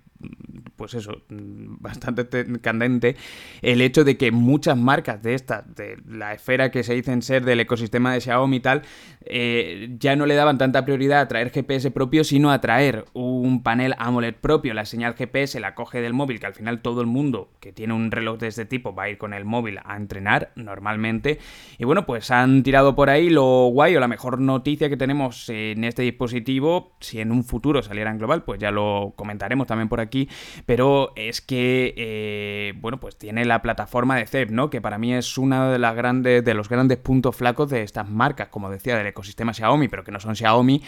pues 0.75 0.93
eso, 0.93 1.23
bastante 1.29 2.25
candente, 2.61 3.15
el 3.61 3.81
hecho 3.81 4.03
de 4.03 4.17
que 4.17 4.31
muchas 4.31 4.77
marcas 4.77 5.21
de 5.21 5.33
esta, 5.33 5.61
de 5.61 5.97
la 6.07 6.33
esfera 6.33 6.71
que 6.71 6.83
se 6.83 6.93
dicen 6.93 7.21
ser 7.21 7.43
del 7.43 7.59
ecosistema 7.59 8.13
de 8.13 8.21
Xiaomi 8.21 8.57
y 8.57 8.59
tal, 8.61 8.81
eh, 9.21 9.89
ya 9.99 10.15
no 10.15 10.25
le 10.25 10.35
daban 10.35 10.57
tanta 10.57 10.85
prioridad 10.85 11.19
a 11.19 11.27
traer 11.27 11.51
GPS 11.51 11.91
propio, 11.91 12.23
sino 12.23 12.51
a 12.51 12.61
traer 12.61 13.05
un 13.13 13.61
panel 13.61 13.93
AMOLED 13.97 14.35
propio. 14.35 14.73
La 14.73 14.85
señal 14.85 15.15
GPS 15.15 15.59
la 15.59 15.75
coge 15.75 16.01
del 16.01 16.13
móvil, 16.13 16.39
que 16.39 16.45
al 16.45 16.53
final 16.53 16.81
todo 16.81 17.01
el 17.01 17.07
mundo 17.07 17.49
que 17.59 17.73
tiene 17.73 17.93
un 17.93 18.11
reloj 18.11 18.39
de 18.39 18.47
este 18.47 18.65
tipo 18.65 18.95
va 18.95 19.03
a 19.03 19.09
ir 19.09 19.17
con 19.17 19.33
el 19.33 19.45
móvil 19.45 19.79
a 19.83 19.97
entrenar 19.97 20.51
normalmente. 20.55 21.39
Y 21.77 21.85
bueno, 21.85 22.05
pues 22.05 22.31
han 22.31 22.63
tirado 22.63 22.95
por 22.95 23.09
ahí 23.09 23.29
lo 23.29 23.67
guay 23.67 23.95
o 23.95 23.99
la 23.99 24.07
mejor 24.07 24.39
noticia 24.39 24.89
que 24.89 24.97
tenemos 24.97 25.49
en 25.49 25.83
este 25.83 26.03
dispositivo, 26.03 26.93
si 26.99 27.19
en 27.19 27.31
un 27.31 27.43
futuro 27.43 27.81
saliera 27.81 28.11
en 28.11 28.17
global, 28.17 28.43
pues 28.43 28.59
ya 28.59 28.71
lo 28.71 29.13
comentaremos 29.15 29.67
también 29.67 29.89
por 29.89 29.99
aquí 29.99 30.08
pero 30.65 31.13
es 31.15 31.41
que, 31.41 31.93
eh, 31.97 32.73
bueno, 32.77 32.99
pues 32.99 33.17
tiene 33.17 33.45
la 33.45 33.61
plataforma 33.61 34.15
de 34.17 34.27
CEP, 34.27 34.51
¿no? 34.51 34.69
Que 34.69 34.81
para 34.81 34.97
mí 34.97 35.13
es 35.13 35.37
uno 35.37 35.71
de, 35.71 35.79
las 35.79 35.95
grandes, 35.95 36.43
de 36.43 36.53
los 36.53 36.69
grandes 36.69 36.97
puntos 36.97 37.35
flacos 37.35 37.69
de 37.69 37.83
estas 37.83 38.09
marcas, 38.09 38.49
como 38.49 38.69
decía, 38.69 38.97
del 38.97 39.07
ecosistema 39.07 39.53
Xiaomi, 39.53 39.87
pero 39.87 40.03
que 40.03 40.11
no 40.11 40.19
son 40.19 40.35
Xiaomi, 40.35 40.81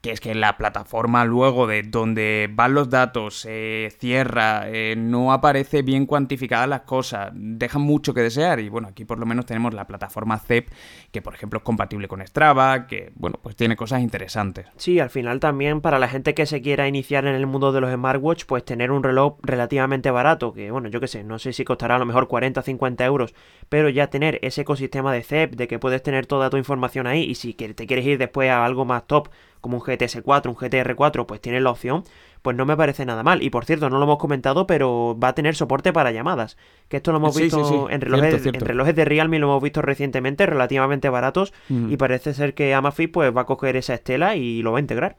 que 0.00 0.10
es 0.10 0.20
que 0.20 0.34
la 0.34 0.56
plataforma 0.56 1.24
luego 1.24 1.66
de 1.66 1.82
donde 1.82 2.48
van 2.52 2.74
los 2.74 2.90
datos 2.90 3.40
se 3.40 3.92
cierra, 3.98 4.68
eh, 4.68 4.94
no 4.96 5.32
aparece 5.32 5.82
bien 5.82 6.06
cuantificadas 6.06 6.68
las 6.68 6.82
cosas, 6.82 7.30
dejan 7.34 7.82
mucho 7.82 8.14
que 8.14 8.20
desear 8.22 8.60
y 8.60 8.68
bueno, 8.68 8.88
aquí 8.88 9.04
por 9.04 9.18
lo 9.18 9.26
menos 9.26 9.46
tenemos 9.46 9.74
la 9.74 9.86
plataforma 9.86 10.38
CEP 10.38 10.68
que 11.12 11.22
por 11.22 11.34
ejemplo 11.34 11.58
es 11.58 11.62
compatible 11.62 12.08
con 12.08 12.26
Strava, 12.26 12.86
que 12.86 13.12
bueno, 13.14 13.38
pues 13.42 13.56
tiene 13.56 13.76
cosas 13.76 14.02
interesantes. 14.02 14.66
Sí, 14.76 15.00
al 15.00 15.10
final 15.10 15.40
también 15.40 15.80
para 15.80 15.98
la 15.98 16.08
gente 16.08 16.34
que 16.34 16.46
se 16.46 16.62
quiera 16.62 16.88
iniciar 16.88 17.26
en 17.26 17.34
el 17.34 17.46
mundo 17.46 17.72
de 17.72 17.80
los 17.80 17.92
smartwatch, 17.92 18.44
pues 18.46 18.64
tener 18.64 18.90
un 18.90 19.02
reloj 19.02 19.38
relativamente 19.42 20.10
barato, 20.10 20.52
que 20.52 20.70
bueno, 20.70 20.88
yo 20.88 21.00
qué 21.00 21.08
sé, 21.08 21.24
no 21.24 21.38
sé 21.38 21.52
si 21.52 21.64
costará 21.64 21.96
a 21.96 21.98
lo 21.98 22.06
mejor 22.06 22.28
40 22.28 22.60
o 22.60 22.62
50 22.62 23.04
euros, 23.04 23.34
pero 23.68 23.88
ya 23.88 24.08
tener 24.08 24.38
ese 24.42 24.62
ecosistema 24.62 25.12
de 25.12 25.22
CEP, 25.22 25.56
de 25.56 25.68
que 25.68 25.78
puedes 25.78 26.02
tener 26.02 26.26
toda 26.26 26.50
tu 26.50 26.56
información 26.56 27.06
ahí 27.06 27.22
y 27.22 27.34
si 27.34 27.54
te 27.54 27.86
quieres 27.86 28.06
ir 28.06 28.18
después 28.18 28.50
a 28.50 28.64
algo 28.64 28.84
más 28.84 29.06
top, 29.06 29.28
como 29.60 29.78
un 29.78 29.82
GTS4, 29.82 30.48
un 30.48 30.56
GTR4, 30.56 31.26
pues 31.26 31.40
tiene 31.40 31.60
la 31.60 31.70
opción, 31.70 32.04
pues 32.42 32.56
no 32.56 32.64
me 32.64 32.76
parece 32.76 33.04
nada 33.04 33.22
mal. 33.22 33.42
Y 33.42 33.50
por 33.50 33.64
cierto, 33.64 33.90
no 33.90 33.98
lo 33.98 34.04
hemos 34.04 34.18
comentado, 34.18 34.66
pero 34.66 35.18
va 35.18 35.28
a 35.28 35.34
tener 35.34 35.56
soporte 35.56 35.92
para 35.92 36.12
llamadas. 36.12 36.56
Que 36.88 36.98
esto 36.98 37.12
lo 37.12 37.18
hemos 37.18 37.36
visto 37.36 37.90
En, 37.90 38.00
relojes, 38.00 38.46
en, 38.46 38.54
relojes, 38.54 38.94
de 38.94 39.04
Realme, 39.04 39.38
lo 39.38 39.48
hemos 39.48 39.62
visto 39.62 39.82
recientemente, 39.82 40.46
relativamente 40.46 41.08
baratos. 41.08 41.52
Mm. 41.68 41.92
Y 41.92 41.96
parece 41.96 42.34
ser 42.34 42.54
que 42.54 42.74
Amazfit 42.74 43.10
pues, 43.10 43.36
va 43.36 43.42
a 43.42 43.46
coger 43.46 43.76
esa 43.76 43.94
estela 43.94 44.36
y 44.36 44.62
lo 44.62 44.72
va 44.72 44.78
a 44.78 44.80
integrar. 44.80 45.16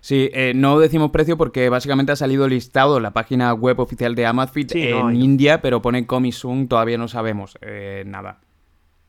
Sí, 0.00 0.30
eh, 0.32 0.52
no 0.54 0.78
decimos 0.78 1.10
precio 1.10 1.36
porque 1.36 1.68
básicamente 1.68 2.12
ha 2.12 2.16
salido 2.16 2.46
listado 2.46 3.00
la 3.00 3.12
página 3.12 3.52
web 3.54 3.80
oficial 3.80 4.14
de 4.14 4.26
Amazfit 4.26 4.74
en 4.74 5.16
India, 5.16 5.62
pero 5.62 5.82
pone 5.82 6.06
Comisung, 6.06 6.68
todavía 6.68 6.98
no 6.98 7.08
sabemos 7.08 7.58
eh, 7.60 8.04
nada. 8.06 8.40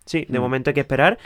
Sí, 0.05 0.25
de 0.29 0.39
mm. 0.39 0.41
momento 0.41 0.69
hay 0.69 0.73
que 0.73 0.81
esperar. 0.81 1.17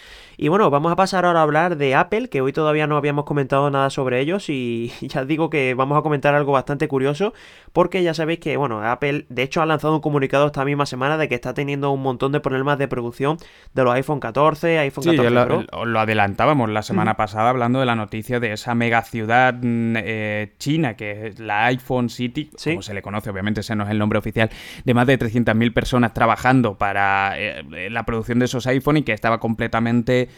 Y 0.42 0.48
bueno, 0.48 0.70
vamos 0.70 0.90
a 0.90 0.96
pasar 0.96 1.26
ahora 1.26 1.42
a 1.42 1.44
hablar 1.44 1.76
de 1.76 1.96
Apple, 1.96 2.30
que 2.30 2.40
hoy 2.40 2.54
todavía 2.54 2.88
no 2.88 2.96
habíamos 2.96 3.26
comentado 3.26 3.70
nada 3.72 3.90
sobre 3.90 4.22
ellos 4.22 4.48
y 4.48 4.90
ya 5.02 5.26
digo 5.26 5.50
que 5.50 5.74
vamos 5.74 6.00
a 6.00 6.02
comentar 6.02 6.34
algo 6.34 6.54
bastante 6.54 6.88
curioso, 6.88 7.34
porque 7.74 8.04
ya 8.04 8.14
sabéis 8.14 8.40
que, 8.40 8.56
bueno, 8.56 8.82
Apple 8.82 9.26
de 9.28 9.44
hecho 9.44 9.62
ha 9.62 9.66
lanzado 9.66 9.96
un 9.96 10.00
comunicado 10.00 10.46
esta 10.46 10.64
misma 10.64 10.86
semana 10.86 11.18
de 11.18 11.28
que 11.28 11.36
está 11.36 11.54
teniendo 11.54 11.92
un 11.92 12.02
montón 12.02 12.32
de 12.32 12.40
problemas 12.40 12.78
de 12.78 12.88
producción 12.88 13.36
de 13.74 13.84
los 13.84 13.94
iPhone 13.94 14.22
14, 14.22 14.80
iPhone 14.80 15.04
14 15.04 15.30
lo, 15.30 15.46
Pro. 15.46 15.86
Lo, 15.86 16.00
adelantábamos 16.00 16.70
la 16.70 16.84
semana 16.84 17.18
pasada 17.18 17.50
hablando 17.50 17.82
de 17.82 17.86
la 17.86 17.98
noticia 17.98 18.40
de 18.40 18.54
esa 18.54 18.76
mega 18.76 19.02
ciudad 19.02 19.56
mm, 19.56 19.96
eh, 19.98 20.54
china, 20.58 20.96
que 20.96 21.28
es 21.28 21.40
la 21.42 21.66
iPhone 21.66 22.08
City, 22.08 22.50
como 22.64 22.82
se 22.82 22.94
le 22.94 23.02
conoce, 23.02 23.30
obviamente 23.30 23.60
ese 23.60 23.76
no 23.76 23.84
es 23.84 23.90
el 23.90 24.00
nombre 24.00 24.18
oficial, 24.18 24.50
de 24.86 24.94
más 24.94 25.06
de 25.06 25.20
300.000 25.20 25.74
personas 25.74 26.14
trabajando 26.14 26.78
para 26.78 27.38
eh, 27.38 27.90
la 27.92 28.06
producción 28.06 28.40
de 28.40 28.46
esos 28.46 28.66
iPhone 28.68 28.96
y 28.96 29.04
que 29.04 29.12
estaba 29.12 29.42
completamente 29.42 30.29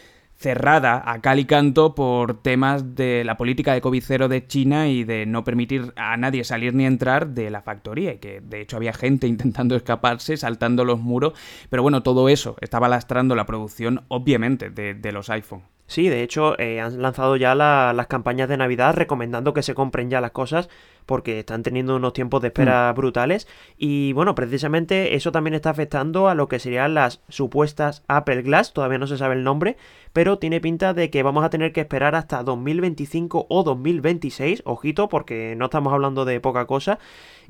cerrada 0.41 1.03
a 1.05 1.21
cal 1.21 1.37
y 1.37 1.45
canto 1.45 1.93
por 1.93 2.41
temas 2.41 2.95
de 2.95 3.23
la 3.23 3.37
política 3.37 3.73
de 3.73 3.81
COVID 3.81 4.01
de 4.27 4.47
China 4.47 4.87
y 4.87 5.03
de 5.03 5.27
no 5.27 5.43
permitir 5.43 5.93
a 5.95 6.17
nadie 6.17 6.43
salir 6.43 6.73
ni 6.73 6.85
entrar 6.85 7.27
de 7.27 7.51
la 7.51 7.61
factoría 7.61 8.13
y 8.13 8.17
que 8.17 8.41
de 8.41 8.61
hecho 8.61 8.77
había 8.77 8.91
gente 8.91 9.27
intentando 9.35 9.75
escaparse, 9.75 10.37
saltando 10.37 10.83
los 10.83 10.99
muros, 10.99 11.33
pero 11.69 11.83
bueno, 11.83 12.01
todo 12.01 12.27
eso 12.27 12.55
estaba 12.61 12.89
lastrando 12.89 13.35
la 13.35 13.45
producción 13.45 14.03
obviamente 14.07 14.71
de, 14.71 14.95
de 14.95 15.11
los 15.11 15.29
iPhone. 15.29 15.61
Sí, 15.91 16.07
de 16.07 16.23
hecho 16.23 16.57
eh, 16.57 16.79
han 16.79 17.01
lanzado 17.01 17.35
ya 17.35 17.53
las 17.53 18.07
campañas 18.07 18.47
de 18.47 18.55
Navidad 18.55 18.95
recomendando 18.95 19.53
que 19.53 19.61
se 19.61 19.75
compren 19.75 20.09
ya 20.09 20.21
las 20.21 20.31
cosas 20.31 20.69
porque 21.05 21.39
están 21.39 21.63
teniendo 21.63 21.95
unos 21.95 22.13
tiempos 22.13 22.41
de 22.41 22.49
espera 22.49 22.91
mm. 22.91 22.95
brutales. 22.95 23.47
Y 23.77 24.13
bueno, 24.13 24.35
precisamente 24.35 25.15
eso 25.15 25.31
también 25.31 25.53
está 25.53 25.69
afectando 25.69 26.29
a 26.29 26.35
lo 26.35 26.47
que 26.47 26.59
serían 26.59 26.93
las 26.93 27.21
supuestas 27.29 28.03
Apple 28.07 28.41
Glass, 28.41 28.73
todavía 28.73 28.97
no 28.97 29.07
se 29.07 29.17
sabe 29.17 29.35
el 29.35 29.43
nombre, 29.43 29.77
pero 30.13 30.37
tiene 30.39 30.59
pinta 30.59 30.93
de 30.93 31.09
que 31.09 31.23
vamos 31.23 31.43
a 31.43 31.49
tener 31.49 31.71
que 31.71 31.81
esperar 31.81 32.15
hasta 32.15 32.43
2025 32.43 33.47
o 33.49 33.63
2026, 33.63 34.63
ojito 34.65 35.09
porque 35.09 35.55
no 35.57 35.65
estamos 35.65 35.93
hablando 35.93 36.25
de 36.25 36.39
poca 36.39 36.65
cosa. 36.65 36.99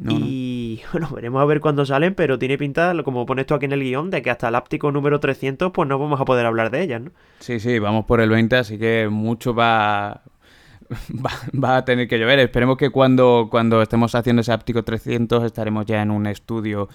Y 0.08 0.82
bueno, 0.92 1.10
veremos 1.14 1.42
a 1.42 1.46
ver 1.46 1.60
cuándo 1.60 1.86
salen, 1.86 2.16
pero 2.16 2.40
tiene 2.40 2.58
pinta, 2.58 2.94
como 3.04 3.26
pone 3.26 3.42
esto 3.42 3.56
aquí 3.56 3.66
en 3.66 3.74
el 3.74 3.84
guion, 3.84 4.10
de 4.10 4.22
que 4.22 4.30
hasta 4.30 4.50
el 4.50 4.56
áptico 4.56 4.92
número 4.92 5.20
300 5.20 5.72
pues 5.72 5.88
no 5.88 6.00
vamos 6.00 6.20
a 6.20 6.26
poder 6.26 6.46
hablar 6.46 6.72
de 6.72 6.82
ellas, 6.82 7.02
¿no? 7.02 7.12
Sí, 7.40 7.60
sí, 7.60 7.80
vamos 7.80 8.06
por 8.06 8.22
el 8.22 8.30
20, 8.30 8.56
así 8.56 8.78
que 8.78 9.10
mucho 9.10 9.54
va, 9.54 10.22
va, 11.64 11.78
a 11.78 11.86
tener 11.86 12.08
que 12.08 12.20
llover. 12.20 12.40
Esperemos 12.40 12.78
que 12.78 12.90
cuando, 12.90 13.48
cuando 13.50 13.82
estemos 13.82 14.14
haciendo 14.16 14.42
ese 14.42 14.52
áptico 14.52 14.84
300 14.84 15.44
estaremos 15.44 15.86
ya 15.86 16.02
en 16.02 16.12
un 16.12 16.28
estudio 16.28 16.90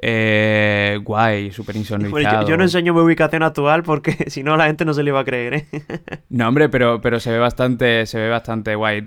eh, 0.00 0.98
guay, 1.02 1.50
súper 1.50 1.76
insonorizado. 1.76 2.48
yo, 2.48 2.56
no 2.56 2.62
enseño 2.62 2.94
mi 2.94 3.00
ubicación 3.00 3.42
actual 3.42 3.82
porque 3.82 4.12
si 4.30 4.42
no 4.42 4.56
la 4.56 4.66
gente 4.66 4.84
no 4.84 4.94
se 4.94 5.02
le 5.02 5.10
iba 5.10 5.20
a 5.20 5.24
creer, 5.24 5.54
¿eh? 5.54 5.66
No, 6.28 6.48
hombre, 6.48 6.68
pero, 6.68 7.00
pero 7.00 7.20
se 7.20 7.30
ve 7.30 7.38
bastante, 7.38 8.06
se 8.06 8.18
ve 8.18 8.28
bastante 8.28 8.74
guay. 8.74 9.02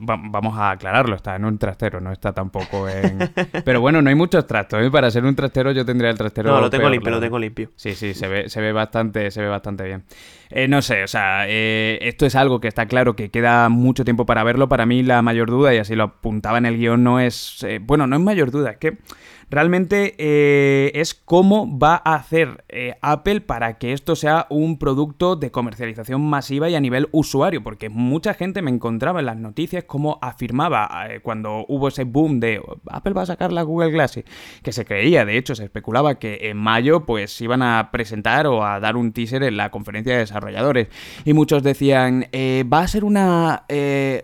Vamos 0.00 0.58
a 0.58 0.70
aclararlo, 0.70 1.14
está 1.14 1.36
en 1.36 1.44
un 1.44 1.58
trastero, 1.58 2.00
no 2.00 2.10
está 2.12 2.32
tampoco 2.32 2.88
en. 2.88 3.18
Pero 3.64 3.80
bueno, 3.80 4.02
no 4.02 4.08
hay 4.08 4.16
muchos 4.16 4.46
trastos, 4.46 4.82
¿eh? 4.82 4.90
Para 4.90 5.10
ser 5.10 5.24
un 5.24 5.36
trastero 5.36 5.70
yo 5.72 5.84
tendría 5.84 6.10
el 6.10 6.18
trastero. 6.18 6.50
No, 6.50 6.60
lo 6.60 6.70
tengo 6.70 6.88
limpio, 6.88 7.10
lo 7.10 7.20
tengo 7.20 7.38
limpio. 7.38 7.70
Sí, 7.76 7.94
sí, 7.94 8.12
se 8.14 8.26
ve, 8.26 8.48
se 8.48 8.60
ve 8.60 8.72
bastante, 8.72 9.30
se 9.30 9.40
ve 9.40 9.48
bastante 9.48 9.84
bien. 9.84 10.04
Eh, 10.50 10.68
no 10.68 10.82
sé, 10.82 11.02
o 11.02 11.08
sea, 11.08 11.46
eh, 11.48 11.98
esto 12.02 12.26
es 12.26 12.36
algo 12.36 12.60
que 12.60 12.68
está 12.68 12.86
claro 12.86 13.16
que 13.16 13.30
queda 13.30 13.68
mucho 13.68 14.04
tiempo 14.04 14.26
para 14.26 14.44
verlo. 14.44 14.68
Para 14.68 14.86
mí 14.86 15.02
la 15.02 15.22
mayor 15.22 15.50
duda, 15.50 15.74
y 15.74 15.78
así 15.78 15.94
lo 15.94 16.04
apuntaba 16.04 16.58
en 16.58 16.66
el 16.66 16.76
guion, 16.76 17.02
no 17.02 17.18
es... 17.20 17.62
Eh, 17.64 17.80
bueno, 17.82 18.06
no 18.06 18.16
es 18.16 18.22
mayor 18.22 18.50
duda, 18.50 18.72
es 18.72 18.76
que 18.76 18.98
realmente 19.50 20.14
eh, 20.18 20.92
es 20.94 21.14
cómo 21.14 21.78
va 21.78 22.00
a 22.04 22.14
hacer 22.14 22.64
eh, 22.68 22.94
Apple 23.00 23.40
para 23.40 23.78
que 23.78 23.92
esto 23.92 24.16
sea 24.16 24.46
un 24.50 24.78
producto 24.78 25.36
de 25.36 25.50
comercialización 25.50 26.22
masiva 26.22 26.68
y 26.68 26.74
a 26.74 26.80
nivel 26.80 27.08
usuario, 27.12 27.62
porque 27.62 27.88
mucha 27.88 28.34
gente 28.34 28.62
me 28.62 28.70
encontraba 28.70 29.20
en 29.20 29.26
las 29.26 29.36
noticias 29.36 29.84
como 29.84 30.18
afirmaba 30.22 30.88
eh, 31.08 31.20
cuando 31.20 31.64
hubo 31.68 31.88
ese 31.88 32.04
boom 32.04 32.40
de 32.40 32.60
Apple 32.90 33.12
va 33.12 33.22
a 33.22 33.26
sacar 33.26 33.52
la 33.52 33.62
Google 33.62 33.90
Glass, 33.90 34.20
que 34.62 34.72
se 34.72 34.84
creía, 34.84 35.24
de 35.24 35.36
hecho 35.36 35.54
se 35.54 35.64
especulaba 35.64 36.16
que 36.16 36.50
en 36.50 36.56
mayo 36.56 37.04
pues 37.04 37.40
iban 37.40 37.62
a 37.62 37.90
presentar 37.90 38.46
o 38.46 38.64
a 38.64 38.80
dar 38.80 38.96
un 38.96 39.12
teaser 39.12 39.42
en 39.42 39.56
la 39.56 39.70
conferencia 39.70 40.14
de 40.14 40.20
desarrolladores. 40.20 40.88
Y 41.24 41.32
muchos 41.32 41.62
decían 41.62 42.26
va 42.72 42.80
a 42.80 42.88
ser 42.88 43.04
una 43.04 43.64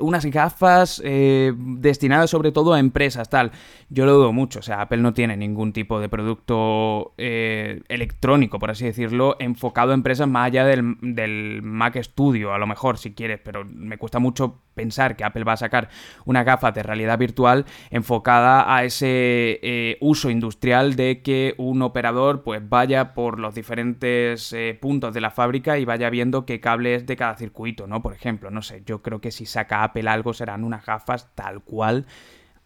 unas 0.01 0.27
gafas 0.27 1.03
destinadas 1.03 2.31
sobre 2.31 2.53
todo 2.53 2.75
a 2.75 2.79
empresas 2.79 3.29
tal, 3.29 3.53
yo 3.89 4.07
lo 4.07 4.15
dudo 4.15 4.33
mucho, 4.33 4.61
o 4.61 4.63
sea 4.63 4.83
Apple 4.83 4.99
no 4.99 5.10
tiene 5.13 5.37
ningún 5.37 5.73
tipo 5.73 6.01
de 6.01 6.09
producto 6.09 7.15
eh, 7.19 7.83
electrónico, 7.89 8.59
por 8.59 8.71
así 8.71 8.85
decirlo, 8.85 9.37
enfocado 9.39 9.93
a 9.93 9.95
empresas 9.95 10.29
más 10.29 10.47
allá 10.47 10.65
del, 10.65 11.63
Mac 11.63 11.97
Studio, 12.03 12.53
a 12.53 12.59
lo 12.59 12.67
mejor, 12.67 12.99
si 12.99 13.13
quieres, 13.13 13.41
pero 13.43 13.65
me 13.65 13.99
cuesta 13.99 14.19
mucho 14.19 14.61
pensar 14.75 15.17
que 15.17 15.25
Apple 15.25 15.45
va 15.45 15.53
a 15.55 15.57
sacar 15.59 15.89
una 16.25 16.45
gafa 16.45 16.73
de 16.73 16.83
realidad 16.83 17.19
virtual 17.19 17.67
enfocada 17.91 18.75
a 18.75 18.85
ese 18.85 19.59
eh, 19.63 19.99
uso 20.01 20.31
industrial 20.31 20.97
de 20.97 21.23
que 21.23 21.55
un 21.59 21.83
operador 21.83 22.43
pues 22.43 22.67
vaya 22.67 23.13
por 23.13 23.39
los 23.39 23.55
diferentes 23.55 24.53
eh, 24.53 24.79
puntos 24.81 25.13
de 25.13 25.21
la 25.21 25.31
fábrica 25.31 25.79
y 25.79 25.85
vaya 25.85 26.09
viendo 26.09 26.47
qué 26.47 26.61
cable 26.61 26.95
es 26.95 27.07
de 27.07 27.17
cada 27.17 27.37
circuito, 27.37 27.87
¿no? 27.87 28.03
Por 28.03 28.15
ejemplo, 28.15 28.51
no 28.51 28.63
sé, 28.63 28.83
yo 28.87 29.03
creo 29.03 29.21
que 29.21 29.31
si 29.31 29.45
saca 29.45 29.83
Apple 29.83 30.09
algo 30.09 30.33
serán 30.33 30.65
unas 30.65 30.87
gafas 30.87 31.35
tal 31.35 31.63
cual 31.63 32.07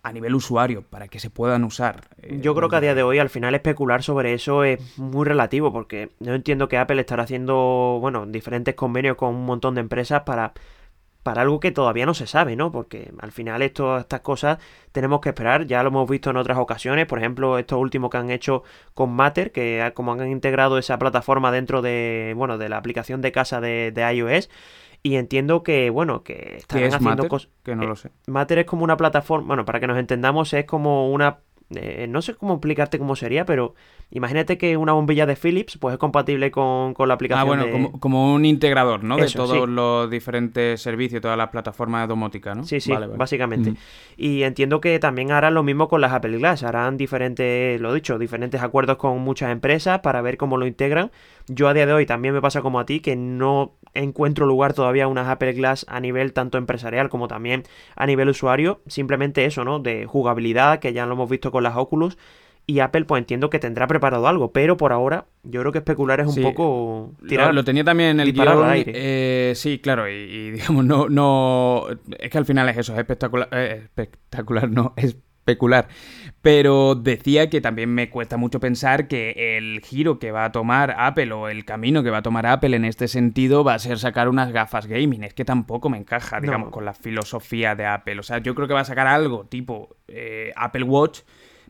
a 0.05 0.13
nivel 0.13 0.35
usuario 0.35 0.83
para 0.83 1.09
que 1.09 1.19
se 1.19 1.31
puedan 1.31 1.65
usar. 1.65 2.03
Eh, 2.23 2.39
yo 2.41 2.55
creo 2.55 2.69
que 2.69 2.77
a 2.77 2.81
día 2.81 2.95
de 2.95 3.03
hoy 3.03 3.19
al 3.19 3.31
final 3.31 3.55
especular 3.55 4.03
sobre 4.03 4.35
eso 4.35 4.63
es 4.63 4.99
muy 4.99 5.25
relativo 5.25 5.73
porque 5.73 6.11
yo 6.21 6.35
entiendo 6.35 6.69
que 6.69 6.77
Apple 6.77 7.01
estará 7.01 7.23
haciendo, 7.23 7.99
bueno, 8.01 8.27
diferentes 8.27 8.75
convenios 8.75 9.17
con 9.17 9.35
un 9.35 9.47
montón 9.47 9.75
de 9.75 9.81
empresas 9.81 10.23
para 10.23 10.53
para 11.25 11.41
algo 11.41 11.59
que 11.59 11.71
todavía 11.71 12.05
no 12.05 12.13
se 12.13 12.27
sabe, 12.27 12.55
¿no? 12.55 12.71
Porque 12.71 13.11
al 13.19 13.33
final 13.33 13.63
esto, 13.63 13.97
estas 13.97 14.21
cosas 14.21 14.59
tenemos 14.93 15.23
que 15.23 15.31
esperar, 15.31 15.67
ya 15.67 15.83
lo 15.83 15.89
hemos 15.89 16.09
visto 16.09 16.29
en 16.29 16.37
otras 16.37 16.59
ocasiones, 16.59 17.07
por 17.07 17.19
ejemplo, 17.19 17.59
estos 17.59 17.79
últimos 17.79 18.11
que 18.11 18.19
han 18.19 18.31
hecho 18.31 18.63
con 18.93 19.11
Matter, 19.11 19.51
que 19.51 19.91
como 19.95 20.13
han 20.13 20.31
integrado 20.31 20.77
esa 20.77 20.99
plataforma 20.99 21.51
dentro 21.51 21.81
de, 21.81 22.35
bueno, 22.37 22.59
de 22.59 22.69
la 22.69 22.77
aplicación 22.77 23.23
de 23.23 23.33
casa 23.33 23.63
de, 23.63 23.91
de 23.91 24.15
iOS, 24.15 24.51
y 25.05 25.17
entiendo 25.17 25.63
que, 25.63 25.91
bueno, 25.91 26.25
que 26.25 26.57
están 26.57 26.83
haciendo 26.83 27.29
cosas. 27.29 27.51
Que 27.63 27.77
no 27.77 27.85
eh, 27.85 27.87
lo 27.87 27.95
sé. 27.95 28.11
Matter 28.27 28.61
es 28.61 28.65
como 28.65 28.83
una 28.85 28.97
plataforma, 28.97 29.49
bueno, 29.49 29.65
para 29.67 29.79
que 29.79 29.87
nos 29.87 29.99
entendamos, 29.99 30.53
es 30.55 30.65
como 30.65 31.13
una 31.13 31.41
eh, 31.71 32.07
no 32.09 32.23
sé 32.23 32.35
cómo 32.35 32.55
explicarte 32.55 32.99
cómo 32.99 33.17
sería, 33.17 33.45
pero 33.45 33.75
imagínate 34.15 34.57
que 34.57 34.77
una 34.77 34.93
bombilla 34.93 35.27
de 35.27 35.37
Philips 35.37 35.77
pues 35.77 35.93
es 35.93 35.99
compatible 35.99 36.51
con, 36.51 36.95
la 36.99 37.15
aplicación. 37.15 37.61
Ah, 37.61 37.65
bueno, 37.65 37.93
como, 37.99 38.33
un 38.33 38.45
integrador, 38.45 39.05
¿no? 39.05 39.17
de 39.17 39.27
todos 39.27 39.69
los 39.69 40.09
diferentes 40.09 40.81
servicios, 40.81 41.21
todas 41.21 41.37
las 41.37 41.51
plataformas 41.51 42.05
de 42.05 42.07
domótica, 42.07 42.55
¿no? 42.55 42.65
Sí, 42.65 42.81
sí, 42.81 42.93
básicamente. 43.17 43.75
Y 44.17 44.45
entiendo 44.45 44.81
que 44.81 44.99
también 44.99 45.33
harán 45.33 45.55
lo 45.55 45.63
mismo 45.63 45.89
con 45.89 46.01
las 46.01 46.13
Apple 46.13 46.39
Glass, 46.39 46.63
harán 46.63 46.97
diferentes, 46.97 47.81
lo 47.81 47.93
dicho, 47.93 48.19
diferentes 48.19 48.63
acuerdos 48.63 48.97
con 48.97 49.19
muchas 49.21 49.51
empresas 49.51 50.01
para 50.01 50.23
ver 50.23 50.37
cómo 50.37 50.57
lo 50.57 50.67
integran. 50.67 51.11
Yo 51.49 51.69
a 51.69 51.75
día 51.75 51.85
de 51.85 51.93
hoy 51.93 52.07
también 52.07 52.33
me 52.33 52.41
pasa 52.41 52.63
como 52.63 52.81
a 52.81 52.87
ti, 52.87 53.01
que 53.01 53.17
no 53.17 53.75
encuentro 53.93 54.47
lugar 54.47 54.75
todavía 54.75 55.09
unas 55.09 55.29
Apple 55.29 55.53
Glass 55.53 55.85
a 55.89 56.01
nivel 56.01 56.33
tanto 56.33 56.57
empresarial 56.57 57.09
como 57.09 57.29
también 57.29 57.65
a 57.97 58.07
nivel 58.07 58.29
usuario. 58.29 58.81
Simplemente 58.87 59.45
eso, 59.45 59.65
¿no? 59.65 59.81
De 59.81 60.07
jugabilidad, 60.07 60.79
que 60.79 60.93
ya 60.93 61.05
lo 61.05 61.15
hemos 61.15 61.29
visto 61.29 61.51
con 61.51 61.65
las 61.65 61.77
Oculus. 61.77 62.17
Y 62.67 62.81
Apple, 62.81 63.05
pues 63.05 63.21
entiendo 63.21 63.51
que 63.51 63.59
tendrá 63.59 63.87
preparado 63.87 64.27
algo, 64.27 64.53
pero 64.53 64.79
por 64.79 64.93
ahora 64.93 65.27
yo 65.43 65.61
creo 65.61 65.73
que 65.73 65.79
especular 65.79 66.21
es 66.21 66.29
un 66.35 66.43
poco 66.43 67.13
tirar. 67.29 67.55
Lo, 67.55 67.63
tenía 67.63 67.85
también 67.85 68.11
en 68.11 68.21
el 68.21 68.33
guion. 68.33 68.73
Eh, 68.75 69.53
sí, 69.55 69.81
claro, 69.81 70.09
y, 70.09 70.51
digamos, 70.53 70.85
no, 70.85 71.09
no. 71.11 71.85
Es 72.19 72.31
que 72.31 72.39
al 72.39 72.47
final 72.47 72.69
es 72.71 72.79
eso, 72.79 72.95
es 72.95 72.99
espectacular. 72.99 73.49
Eh, 73.53 73.83
espectacular, 73.85 74.71
no, 74.71 74.95
es 74.97 75.17
especular. 75.45 75.89
Pero 76.41 76.95
decía 76.95 77.51
que 77.51 77.61
también 77.61 77.93
me 77.93 78.09
cuesta 78.09 78.39
mucho 78.39 78.61
pensar 78.61 79.09
que 79.09 79.57
el 79.59 79.81
giro 79.83 80.19
que 80.19 80.31
va 80.31 80.47
a 80.47 80.53
tomar 80.53 80.95
Apple 80.99 81.33
o 81.33 81.49
el 81.49 81.67
camino 81.67 82.03
que 82.03 82.11
va 82.11 82.19
a 82.19 82.23
tomar 82.23 82.47
Apple 82.47 82.77
en 82.77 82.87
este 82.87 83.09
sentido 83.09 83.63
va 83.63 83.75
a 83.75 83.79
ser 83.79 83.99
sacar 83.99 84.29
unas 84.29 84.53
gafas 84.53 84.87
gaming. 84.87 85.23
Es 85.23 85.35
que 85.35 85.45
tampoco 85.45 85.91
me 85.91 85.99
encaja, 85.99 86.41
digamos, 86.41 86.71
con 86.71 86.87
la 86.87 86.95
filosofía 86.95 87.75
de 87.75 87.85
Apple. 87.85 88.19
O 88.21 88.23
sea, 88.23 88.39
yo 88.39 88.55
creo 88.55 88.69
que 88.69 88.75
va 88.75 88.81
a 88.81 88.85
sacar 88.87 89.07
algo 89.07 89.45
tipo 89.45 89.97
eh, 90.09 90.53
Apple 90.57 90.85
Watch 90.85 91.21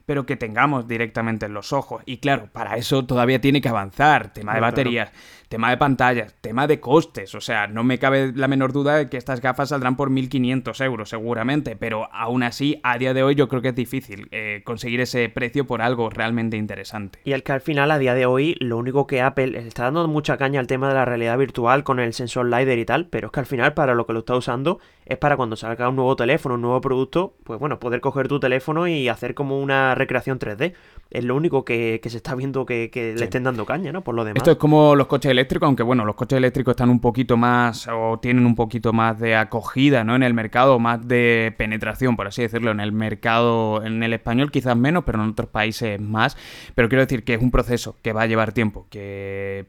pero 0.07 0.27
que 0.27 0.37
tengamos 0.37 0.87
directamente 0.87 1.47
en 1.47 1.55
los 1.55 1.73
ojos. 1.73 2.03
Y 2.07 2.19
claro, 2.19 2.49
para 2.53 2.77
eso 2.77 3.05
todavía 3.05 3.41
tiene 3.41 3.61
que 3.61 3.69
avanzar. 3.69 4.33
Tema 4.33 4.55
de 4.55 4.61
baterías, 4.61 5.11
tema 5.55 5.71
de 5.71 5.77
pantallas, 5.77 6.35
tema 6.41 6.67
de 6.67 6.81
costes. 6.81 7.33
O 7.37 7.41
sea, 7.41 7.69
no 7.69 7.85
me 7.85 8.01
cabe 8.01 8.33
la 8.35 8.49
menor 8.49 8.73
duda 8.73 8.97
de 8.97 9.09
que 9.09 9.17
estas 9.17 9.41
gafas 9.41 9.69
saldrán 9.69 9.95
por 9.95 10.11
1.500 10.11 10.85
euros 10.85 11.11
seguramente, 11.11 11.77
pero 11.77 12.09
aún 12.13 12.43
así, 12.43 12.81
a 12.83 12.99
día 12.99 13.15
de 13.15 13.23
hoy 13.23 13.37
yo 13.37 13.47
creo 13.47 13.63
que 13.63 13.69
es 13.69 13.77
difícil 13.77 14.27
eh, 14.33 14.63
conseguir 14.65 15.01
ese 15.01 15.29
precio 15.29 15.65
por 15.65 15.81
algo 15.81 16.11
realmente 16.11 16.57
interesante. 16.57 17.21
Y 17.23 17.35
al 17.35 17.45
que 17.45 17.53
al 17.53 17.61
final, 17.61 17.93
a 17.93 18.01
día 18.01 18.15
de 18.15 18.27
hoy, 18.27 18.57
lo 18.59 18.77
único 18.79 19.07
que 19.07 19.23
Apple 19.23 19.57
está 19.65 19.85
dando 19.85 20.09
mucha 20.09 20.39
caña 20.39 20.59
al 20.59 20.67
tema 20.67 20.89
de 20.89 20.95
la 20.95 21.05
realidad 21.05 21.39
virtual 21.39 21.85
con 21.85 22.01
el 22.01 22.15
sensor 22.15 22.47
LiDAR 22.47 22.79
y 22.79 22.85
tal, 22.85 23.07
pero 23.07 23.29
es 23.29 23.33
que 23.33 23.39
al 23.39 23.47
final 23.47 23.75
para 23.75 23.95
lo 23.95 24.07
que 24.07 24.13
lo 24.13 24.19
está 24.19 24.35
usando 24.35 24.81
es 25.07 25.19
para 25.19 25.37
cuando 25.37 25.55
salga 25.55 25.89
un 25.89 25.97
nuevo 25.97 26.17
teléfono, 26.17 26.55
un 26.55 26.63
nuevo 26.63 26.81
producto, 26.81 27.35
pues 27.45 27.61
bueno, 27.61 27.79
poder 27.79 28.01
coger 28.01 28.27
tu 28.27 28.41
teléfono 28.41 28.89
y 28.89 29.09
hacer 29.09 29.35
como 29.35 29.61
una 29.61 29.95
recreación 29.95 30.39
3D. 30.39 30.73
Es 31.11 31.25
lo 31.25 31.37
único 31.37 31.65
que, 31.65 32.01
se 32.03 32.17
está 32.17 32.35
viendo 32.35 32.65
que, 32.67 32.91
le 33.17 33.25
estén 33.25 33.45
dando 33.45 33.67
caña, 33.67 33.93
¿no? 33.93 34.03
Por 34.03 34.15
lo 34.15 34.25
demás. 34.25 34.39
Esto 34.39 34.53
es 34.53 34.57
como 34.57 34.97
los 34.97 35.07
coches 35.07 35.31
eléctricos, 35.31 35.44
aunque 35.63 35.83
bueno, 35.83 36.05
los 36.05 36.15
coches 36.15 36.37
eléctricos 36.37 36.73
están 36.73 36.91
un 36.91 37.01
poquito 37.01 37.37
más 37.37 37.89
o 37.89 38.19
tienen 38.21 38.47
un 38.47 38.55
poquito 38.55 38.93
más 38.93 39.19
de 39.19 39.37
acogida, 39.37 40.05
¿no? 40.05 40.17
En 40.17 40.23
el 40.23 40.35
mercado, 40.35 40.79
más 40.79 41.07
de 41.07 41.55
penetración, 41.57 42.17
por 42.17 42.27
así 42.27 42.43
decirlo, 42.43 42.71
en 42.71 42.81
el 42.81 42.93
mercado, 42.93 43.85
en 43.85 44.03
el 44.03 44.13
español 44.13 44.51
quizás 44.51 44.77
menos, 44.77 45.05
pero 45.05 45.23
en 45.23 45.31
otros 45.31 45.49
países 45.49 46.01
más. 46.01 46.37
Pero 46.75 46.89
quiero 46.89 47.03
decir 47.03 47.25
que 47.25 47.35
es 47.35 47.43
un 47.43 47.51
proceso 47.51 47.97
que 48.03 48.13
va 48.13 48.23
a 48.23 48.27
llevar 48.27 48.53
tiempo, 48.53 48.87
que 48.91 49.67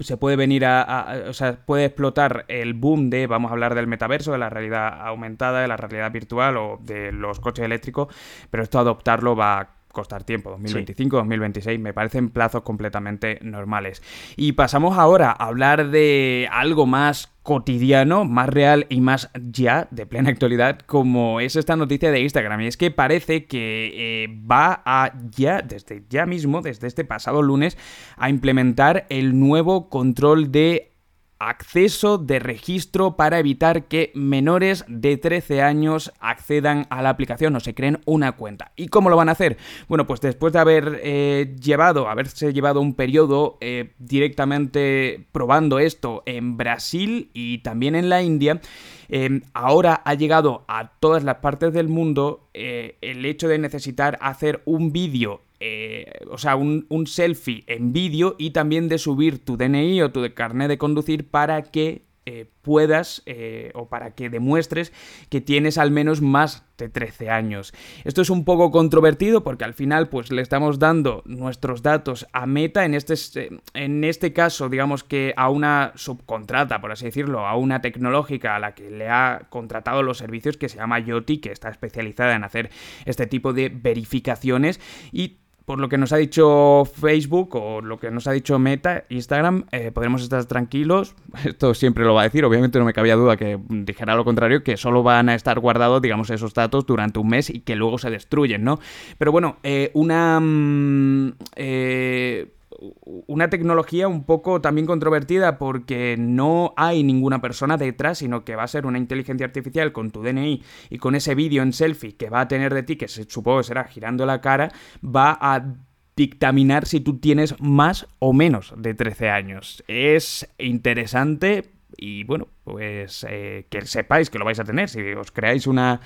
se 0.00 0.16
puede 0.16 0.36
venir 0.36 0.64
a, 0.64 1.24
o 1.28 1.32
sea, 1.32 1.64
puede 1.64 1.86
explotar 1.86 2.44
el 2.48 2.74
boom 2.74 3.10
de, 3.10 3.26
vamos 3.26 3.50
a 3.50 3.54
hablar 3.54 3.74
del 3.74 3.88
metaverso, 3.88 4.32
de 4.32 4.38
la 4.38 4.48
realidad 4.48 5.06
aumentada, 5.06 5.60
de 5.60 5.68
la 5.68 5.76
realidad 5.76 6.12
virtual 6.12 6.56
o 6.56 6.78
de 6.80 7.10
los 7.12 7.40
coches 7.40 7.64
eléctricos, 7.64 8.14
pero 8.50 8.62
esto 8.62 8.78
adoptarlo 8.78 9.34
va 9.34 9.60
a 9.60 9.77
costar 9.98 10.22
tiempo, 10.22 10.50
2025, 10.50 11.16
2026, 11.16 11.80
me 11.80 11.92
parecen 11.92 12.30
plazos 12.30 12.62
completamente 12.62 13.40
normales. 13.42 14.00
Y 14.36 14.52
pasamos 14.52 14.96
ahora 14.96 15.30
a 15.30 15.46
hablar 15.46 15.90
de 15.90 16.48
algo 16.52 16.86
más 16.86 17.32
cotidiano, 17.42 18.24
más 18.24 18.48
real 18.48 18.86
y 18.90 19.00
más 19.00 19.30
ya, 19.34 19.88
de 19.90 20.06
plena 20.06 20.30
actualidad, 20.30 20.78
como 20.86 21.40
es 21.40 21.56
esta 21.56 21.74
noticia 21.74 22.12
de 22.12 22.20
Instagram. 22.20 22.60
Y 22.60 22.66
es 22.68 22.76
que 22.76 22.92
parece 22.92 23.46
que 23.46 23.90
eh, 23.94 24.28
va 24.48 24.82
a 24.84 25.14
ya, 25.30 25.62
desde 25.62 26.04
ya 26.08 26.26
mismo, 26.26 26.62
desde 26.62 26.86
este 26.86 27.04
pasado 27.04 27.42
lunes, 27.42 27.76
a 28.16 28.30
implementar 28.30 29.06
el 29.08 29.40
nuevo 29.40 29.88
control 29.88 30.52
de 30.52 30.92
acceso 31.38 32.18
de 32.18 32.38
registro 32.38 33.16
para 33.16 33.38
evitar 33.38 33.84
que 33.84 34.10
menores 34.14 34.84
de 34.88 35.16
13 35.16 35.62
años 35.62 36.12
accedan 36.20 36.86
a 36.90 37.02
la 37.02 37.10
aplicación 37.10 37.54
o 37.56 37.60
se 37.60 37.74
creen 37.74 38.00
una 38.06 38.32
cuenta. 38.32 38.72
¿Y 38.76 38.88
cómo 38.88 39.10
lo 39.10 39.16
van 39.16 39.28
a 39.28 39.32
hacer? 39.32 39.56
Bueno, 39.88 40.06
pues 40.06 40.20
después 40.20 40.52
de 40.52 40.58
haber 40.58 41.00
eh, 41.02 41.54
llevado, 41.60 42.08
haberse 42.08 42.52
llevado 42.52 42.80
un 42.80 42.94
periodo 42.94 43.58
eh, 43.60 43.92
directamente 43.98 45.26
probando 45.32 45.78
esto 45.78 46.22
en 46.26 46.56
Brasil 46.56 47.30
y 47.32 47.58
también 47.58 47.94
en 47.94 48.08
la 48.08 48.22
India, 48.22 48.60
eh, 49.08 49.40
ahora 49.54 50.02
ha 50.04 50.14
llegado 50.14 50.64
a 50.68 50.92
todas 51.00 51.24
las 51.24 51.36
partes 51.36 51.72
del 51.72 51.88
mundo 51.88 52.48
el 52.52 53.24
hecho 53.24 53.46
de 53.46 53.56
necesitar 53.58 54.18
hacer 54.20 54.62
un 54.64 54.92
vídeo 54.92 55.42
eh, 55.60 56.06
o 56.30 56.38
sea, 56.38 56.56
un, 56.56 57.06
selfie 57.06 57.64
en 57.66 57.92
vídeo 57.92 58.36
y 58.38 58.50
también 58.50 58.88
de 58.88 58.98
subir 58.98 59.44
tu 59.44 59.56
DNI 59.56 60.02
o 60.02 60.12
tu 60.12 60.22
carnet 60.34 60.68
de 60.68 60.78
conducir 60.78 61.28
para 61.30 61.62
que 61.62 62.06
eh, 62.26 62.46
puedas 62.60 63.22
eh, 63.24 63.72
o 63.74 63.88
para 63.88 64.14
que 64.14 64.28
demuestres 64.28 64.92
que 65.30 65.40
tienes 65.40 65.78
al 65.78 65.90
menos 65.90 66.20
más 66.20 66.64
de 66.76 66.90
13 66.90 67.30
años. 67.30 67.72
Esto 68.04 68.20
es 68.20 68.28
un 68.28 68.44
poco 68.44 68.70
controvertido 68.70 69.42
porque 69.42 69.64
al 69.64 69.72
final 69.72 70.10
pues 70.10 70.30
le 70.30 70.42
estamos 70.42 70.78
dando 70.78 71.22
nuestros 71.24 71.82
datos 71.82 72.26
a 72.34 72.44
Meta, 72.44 72.84
en 72.84 72.92
este, 72.92 73.48
en 73.72 74.04
este 74.04 74.34
caso 74.34 74.68
digamos 74.68 75.04
que 75.04 75.32
a 75.38 75.48
una 75.48 75.92
subcontrata, 75.96 76.82
por 76.82 76.92
así 76.92 77.06
decirlo, 77.06 77.46
a 77.46 77.56
una 77.56 77.80
tecnológica 77.80 78.54
a 78.54 78.58
la 78.58 78.74
que 78.74 78.90
le 78.90 79.08
ha 79.08 79.46
contratado 79.48 80.02
los 80.02 80.18
servicios 80.18 80.58
que 80.58 80.68
se 80.68 80.76
llama 80.76 81.00
Yoti, 81.00 81.38
que 81.38 81.50
está 81.50 81.70
especializada 81.70 82.36
en 82.36 82.44
hacer 82.44 82.70
este 83.06 83.26
tipo 83.26 83.54
de 83.54 83.70
verificaciones 83.70 84.78
y 85.10 85.38
por 85.68 85.80
lo 85.80 85.90
que 85.90 85.98
nos 85.98 86.14
ha 86.14 86.16
dicho 86.16 86.86
Facebook 86.86 87.54
o 87.54 87.82
lo 87.82 88.00
que 88.00 88.10
nos 88.10 88.26
ha 88.26 88.32
dicho 88.32 88.58
Meta, 88.58 89.04
Instagram, 89.10 89.66
eh, 89.70 89.90
podremos 89.92 90.22
estar 90.22 90.42
tranquilos. 90.46 91.14
Esto 91.44 91.74
siempre 91.74 92.06
lo 92.06 92.14
va 92.14 92.22
a 92.22 92.24
decir, 92.24 92.42
obviamente 92.46 92.78
no 92.78 92.86
me 92.86 92.94
cabía 92.94 93.16
duda 93.16 93.36
que 93.36 93.58
dijera 93.68 94.16
lo 94.16 94.24
contrario, 94.24 94.64
que 94.64 94.78
solo 94.78 95.02
van 95.02 95.28
a 95.28 95.34
estar 95.34 95.60
guardados, 95.60 96.00
digamos, 96.00 96.30
esos 96.30 96.54
datos 96.54 96.86
durante 96.86 97.18
un 97.18 97.28
mes 97.28 97.50
y 97.50 97.60
que 97.60 97.76
luego 97.76 97.98
se 97.98 98.08
destruyen, 98.08 98.64
¿no? 98.64 98.80
Pero 99.18 99.30
bueno, 99.30 99.58
eh, 99.62 99.90
una... 99.92 100.40
Mm, 100.40 101.34
eh, 101.56 102.46
una 102.80 103.50
tecnología 103.50 104.06
un 104.08 104.24
poco 104.24 104.60
también 104.60 104.86
controvertida 104.86 105.58
porque 105.58 106.16
no 106.18 106.74
hay 106.76 107.02
ninguna 107.02 107.40
persona 107.40 107.76
detrás, 107.76 108.18
sino 108.18 108.44
que 108.44 108.56
va 108.56 108.62
a 108.62 108.68
ser 108.68 108.86
una 108.86 108.98
inteligencia 108.98 109.46
artificial 109.46 109.92
con 109.92 110.10
tu 110.10 110.22
DNI 110.22 110.62
y 110.90 110.98
con 110.98 111.14
ese 111.14 111.34
vídeo 111.34 111.62
en 111.62 111.72
selfie 111.72 112.16
que 112.16 112.30
va 112.30 112.42
a 112.42 112.48
tener 112.48 112.72
de 112.74 112.84
ti, 112.84 112.96
que 112.96 113.08
se, 113.08 113.24
supongo 113.24 113.62
será 113.62 113.84
girando 113.84 114.26
la 114.26 114.40
cara, 114.40 114.70
va 115.04 115.36
a 115.40 115.74
dictaminar 116.16 116.86
si 116.86 117.00
tú 117.00 117.18
tienes 117.18 117.60
más 117.60 118.06
o 118.18 118.32
menos 118.32 118.74
de 118.76 118.94
13 118.94 119.30
años. 119.30 119.84
Es 119.88 120.48
interesante, 120.58 121.70
y 121.96 122.24
bueno, 122.24 122.48
pues 122.64 123.26
eh, 123.28 123.66
que 123.70 123.84
sepáis 123.86 124.30
que 124.30 124.38
lo 124.38 124.44
vais 124.44 124.58
a 124.60 124.64
tener. 124.64 124.88
Si 124.88 125.00
os 125.12 125.30
creáis 125.30 125.66
una 125.66 126.00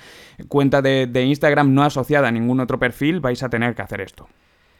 cuenta 0.47 0.81
de, 0.81 1.07
de, 1.07 1.23
Instagram 1.25 1.73
no 1.73 1.83
asociada 1.83 2.27
a 2.27 2.31
ningún 2.31 2.59
otro 2.59 2.79
perfil, 2.79 3.19
vais 3.19 3.41
a 3.43 3.49
tener 3.49 3.75
que 3.75 3.81
hacer 3.81 4.01
esto. 4.01 4.27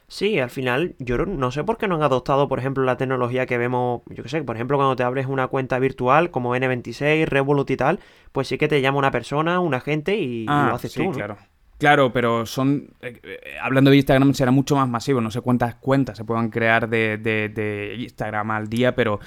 Sí, 0.08 0.38
al 0.40 0.50
final, 0.52 0.96
yo 1.00 1.18
no 1.26 1.50
sé 1.52 1.64
por 1.64 1.78
qué 1.78 1.88
no 1.88 1.96
han 1.96 2.04
adoptado, 2.04 2.48
por 2.48 2.60
ejemplo, 2.60 2.84
la 2.84 2.98
tecnología 2.98 3.46
que 3.48 3.58
vemos, 3.58 4.02
yo 4.08 4.22
qué 4.22 4.30
sé, 4.30 4.44
por 4.44 4.56
ejemplo, 4.56 4.78
cuando 4.78 4.96
te 4.96 5.04
abres 5.04 5.26
una 5.26 5.48
cuenta 5.48 5.80
virtual 5.80 6.30
como 6.30 6.56
N26, 6.56 7.26
Revolut 7.26 7.70
y 7.72 7.78
tal, 7.78 8.00
pues 8.32 8.48
sí 8.48 8.58
que 8.60 8.68
te 8.68 8.80
llama 8.82 9.00
una 9.00 9.12
persona, 9.12 9.60
un 9.60 9.74
agente 9.74 10.16
y, 10.18 10.46
ah, 10.48 10.68
lo 10.70 10.76
haces 10.76 10.92
sí, 10.92 11.00
tú. 11.02 11.06
¿no? 11.06 11.12
claro. 11.14 11.38
Claro, 11.80 12.14
pero 12.14 12.46
son. 12.46 12.94
eh, 13.02 13.20
eh, 13.24 13.40
hablando 13.62 13.90
de 13.92 13.98
Instagram, 13.98 14.34
será 14.34 14.52
mucho 14.52 14.76
más 14.76 14.88
masivo. 14.88 15.20
No 15.20 15.32
sé 15.32 15.42
cuántas 15.42 15.76
cuentas 15.76 16.16
se 16.18 16.24
puedan 16.24 16.50
crear 16.50 16.88
de, 16.88 17.18
de- 17.18 17.50
de 17.50 17.96
Instagram 18.00 18.52
al 18.52 18.70
día, 18.70 18.96
pero. 18.96 19.20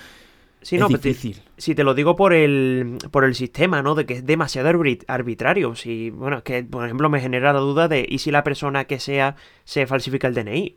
Sí, 0.63 0.77
es 0.77 0.81
no, 0.81 0.89
te- 0.89 0.97
difícil. 0.99 1.43
si 1.57 1.75
te 1.75 1.85
lo 1.85 1.95
digo 1.95 2.17
por 2.17 2.33
el, 2.33 2.99
por 3.11 3.25
el 3.25 3.35
sistema, 3.35 3.83
¿no? 3.83 3.95
De 3.95 4.05
que 4.07 4.15
es 4.15 4.27
demasiado 4.27 4.69
arbit- 4.71 5.05
arbitrario. 5.07 5.75
Si, 5.77 6.11
bueno, 6.11 6.39
es 6.39 6.43
que, 6.43 6.65
por 6.65 6.85
ejemplo, 6.85 7.09
me 7.09 7.21
genera 7.21 7.53
la 7.53 7.61
duda 7.61 7.89
de, 7.89 8.05
¿y 8.09 8.19
si 8.19 8.31
la 8.31 8.43
persona 8.43 8.85
que 8.87 8.99
sea 8.99 9.37
se 9.65 9.87
falsifica 9.87 10.27
el 10.27 10.35
DNI? 10.35 10.77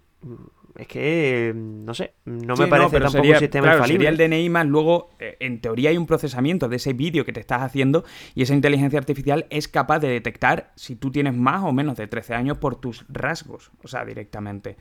Es 0.75 0.87
que, 0.87 1.51
no 1.55 1.93
sé, 1.93 2.13
no 2.25 2.55
Sí, 2.55 2.61
me 2.61 2.67
parece 2.69 2.91
pero 2.91 3.05
tampoco 3.05 3.23
sería, 3.23 3.33
un 3.35 3.39
sistema 3.39 3.63
claro, 3.63 3.77
infalible. 3.79 4.05
sería 4.05 4.09
el 4.25 4.31
DNI 4.31 4.49
más 4.49 4.65
luego, 4.67 5.09
eh, 5.19 5.35
en 5.41 5.59
teoría 5.59 5.89
hay 5.89 5.97
un 5.97 6.05
procesamiento 6.05 6.69
de 6.69 6.75
ese 6.77 6.93
vídeo 6.93 7.25
que 7.25 7.33
te 7.33 7.39
estás 7.41 7.63
haciendo 7.63 8.05
y 8.35 8.43
esa 8.43 8.53
inteligencia 8.53 8.99
artificial 8.99 9.45
es 9.49 9.67
capaz 9.67 9.99
de 9.99 10.07
detectar 10.09 10.71
si 10.75 10.95
tú 10.95 11.11
tienes 11.11 11.35
más 11.35 11.63
o 11.63 11.73
menos 11.73 11.97
de 11.97 12.07
13 12.07 12.33
años 12.35 12.59
por 12.59 12.75
tus 12.79 13.05
rasgos, 13.09 13.71
o 13.83 13.87
sea, 13.89 14.05
directamente. 14.05 14.77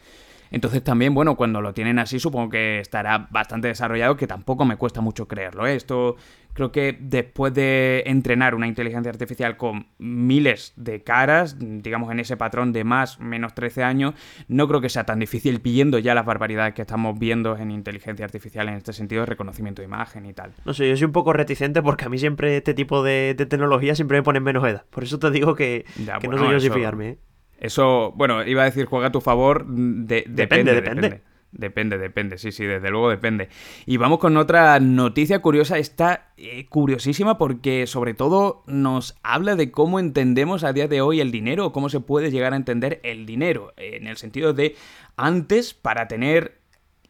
Entonces 0.51 0.83
también, 0.83 1.15
bueno, 1.15 1.37
cuando 1.37 1.61
lo 1.61 1.75
tienen 1.75 1.99
así 1.99 2.19
supongo 2.19 2.51
que 2.51 2.81
estará 2.81 3.29
bastante 3.31 3.69
desarrollado, 3.69 4.17
que 4.17 4.27
tampoco 4.27 4.65
me 4.65 4.77
cuesta 4.77 5.01
mucho 5.01 5.29
creerlo. 5.29 5.67
¿eh? 5.67 5.75
Esto 5.75 6.17
creo 6.59 6.73
que 6.73 6.97
después 6.99 7.55
de 7.55 8.03
entrenar 8.07 8.57
una 8.57 8.67
inteligencia 8.67 9.11
artificial 9.11 9.57
con 9.57 9.87
miles 9.99 10.73
de 10.75 11.05
caras, 11.05 11.57
digamos 11.59 12.11
en 12.11 12.19
ese 12.19 12.37
patrón 12.37 12.73
de 12.73 12.83
más, 12.83 13.21
menos 13.21 13.55
13 13.55 13.85
años, 13.85 14.15
no 14.49 14.67
creo 14.67 14.81
que 14.81 14.89
sea 14.89 15.05
tan 15.05 15.21
difícil 15.21 15.61
pidiendo 15.61 16.01
ya 16.01 16.15
las 16.15 16.25
barbaridades 16.25 16.75
que 16.75 16.83
estamos 16.83 17.17
viendo 17.17 17.57
en 17.57 17.71
inteligencia 17.71 18.25
artificial 18.25 18.69
en 18.69 18.75
este 18.75 18.93
sentido 18.93 19.23
de 19.23 19.27
reconocimiento 19.27 19.83
de 19.83 19.87
imagen 19.87 20.27
y 20.27 20.33
tal. 20.33 20.53
No 20.65 20.75
sé, 20.75 20.89
yo 20.89 20.97
soy 20.97 21.05
un 21.05 21.13
poco 21.13 21.33
reticente 21.33 21.81
porque 21.81 22.07
a 22.07 22.09
mí 22.09 22.19
siempre 22.19 22.57
este 22.57 22.75
tipo 22.75 23.05
de, 23.05 23.35
de 23.37 23.47
tecnología 23.47 23.95
siempre 23.95 24.19
me 24.19 24.25
ponen 24.25 24.43
menos 24.43 24.67
edad. 24.67 24.85
Por 24.91 25.05
eso 25.05 25.21
te 25.21 25.31
digo 25.31 25.55
que, 25.55 25.85
Ya, 26.05 26.19
que 26.19 26.27
bueno, 26.27 26.43
no 26.43 26.49
sé 26.49 26.55
yo 26.55 26.61
si 26.61 26.71
fiarme. 26.71 27.09
¿eh? 27.09 27.19
Eso, 27.59 28.13
bueno, 28.17 28.45
iba 28.47 28.63
a 28.63 28.67
decir 28.67 28.87
juega 28.87 29.09
a 29.09 29.13
tu 29.13 29.21
favor, 29.21 29.67
de- 29.67 30.25
Depende, 30.29 30.75
depende, 30.75 31.23
depende. 31.53 31.99
depende. 31.99 32.39
Sí, 32.39 32.53
sí, 32.53 32.65
desde 32.65 32.91
luego 32.91 33.11
depende. 33.11 33.49
Y 33.87 33.97
vamos 33.97 34.19
con 34.19 34.37
otra 34.37 34.79
noticia 34.81 35.41
curiosa, 35.41 35.79
está 35.79 36.29
eh, 36.37 36.67
curiosísima 36.69 37.37
porque 37.39 37.87
sobre 37.87 38.15
todo 38.15 38.63
nos 38.67 39.17
habla 39.23 39.57
de 39.57 39.71
cómo 39.71 39.99
entendemos 39.99 40.63
a 40.63 40.73
día 40.73 40.87
de 40.89 41.01
hoy 41.01 41.21
el 41.21 41.31
dinero 41.33 41.67
o 41.67 41.73
cómo 41.73 41.89
se 41.89 42.01
puede 42.01 42.31
llegar 42.31 42.53
a 42.53 42.57
entender 42.57 43.01
el 43.03 43.27
dinero, 43.27 43.73
en 43.77 44.07
el 44.07 44.17
sentido 44.19 44.53
de 44.53 44.77
antes 45.17 45.75
para 45.75 46.07
tener 46.07 46.59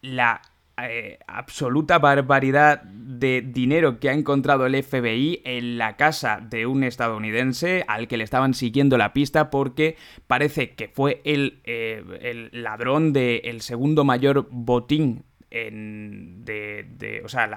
la 0.01 0.41
eh, 0.87 1.19
absoluta 1.27 1.99
barbaridad 1.99 2.81
de 2.83 3.41
dinero 3.41 3.99
que 3.99 4.09
ha 4.09 4.13
encontrado 4.13 4.65
el 4.65 4.75
FBI 4.81 5.41
en 5.43 5.77
la 5.77 5.97
casa 5.97 6.39
de 6.47 6.65
un 6.65 6.83
estadounidense 6.83 7.83
al 7.87 8.07
que 8.07 8.17
le 8.17 8.23
estaban 8.23 8.53
siguiendo 8.53 8.97
la 8.97 9.11
pista 9.13 9.49
porque 9.49 9.97
parece 10.27 10.71
que 10.71 10.87
fue 10.87 11.21
el, 11.25 11.59
eh, 11.65 12.49
ladrón 12.51 13.11
del 13.13 13.61
segundo 13.61 14.03
mayor 14.03 14.47
botín 14.51 15.23
en- 15.51 16.45
de, 16.45 17.21
o 17.25 17.29
sea, 17.29 17.49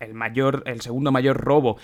el 0.00 0.14
mayor, 0.14 0.62
el 0.66 0.80
segundo 0.80 1.12
mayor 1.12 1.36
robo 1.36 1.76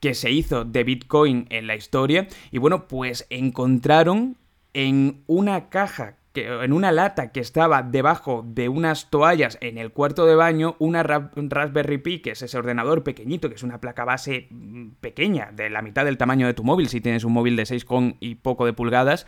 que 0.00 0.14
se 0.14 0.30
hizo 0.30 0.64
de 0.64 0.84
Bitcoin 0.84 1.46
en 1.50 1.66
la 1.66 1.74
historia. 1.76 2.26
Y 2.50 2.58
bueno, 2.58 2.86
pues 2.88 3.26
encontraron 3.30 4.36
en 4.72 5.22
una 5.26 5.68
caja, 5.68 6.16
que, 6.32 6.46
en 6.46 6.72
una 6.72 6.92
lata 6.92 7.32
que 7.32 7.40
estaba 7.40 7.82
debajo 7.82 8.44
de 8.46 8.68
unas 8.68 9.10
toallas 9.10 9.58
en 9.60 9.78
el 9.78 9.90
cuarto 9.92 10.26
de 10.26 10.34
baño, 10.36 10.76
una 10.78 11.02
Ra- 11.02 11.30
un 11.36 11.50
Raspberry 11.50 11.98
Pi, 11.98 12.20
que 12.20 12.30
es 12.32 12.42
ese 12.42 12.56
ordenador 12.58 13.02
pequeñito, 13.02 13.48
que 13.48 13.56
es 13.56 13.62
una 13.62 13.80
placa 13.80 14.04
base 14.04 14.46
mm, 14.50 14.90
pequeña, 15.00 15.50
de 15.52 15.70
la 15.70 15.82
mitad 15.82 16.04
del 16.04 16.18
tamaño 16.18 16.46
de 16.46 16.54
tu 16.54 16.62
móvil, 16.64 16.88
si 16.88 17.00
tienes 17.00 17.24
un 17.24 17.32
móvil 17.32 17.56
de 17.56 17.66
6 17.66 17.84
con 17.84 18.16
y 18.20 18.36
poco 18.36 18.64
de 18.66 18.72
pulgadas, 18.72 19.26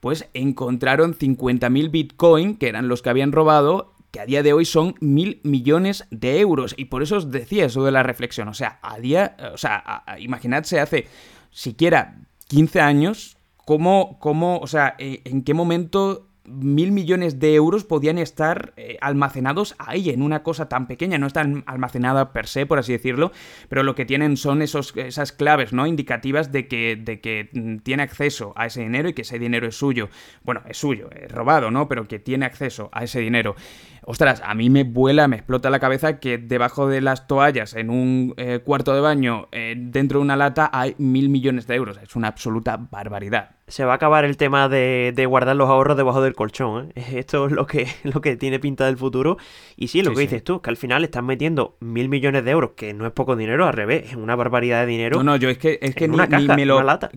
pues 0.00 0.28
encontraron 0.34 1.14
50.000 1.14 1.90
Bitcoin, 1.90 2.56
que 2.56 2.68
eran 2.68 2.86
los 2.88 3.02
que 3.02 3.10
habían 3.10 3.32
robado, 3.32 3.92
que 4.12 4.20
a 4.20 4.26
día 4.26 4.42
de 4.44 4.52
hoy 4.52 4.64
son 4.64 4.94
mil 5.00 5.40
millones 5.42 6.06
de 6.10 6.38
euros. 6.40 6.74
Y 6.78 6.86
por 6.86 7.02
eso 7.02 7.16
os 7.16 7.30
decía 7.32 7.64
eso 7.66 7.84
de 7.84 7.90
la 7.90 8.02
reflexión. 8.04 8.46
O 8.48 8.54
sea, 8.54 8.78
a 8.82 8.98
día. 9.00 9.36
O 9.52 9.58
sea, 9.58 9.76
a- 9.84 10.12
a- 10.12 10.20
imaginadse 10.20 10.78
hace 10.80 11.06
siquiera 11.50 12.18
15 12.48 12.80
años, 12.80 13.36
cómo, 13.64 14.18
cómo, 14.20 14.58
o 14.58 14.66
sea, 14.66 14.94
eh, 14.98 15.22
en 15.24 15.42
qué 15.42 15.54
momento 15.54 16.28
mil 16.48 16.92
millones 16.92 17.38
de 17.38 17.54
euros 17.54 17.84
podían 17.84 18.18
estar 18.18 18.72
eh, 18.76 18.96
almacenados 19.00 19.74
ahí, 19.78 20.10
en 20.10 20.22
una 20.22 20.42
cosa 20.42 20.68
tan 20.68 20.86
pequeña. 20.86 21.18
No 21.18 21.26
están 21.26 21.64
almacenada 21.66 22.32
per 22.32 22.46
se, 22.46 22.66
por 22.66 22.78
así 22.78 22.92
decirlo, 22.92 23.32
pero 23.68 23.82
lo 23.82 23.94
que 23.94 24.04
tienen 24.04 24.36
son 24.36 24.62
esos, 24.62 24.96
esas 24.96 25.32
claves, 25.32 25.72
¿no? 25.72 25.86
Indicativas 25.86 26.52
de 26.52 26.68
que, 26.68 26.96
de 26.96 27.20
que 27.20 27.50
mm, 27.52 27.78
tiene 27.78 28.02
acceso 28.02 28.52
a 28.56 28.66
ese 28.66 28.82
dinero 28.82 29.08
y 29.08 29.12
que 29.12 29.22
ese 29.22 29.38
dinero 29.38 29.66
es 29.66 29.76
suyo. 29.76 30.08
Bueno, 30.42 30.62
es 30.68 30.78
suyo, 30.78 31.10
es 31.10 31.30
robado, 31.30 31.70
¿no? 31.70 31.88
Pero 31.88 32.08
que 32.08 32.18
tiene 32.18 32.46
acceso 32.46 32.88
a 32.92 33.04
ese 33.04 33.20
dinero. 33.20 33.56
Ostras, 34.02 34.40
a 34.44 34.54
mí 34.54 34.70
me 34.70 34.84
vuela, 34.84 35.26
me 35.26 35.36
explota 35.36 35.68
la 35.68 35.80
cabeza 35.80 36.20
que 36.20 36.38
debajo 36.38 36.88
de 36.88 37.00
las 37.00 37.26
toallas, 37.26 37.74
en 37.74 37.90
un 37.90 38.34
eh, 38.36 38.60
cuarto 38.64 38.94
de 38.94 39.00
baño, 39.00 39.48
eh, 39.50 39.74
dentro 39.76 40.20
de 40.20 40.24
una 40.24 40.36
lata, 40.36 40.70
hay 40.72 40.94
mil 40.98 41.28
millones 41.28 41.66
de 41.66 41.74
euros. 41.74 41.98
Es 42.00 42.14
una 42.14 42.28
absoluta 42.28 42.76
barbaridad. 42.76 43.55
Se 43.68 43.84
va 43.84 43.92
a 43.92 43.96
acabar 43.96 44.24
el 44.24 44.36
tema 44.36 44.68
de, 44.68 45.12
de 45.14 45.26
guardar 45.26 45.56
los 45.56 45.68
ahorros 45.68 45.96
debajo 45.96 46.22
del 46.22 46.34
colchón. 46.34 46.92
¿eh? 46.94 47.18
Esto 47.18 47.46
es 47.46 47.52
lo 47.52 47.66
que, 47.66 47.88
lo 48.04 48.20
que 48.20 48.36
tiene 48.36 48.60
pinta 48.60 48.86
del 48.86 48.96
futuro. 48.96 49.38
Y 49.76 49.88
sí, 49.88 50.02
lo 50.02 50.10
Sí, 50.10 50.14
que 50.14 50.20
sí. 50.20 50.26
dices 50.28 50.44
tú, 50.44 50.60
que 50.62 50.70
al 50.70 50.76
final 50.76 51.02
están 51.02 51.26
metiendo 51.26 51.76
mil 51.80 52.08
millones 52.08 52.44
de 52.44 52.50
euros, 52.52 52.70
que 52.76 52.94
no 52.94 53.06
es 53.06 53.12
poco 53.12 53.34
dinero, 53.34 53.66
al 53.66 53.72
revés, 53.72 54.10
es 54.10 54.14
una 54.16 54.36
barbaridad 54.36 54.80
de 54.82 54.86
dinero. 54.86 55.16
No, 55.18 55.24
no, 55.24 55.36
yo 55.36 55.48
es 55.50 55.58
que, 55.58 55.78
es 55.82 55.94
que 55.96 56.06
ni, 56.06 56.14
una 56.14 56.26
ni 56.26 56.30
caja, 56.46 56.54
me 56.56 56.64
lo. 56.64 56.76
una 56.76 56.84
lata. 56.84 57.10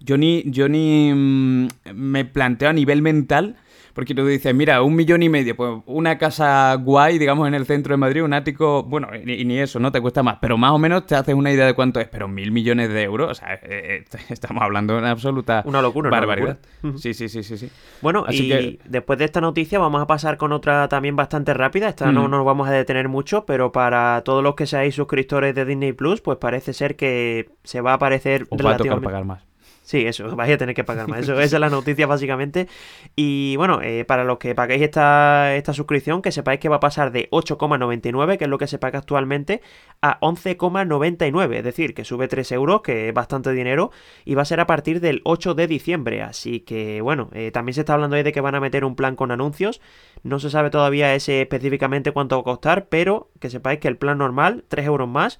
Yo 0.00 0.18
ni, 0.18 0.42
yo 0.50 0.68
ni 0.68 1.12
mm, 1.14 1.68
me 1.94 2.24
planteo 2.26 2.68
a 2.68 2.72
nivel 2.74 3.00
mental, 3.00 3.56
porque 3.96 4.14
tú 4.14 4.24
dices, 4.24 4.54
mira, 4.54 4.80
un 4.82 4.94
millón 4.94 5.22
y 5.24 5.28
medio, 5.28 5.56
pues 5.56 5.80
una 5.86 6.18
casa 6.18 6.74
guay, 6.76 7.18
digamos, 7.18 7.48
en 7.48 7.54
el 7.54 7.66
centro 7.66 7.94
de 7.94 7.96
Madrid, 7.96 8.22
un 8.22 8.32
ático, 8.34 8.84
bueno, 8.84 9.08
y, 9.16 9.44
ni 9.44 9.58
eso, 9.58 9.80
no 9.80 9.90
te 9.90 10.00
cuesta 10.00 10.22
más, 10.22 10.36
pero 10.40 10.56
más 10.56 10.70
o 10.70 10.78
menos 10.78 11.06
te 11.06 11.16
haces 11.16 11.34
una 11.34 11.50
idea 11.50 11.66
de 11.66 11.74
cuánto 11.74 11.98
es, 11.98 12.06
pero 12.06 12.28
mil 12.28 12.52
millones 12.52 12.90
de 12.90 13.02
euros, 13.02 13.30
o 13.32 13.34
sea, 13.34 13.54
eh, 13.54 13.58
eh, 13.64 14.04
estamos 14.28 14.62
hablando 14.62 14.92
de 14.92 15.00
una 15.00 15.10
absoluta 15.10 15.62
Una 15.66 15.82
locura, 15.82 16.10
una 16.10 16.18
barbaridad. 16.20 16.58
locura. 16.82 16.90
Ujú. 16.90 16.98
Sí, 16.98 17.14
sí, 17.14 17.28
sí, 17.28 17.42
sí, 17.42 17.56
sí. 17.58 17.70
Bueno, 18.02 18.24
Así 18.28 18.44
y 18.44 18.48
que- 18.50 18.78
después 18.84 19.18
de 19.18 19.24
esta 19.24 19.40
noticia 19.40 19.78
vamos 19.78 20.00
a 20.02 20.06
pasar 20.06 20.36
con 20.36 20.52
otra 20.52 20.86
también 20.88 21.16
bastante 21.16 21.54
rápida. 21.54 21.88
Esta 21.88 22.12
no 22.12 22.28
Mm. 22.28 22.30
nos 22.30 22.44
vamos 22.44 22.68
a 22.68 22.72
detener 22.72 23.08
mucho, 23.08 23.46
pero 23.46 23.72
para 23.72 24.20
todos 24.24 24.42
los 24.44 24.54
que 24.54 24.66
seáis 24.66 24.94
suscriptores 24.94 25.54
de 25.54 25.64
Disney 25.64 25.92
Plus, 25.94 26.20
pues 26.20 26.36
parece 26.38 26.74
ser 26.74 26.96
que 26.96 27.48
se 27.64 27.80
va 27.80 27.92
a 27.92 27.94
aparecer 27.94 28.42
Os 28.42 28.48
va 28.50 28.52
a 28.52 28.56
tocar 28.56 28.62
relativamente... 29.00 29.04
pagar 29.06 29.24
más. 29.24 29.42
Sí, 29.86 30.04
eso, 30.04 30.26
vais 30.36 30.52
a 30.52 30.58
tener 30.58 30.74
que 30.74 30.82
pagar 30.82 31.06
más. 31.08 31.20
Eso, 31.20 31.40
esa 31.40 31.56
es 31.56 31.60
la 31.60 31.70
noticia 31.70 32.08
básicamente. 32.08 32.66
Y 33.14 33.54
bueno, 33.56 33.80
eh, 33.82 34.04
para 34.04 34.24
los 34.24 34.38
que 34.38 34.52
paguéis 34.54 34.82
esta, 34.82 35.54
esta 35.54 35.72
suscripción, 35.72 36.22
que 36.22 36.32
sepáis 36.32 36.58
que 36.58 36.68
va 36.68 36.76
a 36.76 36.80
pasar 36.80 37.12
de 37.12 37.30
8,99, 37.30 38.36
que 38.36 38.44
es 38.44 38.50
lo 38.50 38.58
que 38.58 38.66
se 38.66 38.78
paga 38.78 38.98
actualmente, 38.98 39.62
a 40.02 40.18
11,99. 40.18 41.54
Es 41.54 41.64
decir, 41.64 41.94
que 41.94 42.04
sube 42.04 42.26
3 42.26 42.50
euros, 42.52 42.82
que 42.82 43.08
es 43.08 43.14
bastante 43.14 43.52
dinero, 43.52 43.92
y 44.24 44.34
va 44.34 44.42
a 44.42 44.44
ser 44.44 44.58
a 44.58 44.66
partir 44.66 45.00
del 45.00 45.20
8 45.24 45.54
de 45.54 45.68
diciembre. 45.68 46.20
Así 46.22 46.60
que 46.60 47.00
bueno, 47.00 47.30
eh, 47.32 47.52
también 47.52 47.74
se 47.74 47.82
está 47.82 47.94
hablando 47.94 48.16
ahí 48.16 48.24
de 48.24 48.32
que 48.32 48.40
van 48.40 48.56
a 48.56 48.60
meter 48.60 48.84
un 48.84 48.96
plan 48.96 49.14
con 49.14 49.30
anuncios. 49.30 49.80
No 50.24 50.40
se 50.40 50.50
sabe 50.50 50.70
todavía 50.70 51.14
ese 51.14 51.42
específicamente 51.42 52.10
cuánto 52.10 52.34
va 52.34 52.40
a 52.40 52.44
costar, 52.44 52.88
pero 52.88 53.30
que 53.38 53.50
sepáis 53.50 53.78
que 53.78 53.86
el 53.86 53.98
plan 53.98 54.18
normal, 54.18 54.64
3 54.66 54.84
euros 54.86 55.08
más, 55.08 55.38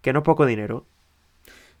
que 0.00 0.14
no 0.14 0.20
es 0.20 0.24
poco 0.24 0.46
dinero. 0.46 0.86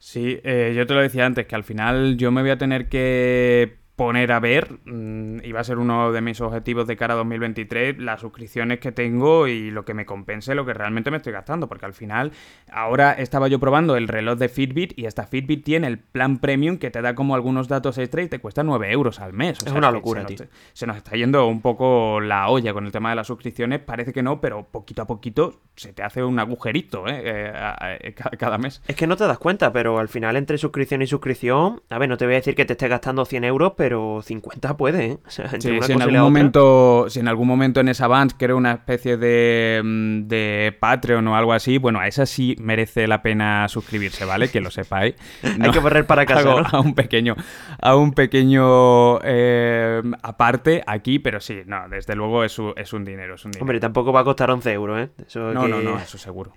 Sí, 0.04 0.40
eh, 0.42 0.72
yo 0.76 0.84
te 0.84 0.94
lo 0.94 1.00
decía 1.00 1.24
antes, 1.26 1.46
que 1.46 1.54
al 1.54 1.62
final 1.62 2.16
yo 2.16 2.32
me 2.32 2.40
voy 2.42 2.50
a 2.50 2.58
tener 2.58 2.88
que 2.88 3.78
poner 4.02 4.32
a 4.32 4.40
ver, 4.40 4.80
mm, 4.84 5.44
y 5.44 5.52
va 5.52 5.60
a 5.60 5.64
ser 5.64 5.78
uno 5.78 6.10
de 6.10 6.20
mis 6.20 6.40
objetivos 6.40 6.88
de 6.88 6.96
cara 6.96 7.14
a 7.14 7.16
2023, 7.18 8.00
las 8.00 8.20
suscripciones 8.20 8.80
que 8.80 8.90
tengo 8.90 9.46
y 9.46 9.70
lo 9.70 9.84
que 9.84 9.94
me 9.94 10.04
compense 10.04 10.56
lo 10.56 10.66
que 10.66 10.74
realmente 10.74 11.12
me 11.12 11.18
estoy 11.18 11.32
gastando, 11.32 11.68
porque 11.68 11.86
al 11.86 11.94
final, 11.94 12.32
ahora 12.72 13.12
estaba 13.12 13.46
yo 13.46 13.60
probando 13.60 13.94
el 13.96 14.08
reloj 14.08 14.38
de 14.40 14.48
Fitbit 14.48 14.98
y 14.98 15.06
esta 15.06 15.24
Fitbit 15.24 15.64
tiene 15.64 15.86
el 15.86 16.00
plan 16.00 16.38
premium 16.38 16.78
que 16.78 16.90
te 16.90 17.00
da 17.00 17.14
como 17.14 17.36
algunos 17.36 17.68
datos 17.68 17.96
extra 17.96 18.22
y 18.22 18.28
te 18.28 18.40
cuesta 18.40 18.64
9 18.64 18.90
euros 18.90 19.20
al 19.20 19.32
mes. 19.34 19.58
es 19.64 19.72
una 19.72 19.92
locura, 19.92 20.22
se 20.22 20.26
tío. 20.34 20.46
Nos, 20.46 20.48
se 20.72 20.86
nos 20.88 20.96
está 20.96 21.12
yendo 21.12 21.46
un 21.46 21.60
poco 21.60 22.20
la 22.20 22.48
olla 22.48 22.72
con 22.72 22.84
el 22.84 22.90
tema 22.90 23.10
de 23.10 23.16
las 23.16 23.28
suscripciones, 23.28 23.78
parece 23.78 24.12
que 24.12 24.24
no, 24.24 24.40
pero 24.40 24.64
poquito 24.64 25.02
a 25.02 25.06
poquito 25.06 25.60
se 25.76 25.92
te 25.92 26.02
hace 26.02 26.24
un 26.24 26.40
agujerito 26.40 27.06
¿eh? 27.06 27.22
eh 27.24 28.14
cada 28.36 28.58
mes. 28.58 28.82
Es 28.88 28.96
que 28.96 29.06
no 29.06 29.16
te 29.16 29.28
das 29.28 29.38
cuenta, 29.38 29.72
pero 29.72 30.00
al 30.00 30.08
final 30.08 30.34
entre 30.34 30.58
suscripción 30.58 31.02
y 31.02 31.06
suscripción, 31.06 31.82
a 31.88 31.98
ver, 31.98 32.08
no 32.08 32.16
te 32.16 32.24
voy 32.24 32.34
a 32.34 32.38
decir 32.38 32.56
que 32.56 32.64
te 32.64 32.72
estés 32.72 32.90
gastando 32.90 33.24
100 33.24 33.44
euros, 33.44 33.74
pero 33.76 33.91
pero 33.92 34.22
50 34.22 34.74
puede, 34.78 35.04
¿eh? 35.04 35.18
O 35.26 35.30
sea, 35.30 35.50
sí, 35.50 35.78
si, 35.82 35.92
en 35.92 36.00
algún 36.00 36.20
momento, 36.20 37.04
si 37.10 37.20
en 37.20 37.28
algún 37.28 37.46
momento 37.46 37.80
en 37.80 37.88
esa 37.88 38.08
Vans 38.08 38.34
creo 38.34 38.56
una 38.56 38.72
especie 38.72 39.18
de, 39.18 39.82
mm, 39.84 40.28
de 40.28 40.74
Patreon 40.80 41.28
o 41.28 41.36
algo 41.36 41.52
así, 41.52 41.76
bueno, 41.76 42.00
a 42.00 42.06
esa 42.06 42.24
sí 42.24 42.56
merece 42.58 43.06
la 43.06 43.20
pena 43.20 43.68
suscribirse, 43.68 44.24
¿vale? 44.24 44.48
Que 44.48 44.62
lo 44.62 44.70
sepáis. 44.70 45.14
Hay 45.60 45.70
que 45.70 45.80
correr 45.80 46.06
para 46.06 46.24
casa. 46.24 46.42
¿no? 46.42 46.62
A 46.72 46.80
un 46.80 46.94
pequeño, 46.94 47.36
a 47.80 47.96
un 47.96 48.12
pequeño 48.12 49.18
eh, 49.24 50.00
aparte 50.22 50.82
aquí, 50.86 51.18
pero 51.18 51.40
sí, 51.40 51.58
no, 51.66 51.86
desde 51.90 52.16
luego 52.16 52.44
es, 52.44 52.58
un, 52.58 52.72
es 52.76 52.94
un 52.94 53.04
dinero, 53.04 53.34
es 53.34 53.44
un 53.44 53.50
dinero. 53.50 53.64
Hombre, 53.64 53.78
tampoco 53.78 54.10
va 54.10 54.20
a 54.20 54.24
costar 54.24 54.50
11 54.50 54.72
euros, 54.72 55.00
¿eh? 55.00 55.10
Eso 55.26 55.52
no, 55.52 55.68
no, 55.68 55.82
no, 55.82 55.98
eso 56.02 56.16
seguro. 56.16 56.52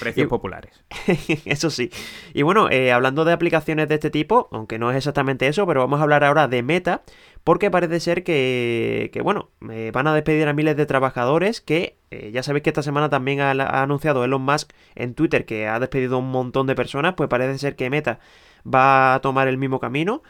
Precios 0.00 0.24
y, 0.24 0.28
populares. 0.28 0.82
eso 1.44 1.68
sí. 1.68 1.90
Y 2.32 2.40
bueno, 2.40 2.70
eh, 2.70 2.90
hablando 2.90 3.26
de 3.26 3.34
aplicaciones 3.34 3.88
de 3.88 3.96
este 3.96 4.10
tipo, 4.10 4.48
aunque 4.50 4.78
no 4.78 4.90
es 4.90 4.96
exactamente 4.96 5.46
eso, 5.46 5.66
pero 5.66 5.80
vamos 5.80 6.00
a 6.00 6.04
hablar 6.04 6.24
ahora 6.28 6.48
de 6.48 6.62
Meta, 6.62 7.02
porque 7.44 7.70
parece 7.70 8.00
ser 8.00 8.24
que, 8.24 9.10
que 9.12 9.22
bueno, 9.22 9.50
eh, 9.70 9.90
van 9.92 10.06
a 10.06 10.14
despedir 10.14 10.46
a 10.48 10.52
miles 10.52 10.76
de 10.76 10.86
trabajadores 10.86 11.60
que 11.60 11.96
eh, 12.10 12.30
ya 12.32 12.42
sabéis 12.42 12.62
que 12.62 12.70
esta 12.70 12.82
semana 12.82 13.08
también 13.08 13.40
ha, 13.40 13.50
anunciado 13.82 14.24
Elon 14.24 14.42
Musk 14.42 14.72
en 14.94 15.14
Twitter 15.14 15.46
que 15.46 15.66
ha 15.66 15.80
despedido 15.80 16.18
un 16.18 16.30
montón 16.30 16.66
de 16.66 16.74
personas, 16.74 17.14
pues 17.14 17.28
parece 17.28 17.58
ser 17.58 17.76
que 17.76 17.90
Meta 17.90 18.18
va 18.66 19.14
a 19.14 19.20
tomar 19.20 19.48
el 19.48 19.58
mismo 19.58 19.80
camino. 19.80 20.22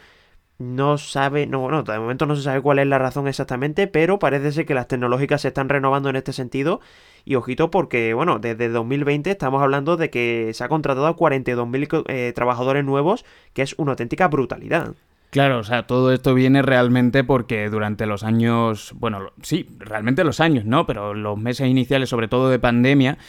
No 0.59 0.97
sabe, 0.97 1.47
no, 1.47 1.59
bueno, 1.59 1.83
de 1.83 1.99
momento 1.99 2.25
no 2.25 2.35
se 2.35 2.41
sabe 2.43 2.61
cuál 2.61 2.79
es 2.79 2.87
la 2.87 2.99
razón 2.99 3.27
exactamente, 3.29 3.87
pero 3.87 4.19
parece 4.19 4.51
ser 4.51 4.65
que 4.65 4.73
las 4.73 4.89
tecnológicas 4.89 5.41
se 5.41 5.49
están 5.49 5.69
renovando 5.69 6.09
en 6.09 6.17
este 6.17 6.33
sentido. 6.33 6.81
Y 7.23 7.35
ojito 7.35 7.71
porque, 7.71 8.13
bueno, 8.13 8.39
desde 8.39 8.69
2020 8.69 9.31
estamos 9.31 9.61
hablando 9.61 9.95
de 9.97 10.09
que 10.09 10.51
se 10.53 10.63
ha 10.63 10.69
contratado 10.69 11.07
a 11.07 11.15
42.000 11.15 12.03
eh, 12.07 12.33
trabajadores 12.35 12.83
nuevos, 12.83 13.25
que 13.53 13.61
es 13.61 13.73
una 13.77 13.91
auténtica 13.91 14.27
brutalidad. 14.27 14.95
Claro, 15.31 15.59
o 15.59 15.63
sea, 15.63 15.85
todo 15.85 16.11
esto 16.11 16.33
viene 16.33 16.63
realmente 16.63 17.23
porque 17.23 17.69
durante 17.69 18.07
los 18.07 18.23
años, 18.23 18.93
bueno, 18.95 19.31
sí, 19.43 19.67
realmente 19.77 20.23
los 20.23 20.39
años, 20.39 20.65
¿no? 20.65 20.87
Pero 20.87 21.13
los 21.13 21.37
meses 21.37 21.67
iniciales, 21.67 22.09
sobre 22.09 22.27
todo 22.27 22.49
de 22.49 22.57
pandemia, 22.57 23.19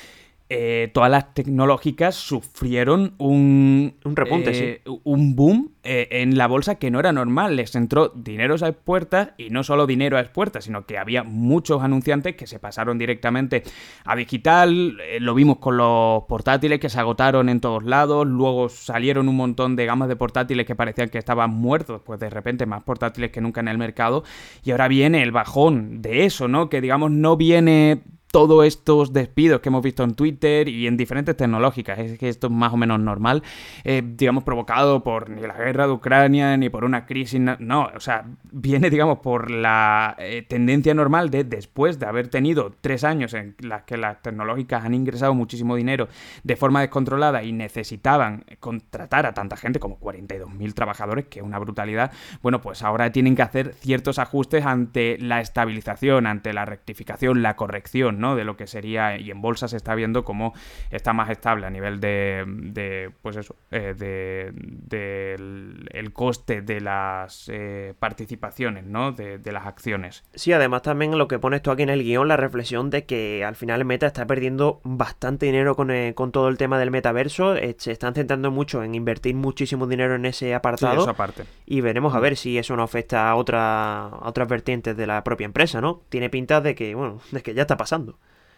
eh, 0.51 0.91
todas 0.93 1.11
las 1.11 1.33
tecnológicas 1.33 2.17
sufrieron 2.17 3.15
un, 3.19 3.95
un 4.05 4.17
repunte, 4.17 4.51
eh, 4.51 4.83
sí. 4.85 5.01
un 5.05 5.37
boom 5.37 5.71
eh, 5.83 6.09
en 6.11 6.37
la 6.37 6.49
bolsa 6.49 6.75
que 6.75 6.91
no 6.91 6.99
era 7.01 7.13
normal. 7.13 7.55
Les 7.55 7.75
entró 7.75 8.09
dinero 8.09 8.57
a 8.61 8.73
puertas 8.73 9.31
y 9.39 9.51
no 9.51 9.63
solo 9.63 9.87
dinero 9.87 10.19
a 10.19 10.25
puertas, 10.25 10.65
sino 10.65 10.85
que 10.85 10.99
había 10.99 11.23
muchos 11.23 11.83
anunciantes 11.83 12.35
que 12.35 12.49
se 12.49 12.59
pasaron 12.59 12.99
directamente 12.99 13.63
a 14.05 14.17
digital. 14.17 14.99
Eh, 15.01 15.21
lo 15.21 15.35
vimos 15.35 15.59
con 15.59 15.77
los 15.77 16.25
portátiles 16.25 16.81
que 16.81 16.91
se 16.91 16.99
agotaron 16.99 17.49
en 17.49 17.61
todos 17.61 17.85
lados. 17.85 18.27
Luego 18.27 18.69
salieron 18.69 19.29
un 19.29 19.37
montón 19.37 19.77
de 19.77 19.87
gamas 19.87 20.09
de 20.09 20.17
portátiles 20.17 20.67
que 20.67 20.75
parecían 20.75 21.09
que 21.11 21.19
estaban 21.19 21.51
muertos, 21.51 22.03
pues 22.05 22.21
de 22.21 22.29
repente 22.29 22.67
más 22.67 22.83
portátiles 22.83 23.31
que 23.31 23.41
nunca 23.41 23.61
en 23.61 23.69
el 23.69 23.79
mercado. 23.79 24.25
Y 24.65 24.73
ahora 24.73 24.89
viene 24.89 25.23
el 25.23 25.31
bajón 25.31 26.03
de 26.03 26.25
eso, 26.25 26.49
¿no? 26.49 26.69
Que 26.69 26.81
digamos 26.81 27.13
no 27.13 27.37
viene 27.37 28.03
todos 28.31 28.65
estos 28.65 29.13
despidos 29.13 29.61
que 29.61 29.69
hemos 29.69 29.83
visto 29.83 30.05
en 30.05 30.15
Twitter 30.15 30.69
y 30.69 30.87
en 30.87 30.97
diferentes 30.97 31.37
tecnológicas. 31.37 31.99
Es 31.99 32.19
que 32.19 32.29
esto 32.29 32.47
es 32.47 32.53
más 32.53 32.73
o 32.73 32.77
menos 32.77 33.01
normal, 33.01 33.43
eh, 33.85 34.03
digamos, 34.05 34.45
provocado 34.45 35.03
por 35.03 35.31
ni 35.31 35.43
la 35.43 35.55
guerra 35.55 35.87
de 35.87 35.93
Ucrania 35.93 36.57
ni 36.57 36.69
por 36.69 36.85
una 36.85 37.07
crisis. 37.07 37.41
No, 37.41 37.91
o 37.95 38.01
sea, 38.01 38.25
viene, 38.51 38.89
digamos, 38.91 39.19
por 39.19 39.51
la 39.51 40.15
eh, 40.19 40.45
tendencia 40.49 40.95
normal 40.95 41.31
de 41.31 41.45
después 41.45 41.99
de 41.99 42.07
haber 42.07 42.29
tenido 42.29 42.73
tres 42.81 43.05
años 43.05 43.35
en 43.35 43.57
las 43.61 43.83
que 43.83 43.97
las 43.97 44.23
tecnológicas 44.23 44.85
han 44.85 44.95
ingresado 44.95 45.35
muchísimo 45.35 45.75
dinero 45.75 46.09
de 46.45 46.57
forma 46.57 46.81
descontrolada 46.81 47.43
y 47.43 47.53
necesitaban 47.53 48.45
contratar 48.61 49.27
a 49.27 49.35
tanta 49.35 49.57
gente 49.57 49.81
como 49.81 49.99
42.000 49.99 50.75
trabajadores, 50.75 51.27
que 51.27 51.41
es 51.41 51.45
una 51.45 51.59
brutalidad. 51.59 52.13
Bueno, 52.43 52.61
pues 52.61 52.83
ahora 52.83 53.11
tienen 53.11 53.35
que 53.35 53.43
hacer 53.43 53.75
ciertos 53.75 54.19
ajustes 54.19 54.65
ante 54.65 55.19
la 55.19 55.41
estabilización, 55.41 56.27
ante 56.27 56.53
la 56.53 56.65
rectificación, 56.65 57.43
la 57.43 57.57
corrección. 57.57 58.20
¿No? 58.21 58.37
De 58.37 58.45
lo 58.45 58.57
que 58.57 58.67
sería, 58.67 59.19
y 59.19 59.31
en 59.31 59.41
bolsa 59.41 59.69
se 59.69 59.77
está 59.77 59.95
viendo 59.95 60.25
cómo 60.25 60.55
está 60.91 61.13
más 61.13 61.31
estable 61.31 61.67
a 61.67 61.71
nivel 61.71 62.01
de, 62.01 62.45
de 62.47 63.11
pues 63.23 63.37
eso, 63.37 63.57
eh, 63.71 63.95
de, 63.97 64.53
del 64.55 65.89
el 65.93 66.13
coste 66.13 66.63
de 66.63 66.81
las 66.81 67.49
eh, 67.49 67.95
participaciones, 67.99 68.85
¿no? 68.85 69.13
De, 69.13 69.39
de, 69.39 69.53
las 69.53 69.67
acciones. 69.67 70.25
Sí, 70.35 70.53
además 70.53 70.83
también 70.83 71.19
lo 71.19 71.29
que 71.29 71.39
pones 71.39 71.63
tú 71.63 71.71
aquí 71.71 71.83
en 71.83 71.91
el 71.91 72.03
guion, 72.03 72.29
la 72.29 72.37
reflexión 72.37 72.91
de 72.91 73.05
que 73.05 73.45
al 73.45 73.57
final 73.57 73.85
Meta 73.85 74.07
está 74.07 74.27
perdiendo 74.27 74.81
bastante 74.85 75.47
dinero 75.47 75.75
con, 75.75 75.91
eh, 75.91 76.15
con 76.15 76.33
todo 76.33 76.49
el 76.49 76.57
tema 76.57 76.79
del 76.79 76.91
metaverso, 76.91 77.57
eh, 77.57 77.75
se 77.79 77.93
están 77.93 78.15
centrando 78.15 78.51
mucho 78.51 78.83
en 78.83 78.95
invertir 78.95 79.35
muchísimo 79.35 79.87
dinero 79.87 80.15
en 80.15 80.27
ese 80.27 80.55
apartado. 80.55 80.95
Sí, 80.95 81.01
eso 81.01 81.11
aparte. 81.11 81.45
Y 81.67 81.81
veremos 81.81 82.15
a 82.15 82.21
ver 82.21 82.37
si 82.37 82.59
eso 82.59 82.77
no 82.77 82.83
afecta 82.83 83.31
a, 83.31 83.35
otra, 83.35 84.07
a 84.07 84.29
otras 84.29 84.49
vertientes 84.49 84.97
de 84.97 85.07
la 85.07 85.25
propia 85.25 85.45
empresa, 85.45 85.81
¿no? 85.81 86.03
Tiene 86.09 86.31
pinta 86.31 86.61
de 86.61 86.75
que, 86.75 86.95
bueno, 86.95 87.21
de 87.31 87.43
que 87.43 87.55
ya 87.55 87.63
está 87.63 87.77
pasando. 87.77 88.10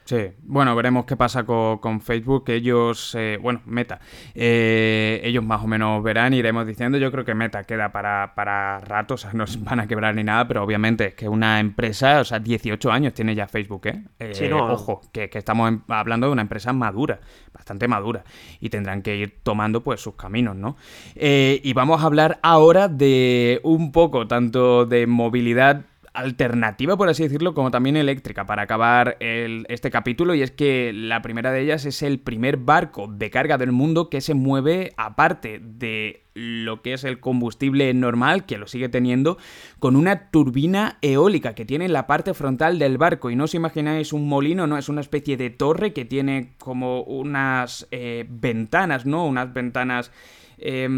Sí, 0.04 0.32
bueno, 0.42 0.74
veremos 0.74 1.04
qué 1.04 1.16
pasa 1.16 1.44
con, 1.44 1.78
con 1.78 2.00
Facebook. 2.00 2.44
Ellos, 2.48 3.14
eh, 3.18 3.38
bueno, 3.40 3.60
Meta, 3.66 4.00
eh, 4.34 5.20
ellos 5.24 5.44
más 5.44 5.62
o 5.62 5.66
menos 5.66 6.02
verán, 6.02 6.34
iremos 6.34 6.66
diciendo. 6.66 6.98
Yo 6.98 7.10
creo 7.12 7.24
que 7.24 7.34
Meta 7.34 7.64
queda 7.64 7.92
para, 7.92 8.34
para 8.34 8.80
rato, 8.80 9.14
o 9.14 9.16
sea, 9.16 9.32
no 9.32 9.46
se 9.46 9.58
van 9.58 9.80
a 9.80 9.86
quebrar 9.86 10.14
ni 10.14 10.24
nada, 10.24 10.46
pero 10.48 10.62
obviamente 10.64 11.08
es 11.08 11.14
que 11.14 11.28
una 11.28 11.60
empresa, 11.60 12.20
o 12.20 12.24
sea, 12.24 12.38
18 12.38 12.90
años 12.90 13.14
tiene 13.14 13.34
ya 13.34 13.46
Facebook, 13.46 13.86
¿eh? 13.86 14.02
eh 14.18 14.34
sí, 14.34 14.48
no. 14.48 14.72
Ojo, 14.72 15.02
que, 15.12 15.30
que, 15.30 15.38
estamos 15.38 15.72
hablando 15.88 16.26
de 16.26 16.32
una 16.32 16.42
empresa 16.42 16.72
madura, 16.72 17.20
bastante 17.52 17.86
madura, 17.86 18.24
y 18.60 18.70
tendrán 18.70 19.02
que 19.02 19.16
ir 19.16 19.40
tomando 19.42 19.82
pues 19.82 20.00
sus 20.00 20.14
caminos, 20.14 20.56
¿no? 20.56 20.76
Eh, 21.14 21.60
y 21.62 21.72
vamos 21.72 22.02
a 22.02 22.06
hablar 22.06 22.40
ahora 22.42 22.88
de 22.88 23.60
un 23.62 23.92
poco 23.92 24.26
tanto 24.26 24.86
de 24.86 25.06
movilidad 25.06 25.84
alternativa, 26.14 26.96
por 26.96 27.08
así 27.08 27.22
decirlo, 27.22 27.54
como 27.54 27.70
también 27.70 27.96
eléctrica, 27.96 28.44
para 28.44 28.62
acabar 28.62 29.16
este 29.20 29.90
capítulo, 29.90 30.34
y 30.34 30.42
es 30.42 30.50
que 30.50 30.92
la 30.92 31.22
primera 31.22 31.52
de 31.52 31.62
ellas 31.62 31.84
es 31.86 32.02
el 32.02 32.20
primer 32.20 32.58
barco 32.58 33.06
de 33.08 33.30
carga 33.30 33.58
del 33.58 33.72
mundo 33.72 34.10
que 34.10 34.20
se 34.20 34.34
mueve 34.34 34.92
aparte 34.96 35.60
de 35.62 36.22
lo 36.34 36.80
que 36.82 36.94
es 36.94 37.04
el 37.04 37.20
combustible 37.20 37.92
normal, 37.94 38.46
que 38.46 38.58
lo 38.58 38.66
sigue 38.66 38.88
teniendo, 38.88 39.38
con 39.78 39.96
una 39.96 40.30
turbina 40.30 40.98
eólica 41.02 41.54
que 41.54 41.64
tiene 41.64 41.86
en 41.86 41.92
la 41.92 42.06
parte 42.06 42.34
frontal 42.34 42.78
del 42.78 42.98
barco. 42.98 43.30
Y 43.30 43.36
no 43.36 43.44
os 43.44 43.54
imagináis 43.54 44.12
un 44.12 44.28
molino, 44.28 44.66
no, 44.66 44.78
es 44.78 44.88
una 44.88 45.00
especie 45.00 45.36
de 45.36 45.50
torre 45.50 45.92
que 45.92 46.04
tiene 46.04 46.52
como 46.58 47.02
unas 47.02 47.86
eh, 47.90 48.26
ventanas, 48.28 49.06
¿no? 49.06 49.26
Unas 49.26 49.52
ventanas 49.52 50.10
eh, 50.58 50.88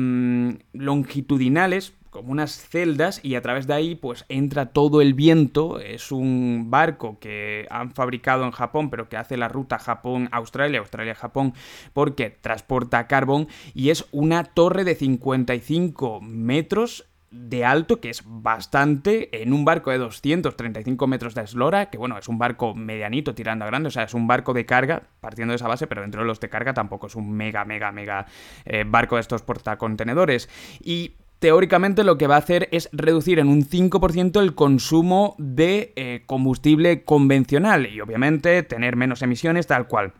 longitudinales, 0.72 1.94
como 2.14 2.30
unas 2.30 2.52
celdas 2.68 3.18
y 3.24 3.34
a 3.34 3.42
través 3.42 3.66
de 3.66 3.74
ahí 3.74 3.96
pues 3.96 4.24
entra 4.28 4.66
todo 4.66 5.02
el 5.02 5.14
viento. 5.14 5.80
Es 5.80 6.12
un 6.12 6.70
barco 6.70 7.18
que 7.18 7.66
han 7.70 7.90
fabricado 7.90 8.44
en 8.44 8.52
Japón 8.52 8.88
pero 8.88 9.08
que 9.08 9.16
hace 9.16 9.36
la 9.36 9.48
ruta 9.48 9.80
Japón-Australia, 9.80 10.78
Australia-Japón 10.78 11.54
porque 11.92 12.30
transporta 12.30 13.08
carbón 13.08 13.48
y 13.74 13.90
es 13.90 14.06
una 14.12 14.44
torre 14.44 14.84
de 14.84 14.94
55 14.94 16.20
metros 16.20 17.04
de 17.32 17.64
alto, 17.64 18.00
que 18.00 18.10
es 18.10 18.22
bastante, 18.24 19.42
en 19.42 19.52
un 19.52 19.64
barco 19.64 19.90
de 19.90 19.98
235 19.98 21.08
metros 21.08 21.34
de 21.34 21.42
eslora, 21.42 21.90
que 21.90 21.98
bueno, 21.98 22.16
es 22.16 22.28
un 22.28 22.38
barco 22.38 22.76
medianito 22.76 23.34
tirando 23.34 23.64
a 23.64 23.66
grande, 23.66 23.88
o 23.88 23.90
sea, 23.90 24.04
es 24.04 24.14
un 24.14 24.28
barco 24.28 24.52
de 24.54 24.66
carga, 24.66 25.02
partiendo 25.20 25.50
de 25.50 25.56
esa 25.56 25.66
base, 25.66 25.88
pero 25.88 26.02
dentro 26.02 26.20
de 26.20 26.28
los 26.28 26.38
de 26.38 26.48
carga 26.48 26.74
tampoco 26.74 27.08
es 27.08 27.16
un 27.16 27.32
mega, 27.32 27.64
mega, 27.64 27.90
mega 27.90 28.26
eh, 28.64 28.84
barco 28.86 29.16
de 29.16 29.22
estos 29.22 29.42
portacontenedores. 29.42 30.48
Y 30.80 31.16
teóricamente 31.44 32.04
lo 32.04 32.16
que 32.16 32.26
va 32.26 32.36
a 32.36 32.38
hacer 32.38 32.70
es 32.72 32.88
reducir 32.90 33.38
en 33.38 33.48
un 33.48 33.66
5% 33.66 34.40
el 34.40 34.54
consumo 34.54 35.34
de 35.36 35.92
eh, 35.94 36.22
combustible 36.24 37.02
convencional 37.04 37.86
y 37.86 38.00
obviamente 38.00 38.62
tener 38.62 38.96
menos 38.96 39.20
emisiones 39.20 39.66
tal 39.66 39.86
cual. 39.86 40.14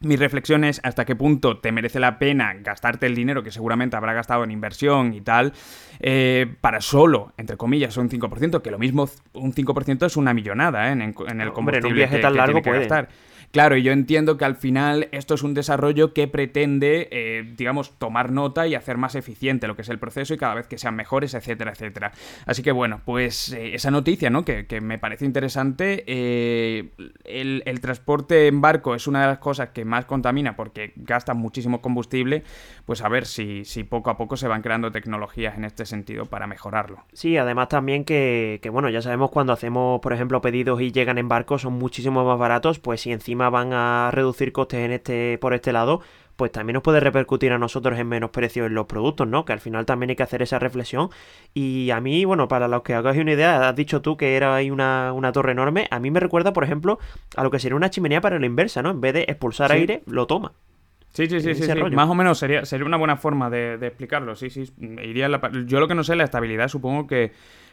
Mi 0.00 0.16
reflexión 0.16 0.64
es 0.64 0.80
hasta 0.82 1.04
qué 1.04 1.14
punto 1.14 1.58
te 1.58 1.72
merece 1.72 2.00
la 2.00 2.18
pena 2.18 2.54
gastarte 2.54 3.04
el 3.04 3.14
dinero 3.14 3.42
que 3.42 3.50
seguramente 3.50 3.96
habrá 3.96 4.14
gastado 4.14 4.44
en 4.44 4.50
inversión 4.50 5.12
y 5.12 5.20
tal, 5.20 5.52
eh, 6.00 6.46
para 6.62 6.80
solo, 6.80 7.34
entre 7.36 7.58
comillas, 7.58 7.94
un 7.98 8.08
5%, 8.08 8.62
que 8.62 8.70
lo 8.70 8.78
mismo 8.78 9.10
un 9.34 9.52
5% 9.52 10.06
es 10.06 10.16
una 10.16 10.32
millonada 10.32 10.88
¿eh? 10.88 10.92
en, 10.92 11.02
el 11.02 11.12
combustible 11.12 11.50
Hombre, 11.52 11.78
en 11.80 11.84
un 11.84 11.94
viaje 11.94 12.18
tan 12.18 12.34
largo 12.34 12.62
que 12.62 12.72
gastar. 12.72 13.10
Claro, 13.52 13.76
y 13.76 13.82
yo 13.82 13.92
entiendo 13.92 14.38
que 14.38 14.46
al 14.46 14.56
final 14.56 15.08
esto 15.12 15.34
es 15.34 15.42
un 15.42 15.52
desarrollo 15.52 16.14
que 16.14 16.26
pretende, 16.26 17.08
eh, 17.10 17.52
digamos, 17.54 17.90
tomar 17.98 18.32
nota 18.32 18.66
y 18.66 18.74
hacer 18.74 18.96
más 18.96 19.14
eficiente 19.14 19.68
lo 19.68 19.76
que 19.76 19.82
es 19.82 19.90
el 19.90 19.98
proceso 19.98 20.32
y 20.32 20.38
cada 20.38 20.54
vez 20.54 20.66
que 20.66 20.78
sean 20.78 20.96
mejores, 20.96 21.34
etcétera, 21.34 21.72
etcétera. 21.72 22.12
Así 22.46 22.62
que 22.62 22.72
bueno, 22.72 23.02
pues 23.04 23.52
eh, 23.52 23.74
esa 23.74 23.90
noticia, 23.90 24.30
¿no? 24.30 24.46
Que, 24.46 24.66
me 24.80 24.98
parece 24.98 25.26
interesante. 25.26 26.02
Eh, 26.06 26.92
el, 27.24 27.62
el, 27.66 27.80
transporte 27.82 28.46
en 28.46 28.62
barco 28.62 28.94
es 28.94 29.06
una 29.06 29.20
de 29.20 29.26
las 29.26 29.38
cosas 29.38 29.68
que 29.68 29.84
más 29.84 30.06
contamina 30.06 30.56
porque 30.56 30.94
gasta 30.96 31.34
muchísimo 31.34 31.82
combustible. 31.82 32.44
Pues 32.86 33.02
a 33.02 33.10
ver 33.10 33.26
si, 33.26 33.66
si 33.66 33.84
poco 33.84 34.08
a 34.08 34.16
poco 34.16 34.38
se 34.38 34.48
van 34.48 34.62
creando 34.62 34.90
tecnologías 34.92 35.58
en 35.58 35.66
este 35.66 35.84
sentido 35.84 36.24
para 36.24 36.46
mejorarlo. 36.46 37.04
Sí, 37.12 37.36
además 37.36 37.68
también 37.68 38.06
que, 38.06 38.60
que 38.62 38.70
bueno, 38.70 38.88
ya 38.88 39.02
sabemos 39.02 39.30
cuando 39.30 39.52
hacemos, 39.52 40.00
por 40.00 40.14
ejemplo, 40.14 40.40
pedidos 40.40 40.80
y 40.80 40.90
llegan 40.90 41.18
en 41.18 41.28
barco 41.28 41.58
son 41.58 41.74
muchísimo 41.74 42.24
más 42.24 42.38
baratos, 42.38 42.78
pues 42.78 43.02
si 43.02 43.12
encima 43.12 43.41
van 43.50 43.72
a 43.72 44.10
reducir 44.12 44.52
costes 44.52 44.80
en 44.80 44.92
este, 44.92 45.38
por 45.38 45.54
este 45.54 45.72
lado, 45.72 46.00
pues 46.36 46.50
también 46.50 46.74
nos 46.74 46.82
puede 46.82 47.00
repercutir 47.00 47.52
a 47.52 47.58
nosotros 47.58 47.98
en 47.98 48.08
menos 48.08 48.30
precios 48.30 48.66
en 48.66 48.74
los 48.74 48.86
productos, 48.86 49.28
¿no? 49.28 49.44
Que 49.44 49.52
al 49.52 49.60
final 49.60 49.86
también 49.86 50.10
hay 50.10 50.16
que 50.16 50.22
hacer 50.22 50.42
esa 50.42 50.58
reflexión. 50.58 51.10
Y 51.54 51.90
a 51.90 52.00
mí, 52.00 52.24
bueno, 52.24 52.48
para 52.48 52.68
los 52.68 52.82
que 52.82 52.94
hagáis 52.94 53.20
una 53.20 53.32
idea, 53.32 53.68
has 53.68 53.76
dicho 53.76 54.02
tú 54.02 54.16
que 54.16 54.36
era 54.36 54.54
ahí 54.54 54.70
una, 54.70 55.12
torre 55.32 55.52
enorme. 55.52 55.86
A 55.90 56.00
mí 56.00 56.10
me 56.10 56.20
recuerda, 56.20 56.52
por 56.52 56.64
ejemplo, 56.64 56.98
a 57.36 57.42
lo 57.44 57.50
que 57.50 57.58
sería 57.58 57.76
una 57.76 57.90
chimenea 57.90 58.20
para 58.20 58.38
la 58.38 58.46
inversa, 58.46 58.82
¿no? 58.82 58.90
En 58.90 59.00
vez 59.00 59.14
de 59.14 59.22
expulsar 59.22 59.72
aire, 59.72 60.02
lo 60.06 60.26
toma. 60.26 60.52
Sí, 61.12 61.26
sí, 61.26 61.40
sí, 61.40 61.54
sí, 61.54 61.74
Más 61.92 62.08
o 62.08 62.14
menos 62.14 62.38
sería, 62.38 62.64
sería 62.64 62.86
una 62.86 62.96
buena 62.96 63.16
forma 63.16 63.50
de, 63.50 63.74
explicarlo. 63.74 64.34
Sí, 64.34 64.48
sí. 64.48 64.72
Iría 64.80 65.28
Yo 65.66 65.78
lo 65.78 65.86
que 65.86 65.94
no 65.94 66.04
sé, 66.04 66.16
la 66.16 66.24
estabilidad, 66.24 66.68
supongo 66.68 67.06
que 67.06 67.32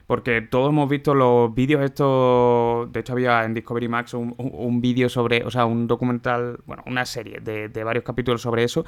porque 0.09 0.41
todos 0.41 0.69
hemos 0.69 0.89
visto 0.89 1.13
los 1.13 1.53
vídeos 1.53 1.83
estos, 1.83 2.91
de 2.91 2.99
hecho 2.99 3.13
había 3.13 3.43
en 3.43 3.53
Discovery 3.53 3.87
Max 3.87 4.15
un, 4.15 4.81
vídeo 4.81 5.07
sobre, 5.07 5.43
o 5.43 5.51
sea, 5.51 5.67
un 5.67 5.85
documental, 5.85 6.57
bueno, 6.65 6.81
una 6.87 7.05
serie 7.05 7.41
de, 7.41 7.83
varios 7.83 8.03
capítulos 8.03 8.41
sobre 8.41 8.63
eso, 8.63 8.83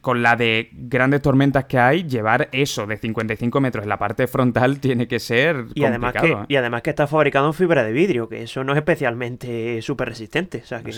con 0.00 0.22
la 0.22 0.34
de 0.34 0.70
grandes 0.72 1.20
tormentas 1.20 1.66
que 1.66 1.78
hay, 1.78 2.04
llevar 2.04 2.48
eso 2.52 2.86
de 2.86 2.96
55 2.96 3.60
metros 3.60 3.82
en 3.82 3.90
la 3.90 3.98
parte 3.98 4.26
frontal 4.26 4.80
tiene 4.80 5.06
que 5.06 5.18
ser 5.18 5.66
y 5.74 5.84
Además 5.84 6.14
que, 6.14 6.28
¿eh? 6.28 6.36
Y 6.48 6.56
además 6.56 6.80
que 6.80 6.88
está 6.88 7.06
fabricado 7.06 7.48
en 7.48 7.52
fibra 7.52 7.84
de 7.84 7.92
vidrio, 7.92 8.26
que 8.26 8.42
eso 8.42 8.64
no 8.64 8.72
es 8.72 8.78
especialmente 8.78 9.82
súper 9.82 10.08
resistente. 10.08 10.62
O 10.64 10.66
sea, 10.66 10.82
que... 10.82 10.90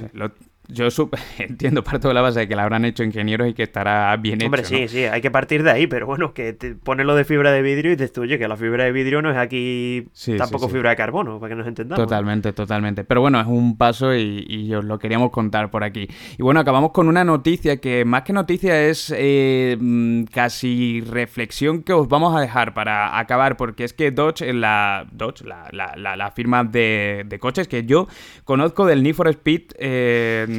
Yo 0.71 0.89
entiendo 1.39 1.83
parte 1.83 2.09
de 2.09 2.14
la 2.14 2.21
base 2.21 2.41
de 2.41 2.49
que 2.49 2.55
la 2.55 2.64
habrán 2.64 2.85
hecho 2.85 3.03
ingenieros 3.03 3.49
y 3.49 3.55
que 3.55 3.62
estará 3.62 4.14
bien 4.16 4.43
Hombre, 4.43 4.61
hecho. 4.61 4.75
Hombre, 4.75 4.89
sí, 4.89 4.99
sí, 4.99 5.05
hay 5.05 5.23
que 5.23 5.31
partir 5.31 5.62
de 5.62 5.71
ahí, 5.71 5.87
pero 5.87 6.07
bueno, 6.07 6.35
que 6.35 6.53
te 6.53 6.75
pones 6.75 7.07
lo 7.07 7.14
de 7.14 7.25
fibra 7.25 7.53
de 7.53 7.62
vidrio 7.62 7.93
y 7.93 7.97
te 7.97 8.21
oye, 8.21 8.39
que 8.39 8.47
la 8.49 8.57
fibra 8.57 8.85
de 8.85 8.93
vidrio 8.93 9.23
no 9.23 9.31
es 9.31 9.39
aquí 9.39 10.09
tampoco 10.37 10.69
fibra 10.69 10.91
de 10.91 10.97
carbono, 10.97 11.41
para 11.41 11.51
que 11.51 11.57
nos 11.57 11.66
entendamos. 11.66 12.05
Totalmente, 12.05 12.53
totalmente. 12.53 13.05
Pero 13.05 13.23
bueno, 13.23 13.41
es 13.41 13.47
un 13.47 13.79
paso 13.79 14.14
y, 14.14 14.75
os 14.75 14.85
lo 14.85 14.99
queríamos 14.99 15.31
contar 15.31 15.71
por 15.71 15.85
aquí. 15.85 16.07
Y 16.37 16.43
bueno, 16.43 16.61
acabamos 16.61 16.93
con 16.93 17.09
una 17.09 17.25
noticia 17.25 17.79
que 17.79 18.05
más 18.05 18.23
que 18.23 18.35
noticia 18.35 18.89
es 18.89 19.12
eh, 19.16 19.77
mm, 19.81 20.25
casi 20.25 21.01
reflexión 21.01 21.83
que 21.83 21.95
os 21.95 22.09
vamos 22.09 22.37
a 22.37 22.41
dejar 22.41 22.75
para 22.75 23.19
acabar, 23.19 23.57
porque 23.57 23.85
es 23.85 23.95
que 23.95 24.11
Dodge, 24.11 24.53
la 24.53 25.07
Dodge, 25.12 25.47
la, 25.47 25.69
la, 25.73 26.16
la, 26.16 26.31
firma 26.31 26.62
de, 26.62 27.25
de, 27.27 27.39
coches 27.39 27.69
que 27.69 27.85
yo 27.85 28.07
conozco 28.45 28.85
del 28.85 29.03
Need 29.03 29.14
for 29.14 29.29
Speed. 29.29 29.62
Eh, 29.79 30.58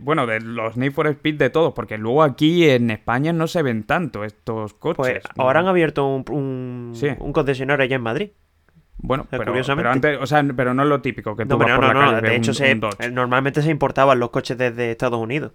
bueno, 0.00 0.26
de 0.26 0.40
los 0.40 0.76
Need 0.76 0.92
for 0.92 1.06
Speed 1.06 1.36
de 1.36 1.50
todos, 1.50 1.72
porque 1.74 1.98
luego 1.98 2.22
aquí 2.22 2.68
en 2.68 2.90
España 2.90 3.32
no 3.32 3.46
se 3.46 3.62
ven 3.62 3.84
tanto 3.84 4.24
estos 4.24 4.74
coches. 4.74 4.96
Pues 4.96 5.22
ahora 5.36 5.60
han 5.60 5.66
abierto 5.66 6.06
un, 6.06 6.24
un, 7.18 7.32
concesionario 7.32 7.84
allá 7.84 7.96
en 7.96 8.02
Madrid. 8.02 8.30
Bueno, 8.98 9.26
pero, 9.28 9.52
antes, 9.90 10.18
o 10.20 10.26
sea, 10.26 10.44
pero 10.56 10.74
no 10.74 10.84
es 10.84 10.88
lo 10.88 11.02
típico 11.02 11.34
que 11.34 11.44
tú 11.44 11.58
no, 11.58 11.66
no, 11.66 11.92
no, 11.92 12.20
de 12.20 12.36
hecho 12.36 12.52
normalmente 13.10 13.60
se 13.60 13.70
importaban 13.70 14.20
los 14.20 14.30
coches 14.30 14.56
desde 14.56 14.92
Estados 14.92 15.18
Unidos. 15.20 15.52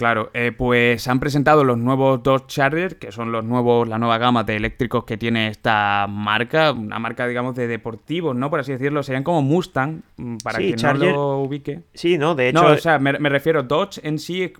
Claro, 0.00 0.30
eh, 0.32 0.50
pues 0.56 1.06
han 1.08 1.20
presentado 1.20 1.62
los 1.62 1.76
nuevos 1.76 2.22
Dodge 2.22 2.46
Charger, 2.46 2.98
que 2.98 3.12
son 3.12 3.32
los 3.32 3.44
nuevos, 3.44 3.86
la 3.86 3.98
nueva 3.98 4.16
gama 4.16 4.44
de 4.44 4.56
eléctricos 4.56 5.04
que 5.04 5.18
tiene 5.18 5.48
esta 5.48 6.06
marca, 6.08 6.72
una 6.72 6.98
marca, 6.98 7.26
digamos, 7.26 7.54
de 7.54 7.66
deportivos, 7.66 8.34
¿no? 8.34 8.48
Por 8.48 8.60
así 8.60 8.72
decirlo, 8.72 9.02
serían 9.02 9.24
como 9.24 9.42
Mustang, 9.42 10.00
mm, 10.16 10.36
para 10.42 10.58
que 10.58 10.74
no 10.74 10.94
lo 10.94 11.38
ubique. 11.40 11.82
Sí, 11.92 12.16
no, 12.16 12.34
de 12.34 12.48
hecho... 12.48 12.62
No, 12.62 12.68
o 12.68 12.78
sea, 12.78 12.98
me, 12.98 13.12
refiero, 13.12 13.62
Dodge 13.62 14.00
en 14.02 14.18
sí, 14.18 14.54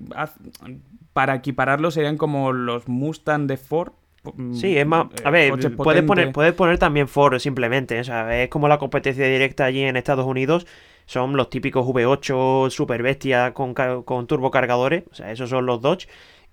para 1.14 1.36
equipararlo, 1.36 1.90
serían 1.90 2.18
como 2.18 2.52
los 2.52 2.86
Mustang 2.86 3.46
de 3.46 3.56
Ford, 3.56 3.92
mm, 4.34 4.52
Sí, 4.52 4.76
es 4.76 4.86
más. 4.86 5.06
A 5.24 5.30
ver, 5.30 5.54
puedes 5.74 6.02
poner, 6.02 6.32
puedes 6.32 6.52
poner 6.52 6.76
también 6.76 7.08
Ford 7.08 7.38
simplemente. 7.38 7.98
O 7.98 8.04
sea, 8.04 8.42
es 8.42 8.50
como 8.50 8.68
la 8.68 8.76
competencia 8.76 9.26
directa 9.26 9.64
allí 9.64 9.84
en 9.84 9.96
Estados 9.96 10.26
Unidos 10.26 10.66
son 11.10 11.36
los 11.36 11.50
típicos 11.50 11.84
V8 11.84 12.70
super 12.70 13.02
bestia 13.02 13.52
con, 13.52 13.74
con 13.74 14.28
turbocargadores, 14.28 15.02
o 15.10 15.14
sea, 15.16 15.32
esos 15.32 15.50
son 15.50 15.66
los 15.66 15.80
Dodge. 15.80 16.06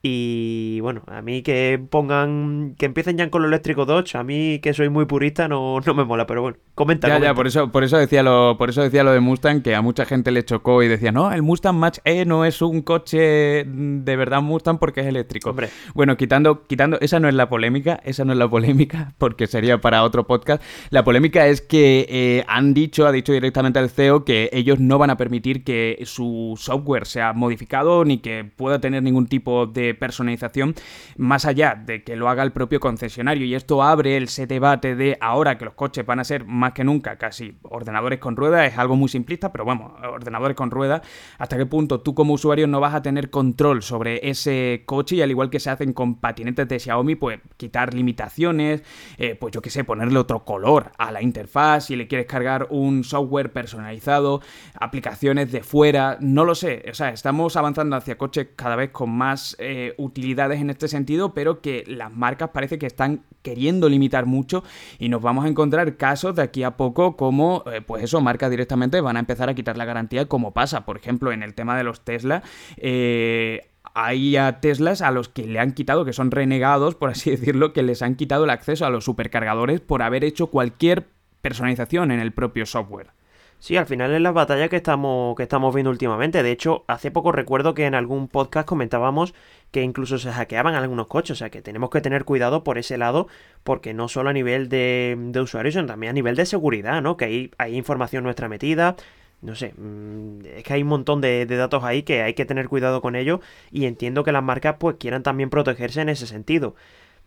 Y 0.03 0.79
bueno, 0.81 1.01
a 1.07 1.23
mí 1.23 1.41
que 1.41 1.81
pongan, 1.89 2.75
que 2.77 2.85
empiecen 2.85 3.17
ya 3.17 3.29
con 3.31 3.41
lo 3.41 3.47
eléctrico 3.47 3.85
Dodge, 3.85 4.15
a 4.15 4.23
mí 4.23 4.59
que 4.59 4.73
soy 4.73 4.89
muy 4.89 5.05
purista 5.05 5.47
no, 5.47 5.79
no 5.79 5.93
me 5.95 6.05
mola, 6.05 6.27
pero 6.27 6.43
bueno, 6.43 6.57
comenta. 6.75 7.07
Ya, 7.07 7.19
ya, 7.19 7.33
por 7.33 7.47
eso, 7.47 7.71
por 7.71 7.83
eso 7.83 7.97
decía 7.97 8.21
lo, 8.21 8.57
por 8.59 8.69
eso 8.69 8.83
decía 8.83 9.03
lo 9.03 9.11
de 9.11 9.19
Mustang, 9.19 9.63
que 9.63 9.73
a 9.73 9.81
mucha 9.81 10.05
gente 10.05 10.29
le 10.29 10.45
chocó 10.45 10.83
y 10.83 10.87
decía, 10.87 11.11
no, 11.11 11.31
el 11.31 11.41
Mustang 11.41 11.75
Match 11.75 11.97
E 12.05 12.25
no 12.25 12.45
es 12.45 12.61
un 12.61 12.83
coche 12.83 13.65
de 13.65 14.15
verdad 14.15 14.41
Mustang 14.41 14.77
porque 14.77 15.01
es 15.01 15.07
eléctrico. 15.07 15.49
Hombre. 15.49 15.69
Bueno, 15.95 16.15
quitando, 16.15 16.67
quitando, 16.67 16.99
esa 17.01 17.19
no 17.19 17.27
es 17.27 17.33
la 17.33 17.49
polémica, 17.49 17.99
esa 18.03 18.23
no 18.23 18.33
es 18.33 18.37
la 18.37 18.47
polémica, 18.47 19.13
porque 19.17 19.47
sería 19.47 19.81
para 19.81 20.03
otro 20.03 20.27
podcast. 20.27 20.61
La 20.91 21.03
polémica 21.03 21.47
es 21.47 21.61
que 21.61 22.05
eh, 22.07 22.45
han 22.47 22.75
dicho, 22.75 23.07
ha 23.07 23.11
dicho 23.11 23.33
directamente 23.33 23.79
el 23.79 23.89
CEO 23.89 24.25
que 24.25 24.51
ellos 24.53 24.79
no 24.79 24.99
van 24.99 25.09
a 25.09 25.17
permitir 25.17 25.63
que 25.63 25.99
su 26.05 26.53
software 26.57 27.07
sea 27.07 27.33
modificado 27.33 28.05
ni 28.05 28.19
que 28.19 28.49
pueda 28.55 28.79
tener 28.79 29.01
ningún 29.01 29.25
tipo 29.25 29.65
de 29.65 29.86
personalización 29.93 30.75
más 31.17 31.45
allá 31.45 31.75
de 31.75 32.03
que 32.03 32.15
lo 32.15 32.29
haga 32.29 32.43
el 32.43 32.51
propio 32.51 32.79
concesionario. 32.79 33.45
Y 33.45 33.55
esto 33.55 33.83
abre 33.83 34.17
ese 34.17 34.47
debate 34.47 34.95
de 34.95 35.17
ahora 35.21 35.57
que 35.57 35.65
los 35.65 35.73
coches 35.73 36.05
van 36.05 36.19
a 36.19 36.23
ser 36.23 36.45
más 36.45 36.73
que 36.73 36.83
nunca 36.83 37.17
casi 37.17 37.57
ordenadores 37.63 38.19
con 38.19 38.35
ruedas, 38.35 38.71
es 38.71 38.77
algo 38.77 38.95
muy 38.95 39.09
simplista, 39.09 39.51
pero 39.51 39.65
bueno, 39.65 39.95
ordenadores 40.01 40.55
con 40.55 40.71
ruedas, 40.71 41.01
hasta 41.37 41.57
qué 41.57 41.65
punto 41.65 42.01
tú 42.01 42.13
como 42.13 42.33
usuario 42.33 42.67
no 42.67 42.79
vas 42.79 42.93
a 42.93 43.01
tener 43.01 43.29
control 43.29 43.81
sobre 43.81 44.29
ese 44.29 44.83
coche 44.85 45.15
y 45.15 45.21
al 45.21 45.31
igual 45.31 45.49
que 45.49 45.59
se 45.59 45.69
hacen 45.69 45.93
con 45.93 46.19
patinetes 46.19 46.67
de 46.67 46.79
Xiaomi, 46.79 47.15
pues 47.15 47.39
quitar 47.57 47.93
limitaciones, 47.93 48.83
eh, 49.17 49.35
pues 49.35 49.53
yo 49.53 49.61
qué 49.61 49.69
sé, 49.69 49.83
ponerle 49.83 50.19
otro 50.19 50.43
color 50.45 50.91
a 50.97 51.11
la 51.11 51.21
interfaz, 51.21 51.85
si 51.85 51.95
le 51.95 52.07
quieres 52.07 52.27
cargar 52.27 52.67
un 52.69 53.03
software 53.03 53.51
personalizado, 53.51 54.41
aplicaciones 54.79 55.51
de 55.51 55.63
fuera, 55.63 56.17
no 56.19 56.45
lo 56.45 56.55
sé, 56.55 56.83
o 56.89 56.93
sea, 56.93 57.09
estamos 57.09 57.55
avanzando 57.55 57.95
hacia 57.95 58.17
coches 58.17 58.49
cada 58.55 58.75
vez 58.75 58.91
con 58.91 59.09
más... 59.09 59.55
Eh, 59.59 59.76
eh, 59.79 59.93
utilidades 59.97 60.59
en 60.59 60.71
este 60.71 60.87
sentido, 60.87 61.35
pero 61.35 61.61
que 61.61 61.83
las 61.85 62.11
marcas 62.11 62.49
parece 62.49 62.79
que 62.79 62.87
están 62.87 63.21
queriendo 63.43 63.89
limitar 63.89 64.25
mucho 64.25 64.63
y 64.97 65.07
nos 65.07 65.21
vamos 65.21 65.45
a 65.45 65.49
encontrar 65.49 65.97
casos 65.97 66.35
de 66.35 66.41
aquí 66.41 66.63
a 66.63 66.71
poco 66.77 67.15
como, 67.15 67.63
eh, 67.71 67.81
pues 67.85 68.03
eso, 68.03 68.19
marcas 68.19 68.49
directamente 68.49 69.01
van 69.01 69.17
a 69.17 69.19
empezar 69.19 69.49
a 69.49 69.53
quitar 69.53 69.77
la 69.77 69.85
garantía 69.85 70.25
como 70.25 70.51
pasa, 70.51 70.83
por 70.83 70.97
ejemplo, 70.97 71.31
en 71.31 71.43
el 71.43 71.53
tema 71.53 71.77
de 71.77 71.83
los 71.83 72.01
Tesla. 72.01 72.41
Eh, 72.77 73.67
hay 73.93 74.35
a 74.35 74.61
Teslas 74.61 75.03
a 75.03 75.11
los 75.11 75.29
que 75.29 75.45
le 75.45 75.59
han 75.59 75.73
quitado, 75.73 76.05
que 76.05 76.13
son 76.13 76.31
renegados, 76.31 76.95
por 76.95 77.11
así 77.11 77.29
decirlo, 77.37 77.71
que 77.71 77.83
les 77.83 78.01
han 78.01 78.15
quitado 78.15 78.45
el 78.45 78.49
acceso 78.49 78.83
a 78.83 78.89
los 78.89 79.05
supercargadores 79.05 79.79
por 79.79 80.01
haber 80.01 80.23
hecho 80.23 80.47
cualquier 80.47 81.05
personalización 81.43 82.09
en 82.09 82.19
el 82.19 82.31
propio 82.31 82.65
software. 82.65 83.11
Sí, 83.59 83.75
al 83.75 83.87
final 83.87 84.13
es 84.13 84.21
la 84.21 84.31
batalla 84.31 84.69
que 84.69 84.75
estamos, 84.75 85.35
que 85.35 85.43
estamos 85.43 85.73
viendo 85.73 85.89
últimamente. 85.89 86.43
De 86.43 86.51
hecho, 86.51 86.83
hace 86.87 87.09
poco 87.09 87.31
recuerdo 87.31 87.73
que 87.73 87.85
en 87.85 87.95
algún 87.95 88.27
podcast 88.27 88.67
comentábamos 88.67 89.33
que 89.71 89.81
incluso 89.81 90.19
se 90.19 90.31
hackeaban 90.31 90.75
algunos 90.75 91.07
coches. 91.07 91.31
O 91.31 91.35
sea 91.35 91.49
que 91.49 91.61
tenemos 91.63 91.89
que 91.89 92.01
tener 92.01 92.23
cuidado 92.23 92.63
por 92.63 92.77
ese 92.77 92.97
lado, 92.97 93.27
porque 93.63 93.93
no 93.95 94.07
solo 94.09 94.29
a 94.29 94.33
nivel 94.33 94.69
de, 94.69 95.15
de 95.17 95.41
usuarios, 95.41 95.73
sino 95.73 95.87
también 95.87 96.11
a 96.11 96.13
nivel 96.13 96.35
de 96.35 96.45
seguridad, 96.45 97.01
¿no? 97.01 97.17
Que 97.17 97.25
hay, 97.25 97.51
hay 97.57 97.75
información 97.75 98.23
nuestra 98.23 98.47
metida. 98.47 98.95
No 99.41 99.55
sé, 99.55 99.73
mm, 99.75 100.45
es 100.55 100.63
que 100.63 100.73
hay 100.73 100.83
un 100.83 100.89
montón 100.89 101.21
de, 101.21 101.45
de, 101.45 101.57
datos 101.57 101.83
ahí 101.83 102.03
que 102.03 102.21
hay 102.23 102.33
que 102.35 102.45
tener 102.45 102.69
cuidado 102.69 103.01
con 103.01 103.15
ello 103.15 103.39
y 103.71 103.85
entiendo 103.85 104.23
que 104.23 104.31
las 104.31 104.43
marcas 104.43 104.77
pues 104.79 104.97
quieran 104.99 105.23
también 105.23 105.49
protegerse 105.49 106.01
en 106.01 106.09
ese 106.09 106.27
sentido. 106.27 106.75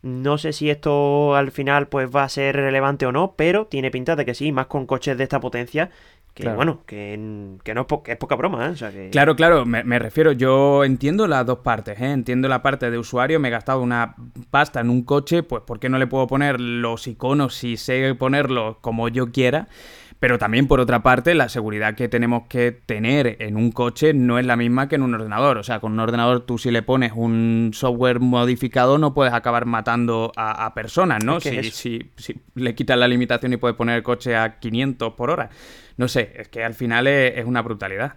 No 0.02 0.38
sé 0.38 0.54
si 0.54 0.70
esto 0.70 1.34
al 1.36 1.50
final 1.50 1.88
pues 1.88 2.08
va 2.14 2.24
a 2.24 2.28
ser 2.30 2.56
relevante 2.56 3.04
o 3.04 3.12
no, 3.12 3.34
pero 3.36 3.66
tiene 3.66 3.90
pinta 3.90 4.16
de 4.16 4.24
que 4.24 4.34
sí, 4.34 4.50
más 4.50 4.66
con 4.66 4.86
coches 4.86 5.18
de 5.18 5.24
esta 5.24 5.40
potencia 5.40 5.90
Que 6.34 6.48
bueno, 6.48 6.82
que, 6.86 7.58
que 7.64 7.74
no 7.74 7.86
es, 8.06 8.16
poca 8.16 8.34
broma, 8.34 8.72
¿eh? 8.72 9.08
Claro, 9.10 9.36
claro, 9.36 9.66
me, 9.66 9.98
refiero, 9.98 10.32
yo 10.32 10.84
entiendo 10.84 11.26
las 11.26 11.44
dos 11.44 11.58
partes, 11.58 12.00
¿eh? 12.00 12.12
Entiendo 12.12 12.48
la 12.48 12.62
parte 12.62 12.90
de 12.90 12.98
usuario, 12.98 13.40
me 13.40 13.48
he 13.48 13.50
gastado 13.50 13.82
una 13.82 14.14
pasta 14.50 14.80
en 14.80 14.90
un 14.90 15.02
coche, 15.02 15.42
pues 15.42 15.62
¿por 15.62 15.80
qué 15.80 15.88
no 15.88 15.98
le 15.98 16.06
puedo 16.06 16.26
poner 16.26 16.60
los 16.60 17.06
iconos 17.06 17.54
si 17.54 17.76
sé 17.76 18.14
ponerlos 18.14 18.76
como 18.80 19.08
yo 19.08 19.32
quiera? 19.32 19.68
Pero 20.20 20.38
también, 20.38 20.68
por 20.68 20.80
otra 20.80 21.02
parte, 21.02 21.34
la 21.34 21.48
seguridad 21.48 21.94
que 21.94 22.06
tenemos 22.06 22.42
que 22.46 22.72
tener 22.72 23.38
en 23.40 23.56
un 23.56 23.72
coche 23.72 24.12
no 24.12 24.38
es 24.38 24.44
la 24.44 24.54
misma 24.54 24.86
que 24.86 24.96
en 24.96 25.02
un 25.02 25.14
ordenador. 25.14 25.56
O 25.56 25.62
sea, 25.62 25.80
con 25.80 25.92
un 25.92 26.00
ordenador 26.00 26.40
tú 26.44 26.58
si 26.58 26.70
le 26.70 26.82
pones 26.82 27.12
un 27.16 27.70
software 27.72 28.20
modificado 28.20 28.98
no 28.98 29.14
puedes 29.14 29.32
acabar 29.32 29.64
matando 29.64 30.30
a, 30.36 30.74
personas, 30.74 31.24
¿no? 31.24 31.40
Si, 31.40 31.62
si, 31.70 32.10
si, 32.16 32.38
le 32.54 32.74
quitas 32.74 32.98
la 32.98 33.08
limitación 33.08 33.54
y 33.54 33.56
puedes 33.56 33.78
poner 33.78 33.96
el 33.96 34.02
coche 34.02 34.36
a 34.36 34.58
500 34.58 35.14
por 35.14 35.30
hora. 35.30 35.48
No 36.00 36.08
sé, 36.08 36.32
es 36.34 36.48
que 36.48 36.64
al 36.64 36.72
final 36.72 37.06
es 37.06 37.44
una 37.44 37.60
brutalidad. 37.60 38.14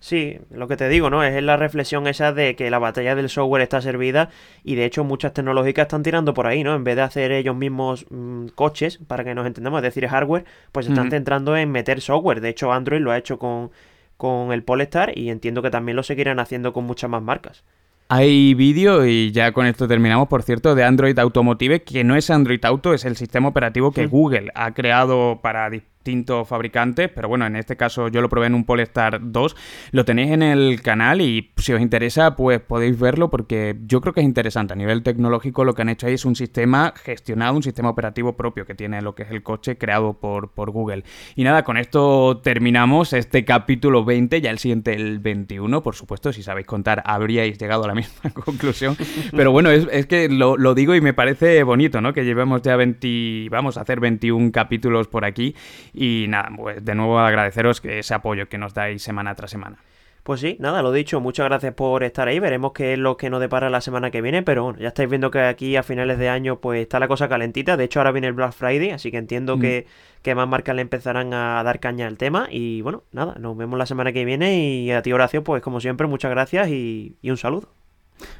Sí, 0.00 0.38
lo 0.50 0.68
que 0.68 0.76
te 0.76 0.90
digo, 0.90 1.08
¿no? 1.08 1.24
Es 1.24 1.42
la 1.42 1.56
reflexión 1.56 2.06
esa 2.06 2.34
de 2.34 2.56
que 2.56 2.68
la 2.68 2.78
batalla 2.78 3.14
del 3.14 3.30
software 3.30 3.62
está 3.62 3.80
servida 3.80 4.28
y 4.62 4.74
de 4.74 4.84
hecho 4.84 5.02
muchas 5.02 5.32
tecnológicas 5.32 5.84
están 5.84 6.02
tirando 6.02 6.34
por 6.34 6.46
ahí, 6.46 6.62
¿no? 6.62 6.74
En 6.74 6.84
vez 6.84 6.96
de 6.96 7.00
hacer 7.00 7.32
ellos 7.32 7.56
mismos 7.56 8.04
mm, 8.10 8.48
coches, 8.48 8.98
para 9.06 9.24
que 9.24 9.34
nos 9.34 9.46
entendamos, 9.46 9.78
es 9.78 9.84
decir, 9.84 10.06
hardware, 10.06 10.44
pues 10.72 10.88
están 10.88 11.10
centrando 11.10 11.56
en 11.56 11.70
meter 11.70 12.02
software. 12.02 12.42
De 12.42 12.50
hecho, 12.50 12.70
Android 12.70 13.00
lo 13.00 13.12
ha 13.12 13.16
hecho 13.16 13.38
con, 13.38 13.70
con 14.18 14.52
el 14.52 14.62
Polestar 14.62 15.16
y 15.16 15.30
entiendo 15.30 15.62
que 15.62 15.70
también 15.70 15.96
lo 15.96 16.02
seguirán 16.02 16.38
haciendo 16.38 16.74
con 16.74 16.84
muchas 16.84 17.08
más 17.08 17.22
marcas. 17.22 17.64
Hay 18.08 18.52
vídeo, 18.52 19.06
y 19.06 19.32
ya 19.32 19.52
con 19.52 19.64
esto 19.64 19.88
terminamos, 19.88 20.28
por 20.28 20.42
cierto, 20.42 20.74
de 20.74 20.84
Android 20.84 21.18
Automotive, 21.18 21.82
que 21.82 22.04
no 22.04 22.14
es 22.14 22.28
Android 22.28 22.62
Auto, 22.62 22.92
es 22.92 23.06
el 23.06 23.16
sistema 23.16 23.48
operativo 23.48 23.90
que 23.90 24.04
Google 24.04 24.50
ha 24.54 24.74
creado 24.74 25.40
para 25.40 25.64
distintos 26.02 26.48
fabricantes, 26.48 27.08
pero 27.14 27.28
bueno, 27.28 27.46
en 27.46 27.54
este 27.54 27.76
caso 27.76 28.08
yo 28.08 28.20
lo 28.20 28.28
probé 28.28 28.48
en 28.48 28.54
un 28.54 28.64
Polestar 28.64 29.20
2. 29.22 29.56
Lo 29.92 30.04
tenéis 30.04 30.32
en 30.32 30.42
el 30.42 30.82
canal 30.82 31.20
y 31.20 31.52
si 31.56 31.72
os 31.72 31.80
interesa, 31.80 32.34
pues 32.34 32.60
podéis 32.60 32.98
verlo 32.98 33.30
porque 33.30 33.76
yo 33.86 34.00
creo 34.00 34.12
que 34.12 34.20
es 34.20 34.26
interesante. 34.26 34.72
A 34.72 34.76
nivel 34.76 35.04
tecnológico 35.04 35.64
lo 35.64 35.74
que 35.74 35.82
han 35.82 35.88
hecho 35.88 36.08
ahí 36.08 36.14
es 36.14 36.24
un 36.24 36.34
sistema 36.34 36.92
gestionado, 36.96 37.54
un 37.54 37.62
sistema 37.62 37.88
operativo 37.88 38.36
propio 38.36 38.66
que 38.66 38.74
tiene 38.74 39.00
lo 39.00 39.14
que 39.14 39.22
es 39.22 39.30
el 39.30 39.44
coche 39.44 39.78
creado 39.78 40.14
por, 40.14 40.50
por 40.50 40.72
Google. 40.72 41.04
Y 41.36 41.44
nada, 41.44 41.62
con 41.62 41.76
esto 41.76 42.40
terminamos 42.42 43.12
este 43.12 43.44
capítulo 43.44 44.04
20, 44.04 44.40
ya 44.40 44.50
el 44.50 44.58
siguiente 44.58 44.94
el 44.94 45.20
21, 45.20 45.84
por 45.84 45.94
supuesto, 45.94 46.32
si 46.32 46.42
sabéis 46.42 46.66
contar 46.66 47.00
habríais 47.06 47.58
llegado 47.58 47.84
a 47.84 47.86
la 47.86 47.94
misma 47.94 48.30
conclusión. 48.30 48.96
Pero 49.30 49.52
bueno, 49.52 49.70
es, 49.70 50.06
que 50.06 50.28
lo, 50.28 50.56
lo, 50.56 50.74
digo 50.74 50.96
y 50.96 51.00
me 51.00 51.14
parece 51.14 51.62
bonito, 51.62 52.00
¿no? 52.00 52.12
Que 52.12 52.24
llevemos 52.24 52.60
ya 52.62 52.74
20, 52.74 53.48
vamos 53.50 53.76
a 53.76 53.82
hacer 53.82 54.00
21 54.00 54.50
capítulos 54.50 55.06
por 55.06 55.24
aquí 55.24 55.54
y 55.92 56.26
nada, 56.28 56.50
pues 56.56 56.84
de 56.84 56.94
nuevo 56.94 57.18
agradeceros 57.18 57.82
ese 57.84 58.14
apoyo 58.14 58.48
que 58.48 58.58
nos 58.58 58.74
dais 58.74 59.02
semana 59.02 59.34
tras 59.34 59.50
semana. 59.50 59.78
Pues 60.22 60.40
sí, 60.40 60.56
nada, 60.60 60.82
lo 60.82 60.92
dicho, 60.92 61.20
muchas 61.20 61.46
gracias 61.46 61.74
por 61.74 62.04
estar 62.04 62.28
ahí. 62.28 62.38
Veremos 62.38 62.72
qué 62.72 62.92
es 62.92 62.98
lo 62.98 63.16
que 63.16 63.28
nos 63.28 63.40
depara 63.40 63.70
la 63.70 63.80
semana 63.80 64.12
que 64.12 64.22
viene, 64.22 64.44
pero 64.44 64.62
bueno, 64.62 64.78
ya 64.78 64.88
estáis 64.88 65.10
viendo 65.10 65.32
que 65.32 65.40
aquí 65.40 65.74
a 65.74 65.82
finales 65.82 66.16
de 66.16 66.28
año 66.28 66.60
pues 66.60 66.80
está 66.80 67.00
la 67.00 67.08
cosa 67.08 67.28
calentita. 67.28 67.76
De 67.76 67.84
hecho, 67.84 67.98
ahora 67.98 68.12
viene 68.12 68.28
el 68.28 68.32
Black 68.32 68.52
Friday, 68.52 68.90
así 68.90 69.10
que 69.10 69.16
entiendo 69.18 69.58
que, 69.58 69.86
mm. 69.88 70.22
que, 70.22 70.34
más 70.36 70.46
marcas 70.46 70.76
le 70.76 70.82
empezarán 70.82 71.34
a 71.34 71.60
dar 71.64 71.80
caña 71.80 72.06
al 72.06 72.18
tema. 72.18 72.46
Y 72.48 72.82
bueno, 72.82 73.02
nada, 73.10 73.34
nos 73.40 73.56
vemos 73.56 73.76
la 73.76 73.86
semana 73.86 74.12
que 74.12 74.24
viene 74.24 74.60
y 74.60 74.92
a 74.92 75.02
ti 75.02 75.12
Horacio, 75.12 75.42
pues 75.42 75.60
como 75.60 75.80
siempre, 75.80 76.06
muchas 76.06 76.30
gracias 76.30 76.68
y, 76.68 77.16
y 77.20 77.30
un 77.30 77.36
saludo. 77.36 77.68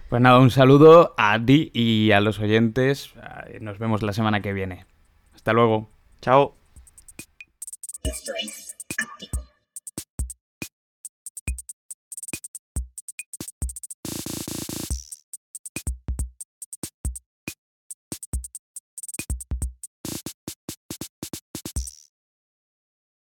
Pues 0.09 0.23
nada, 0.23 0.39
un 0.39 0.51
saludo 0.51 1.15
a 1.19 1.45
ti 1.45 1.73
y 1.75 2.13
a 2.13 2.21
los 2.21 2.39
oyentes. 2.39 3.13
Nos 3.61 3.81
vemos 3.81 4.03
la 4.03 4.13
semana 4.13 4.41
que 4.41 4.53
viene. 4.53 4.87
Hasta 5.35 5.53
luego. 5.53 5.89
Chao. 6.21 6.62
Esto 8.05 8.33
es 8.43 8.77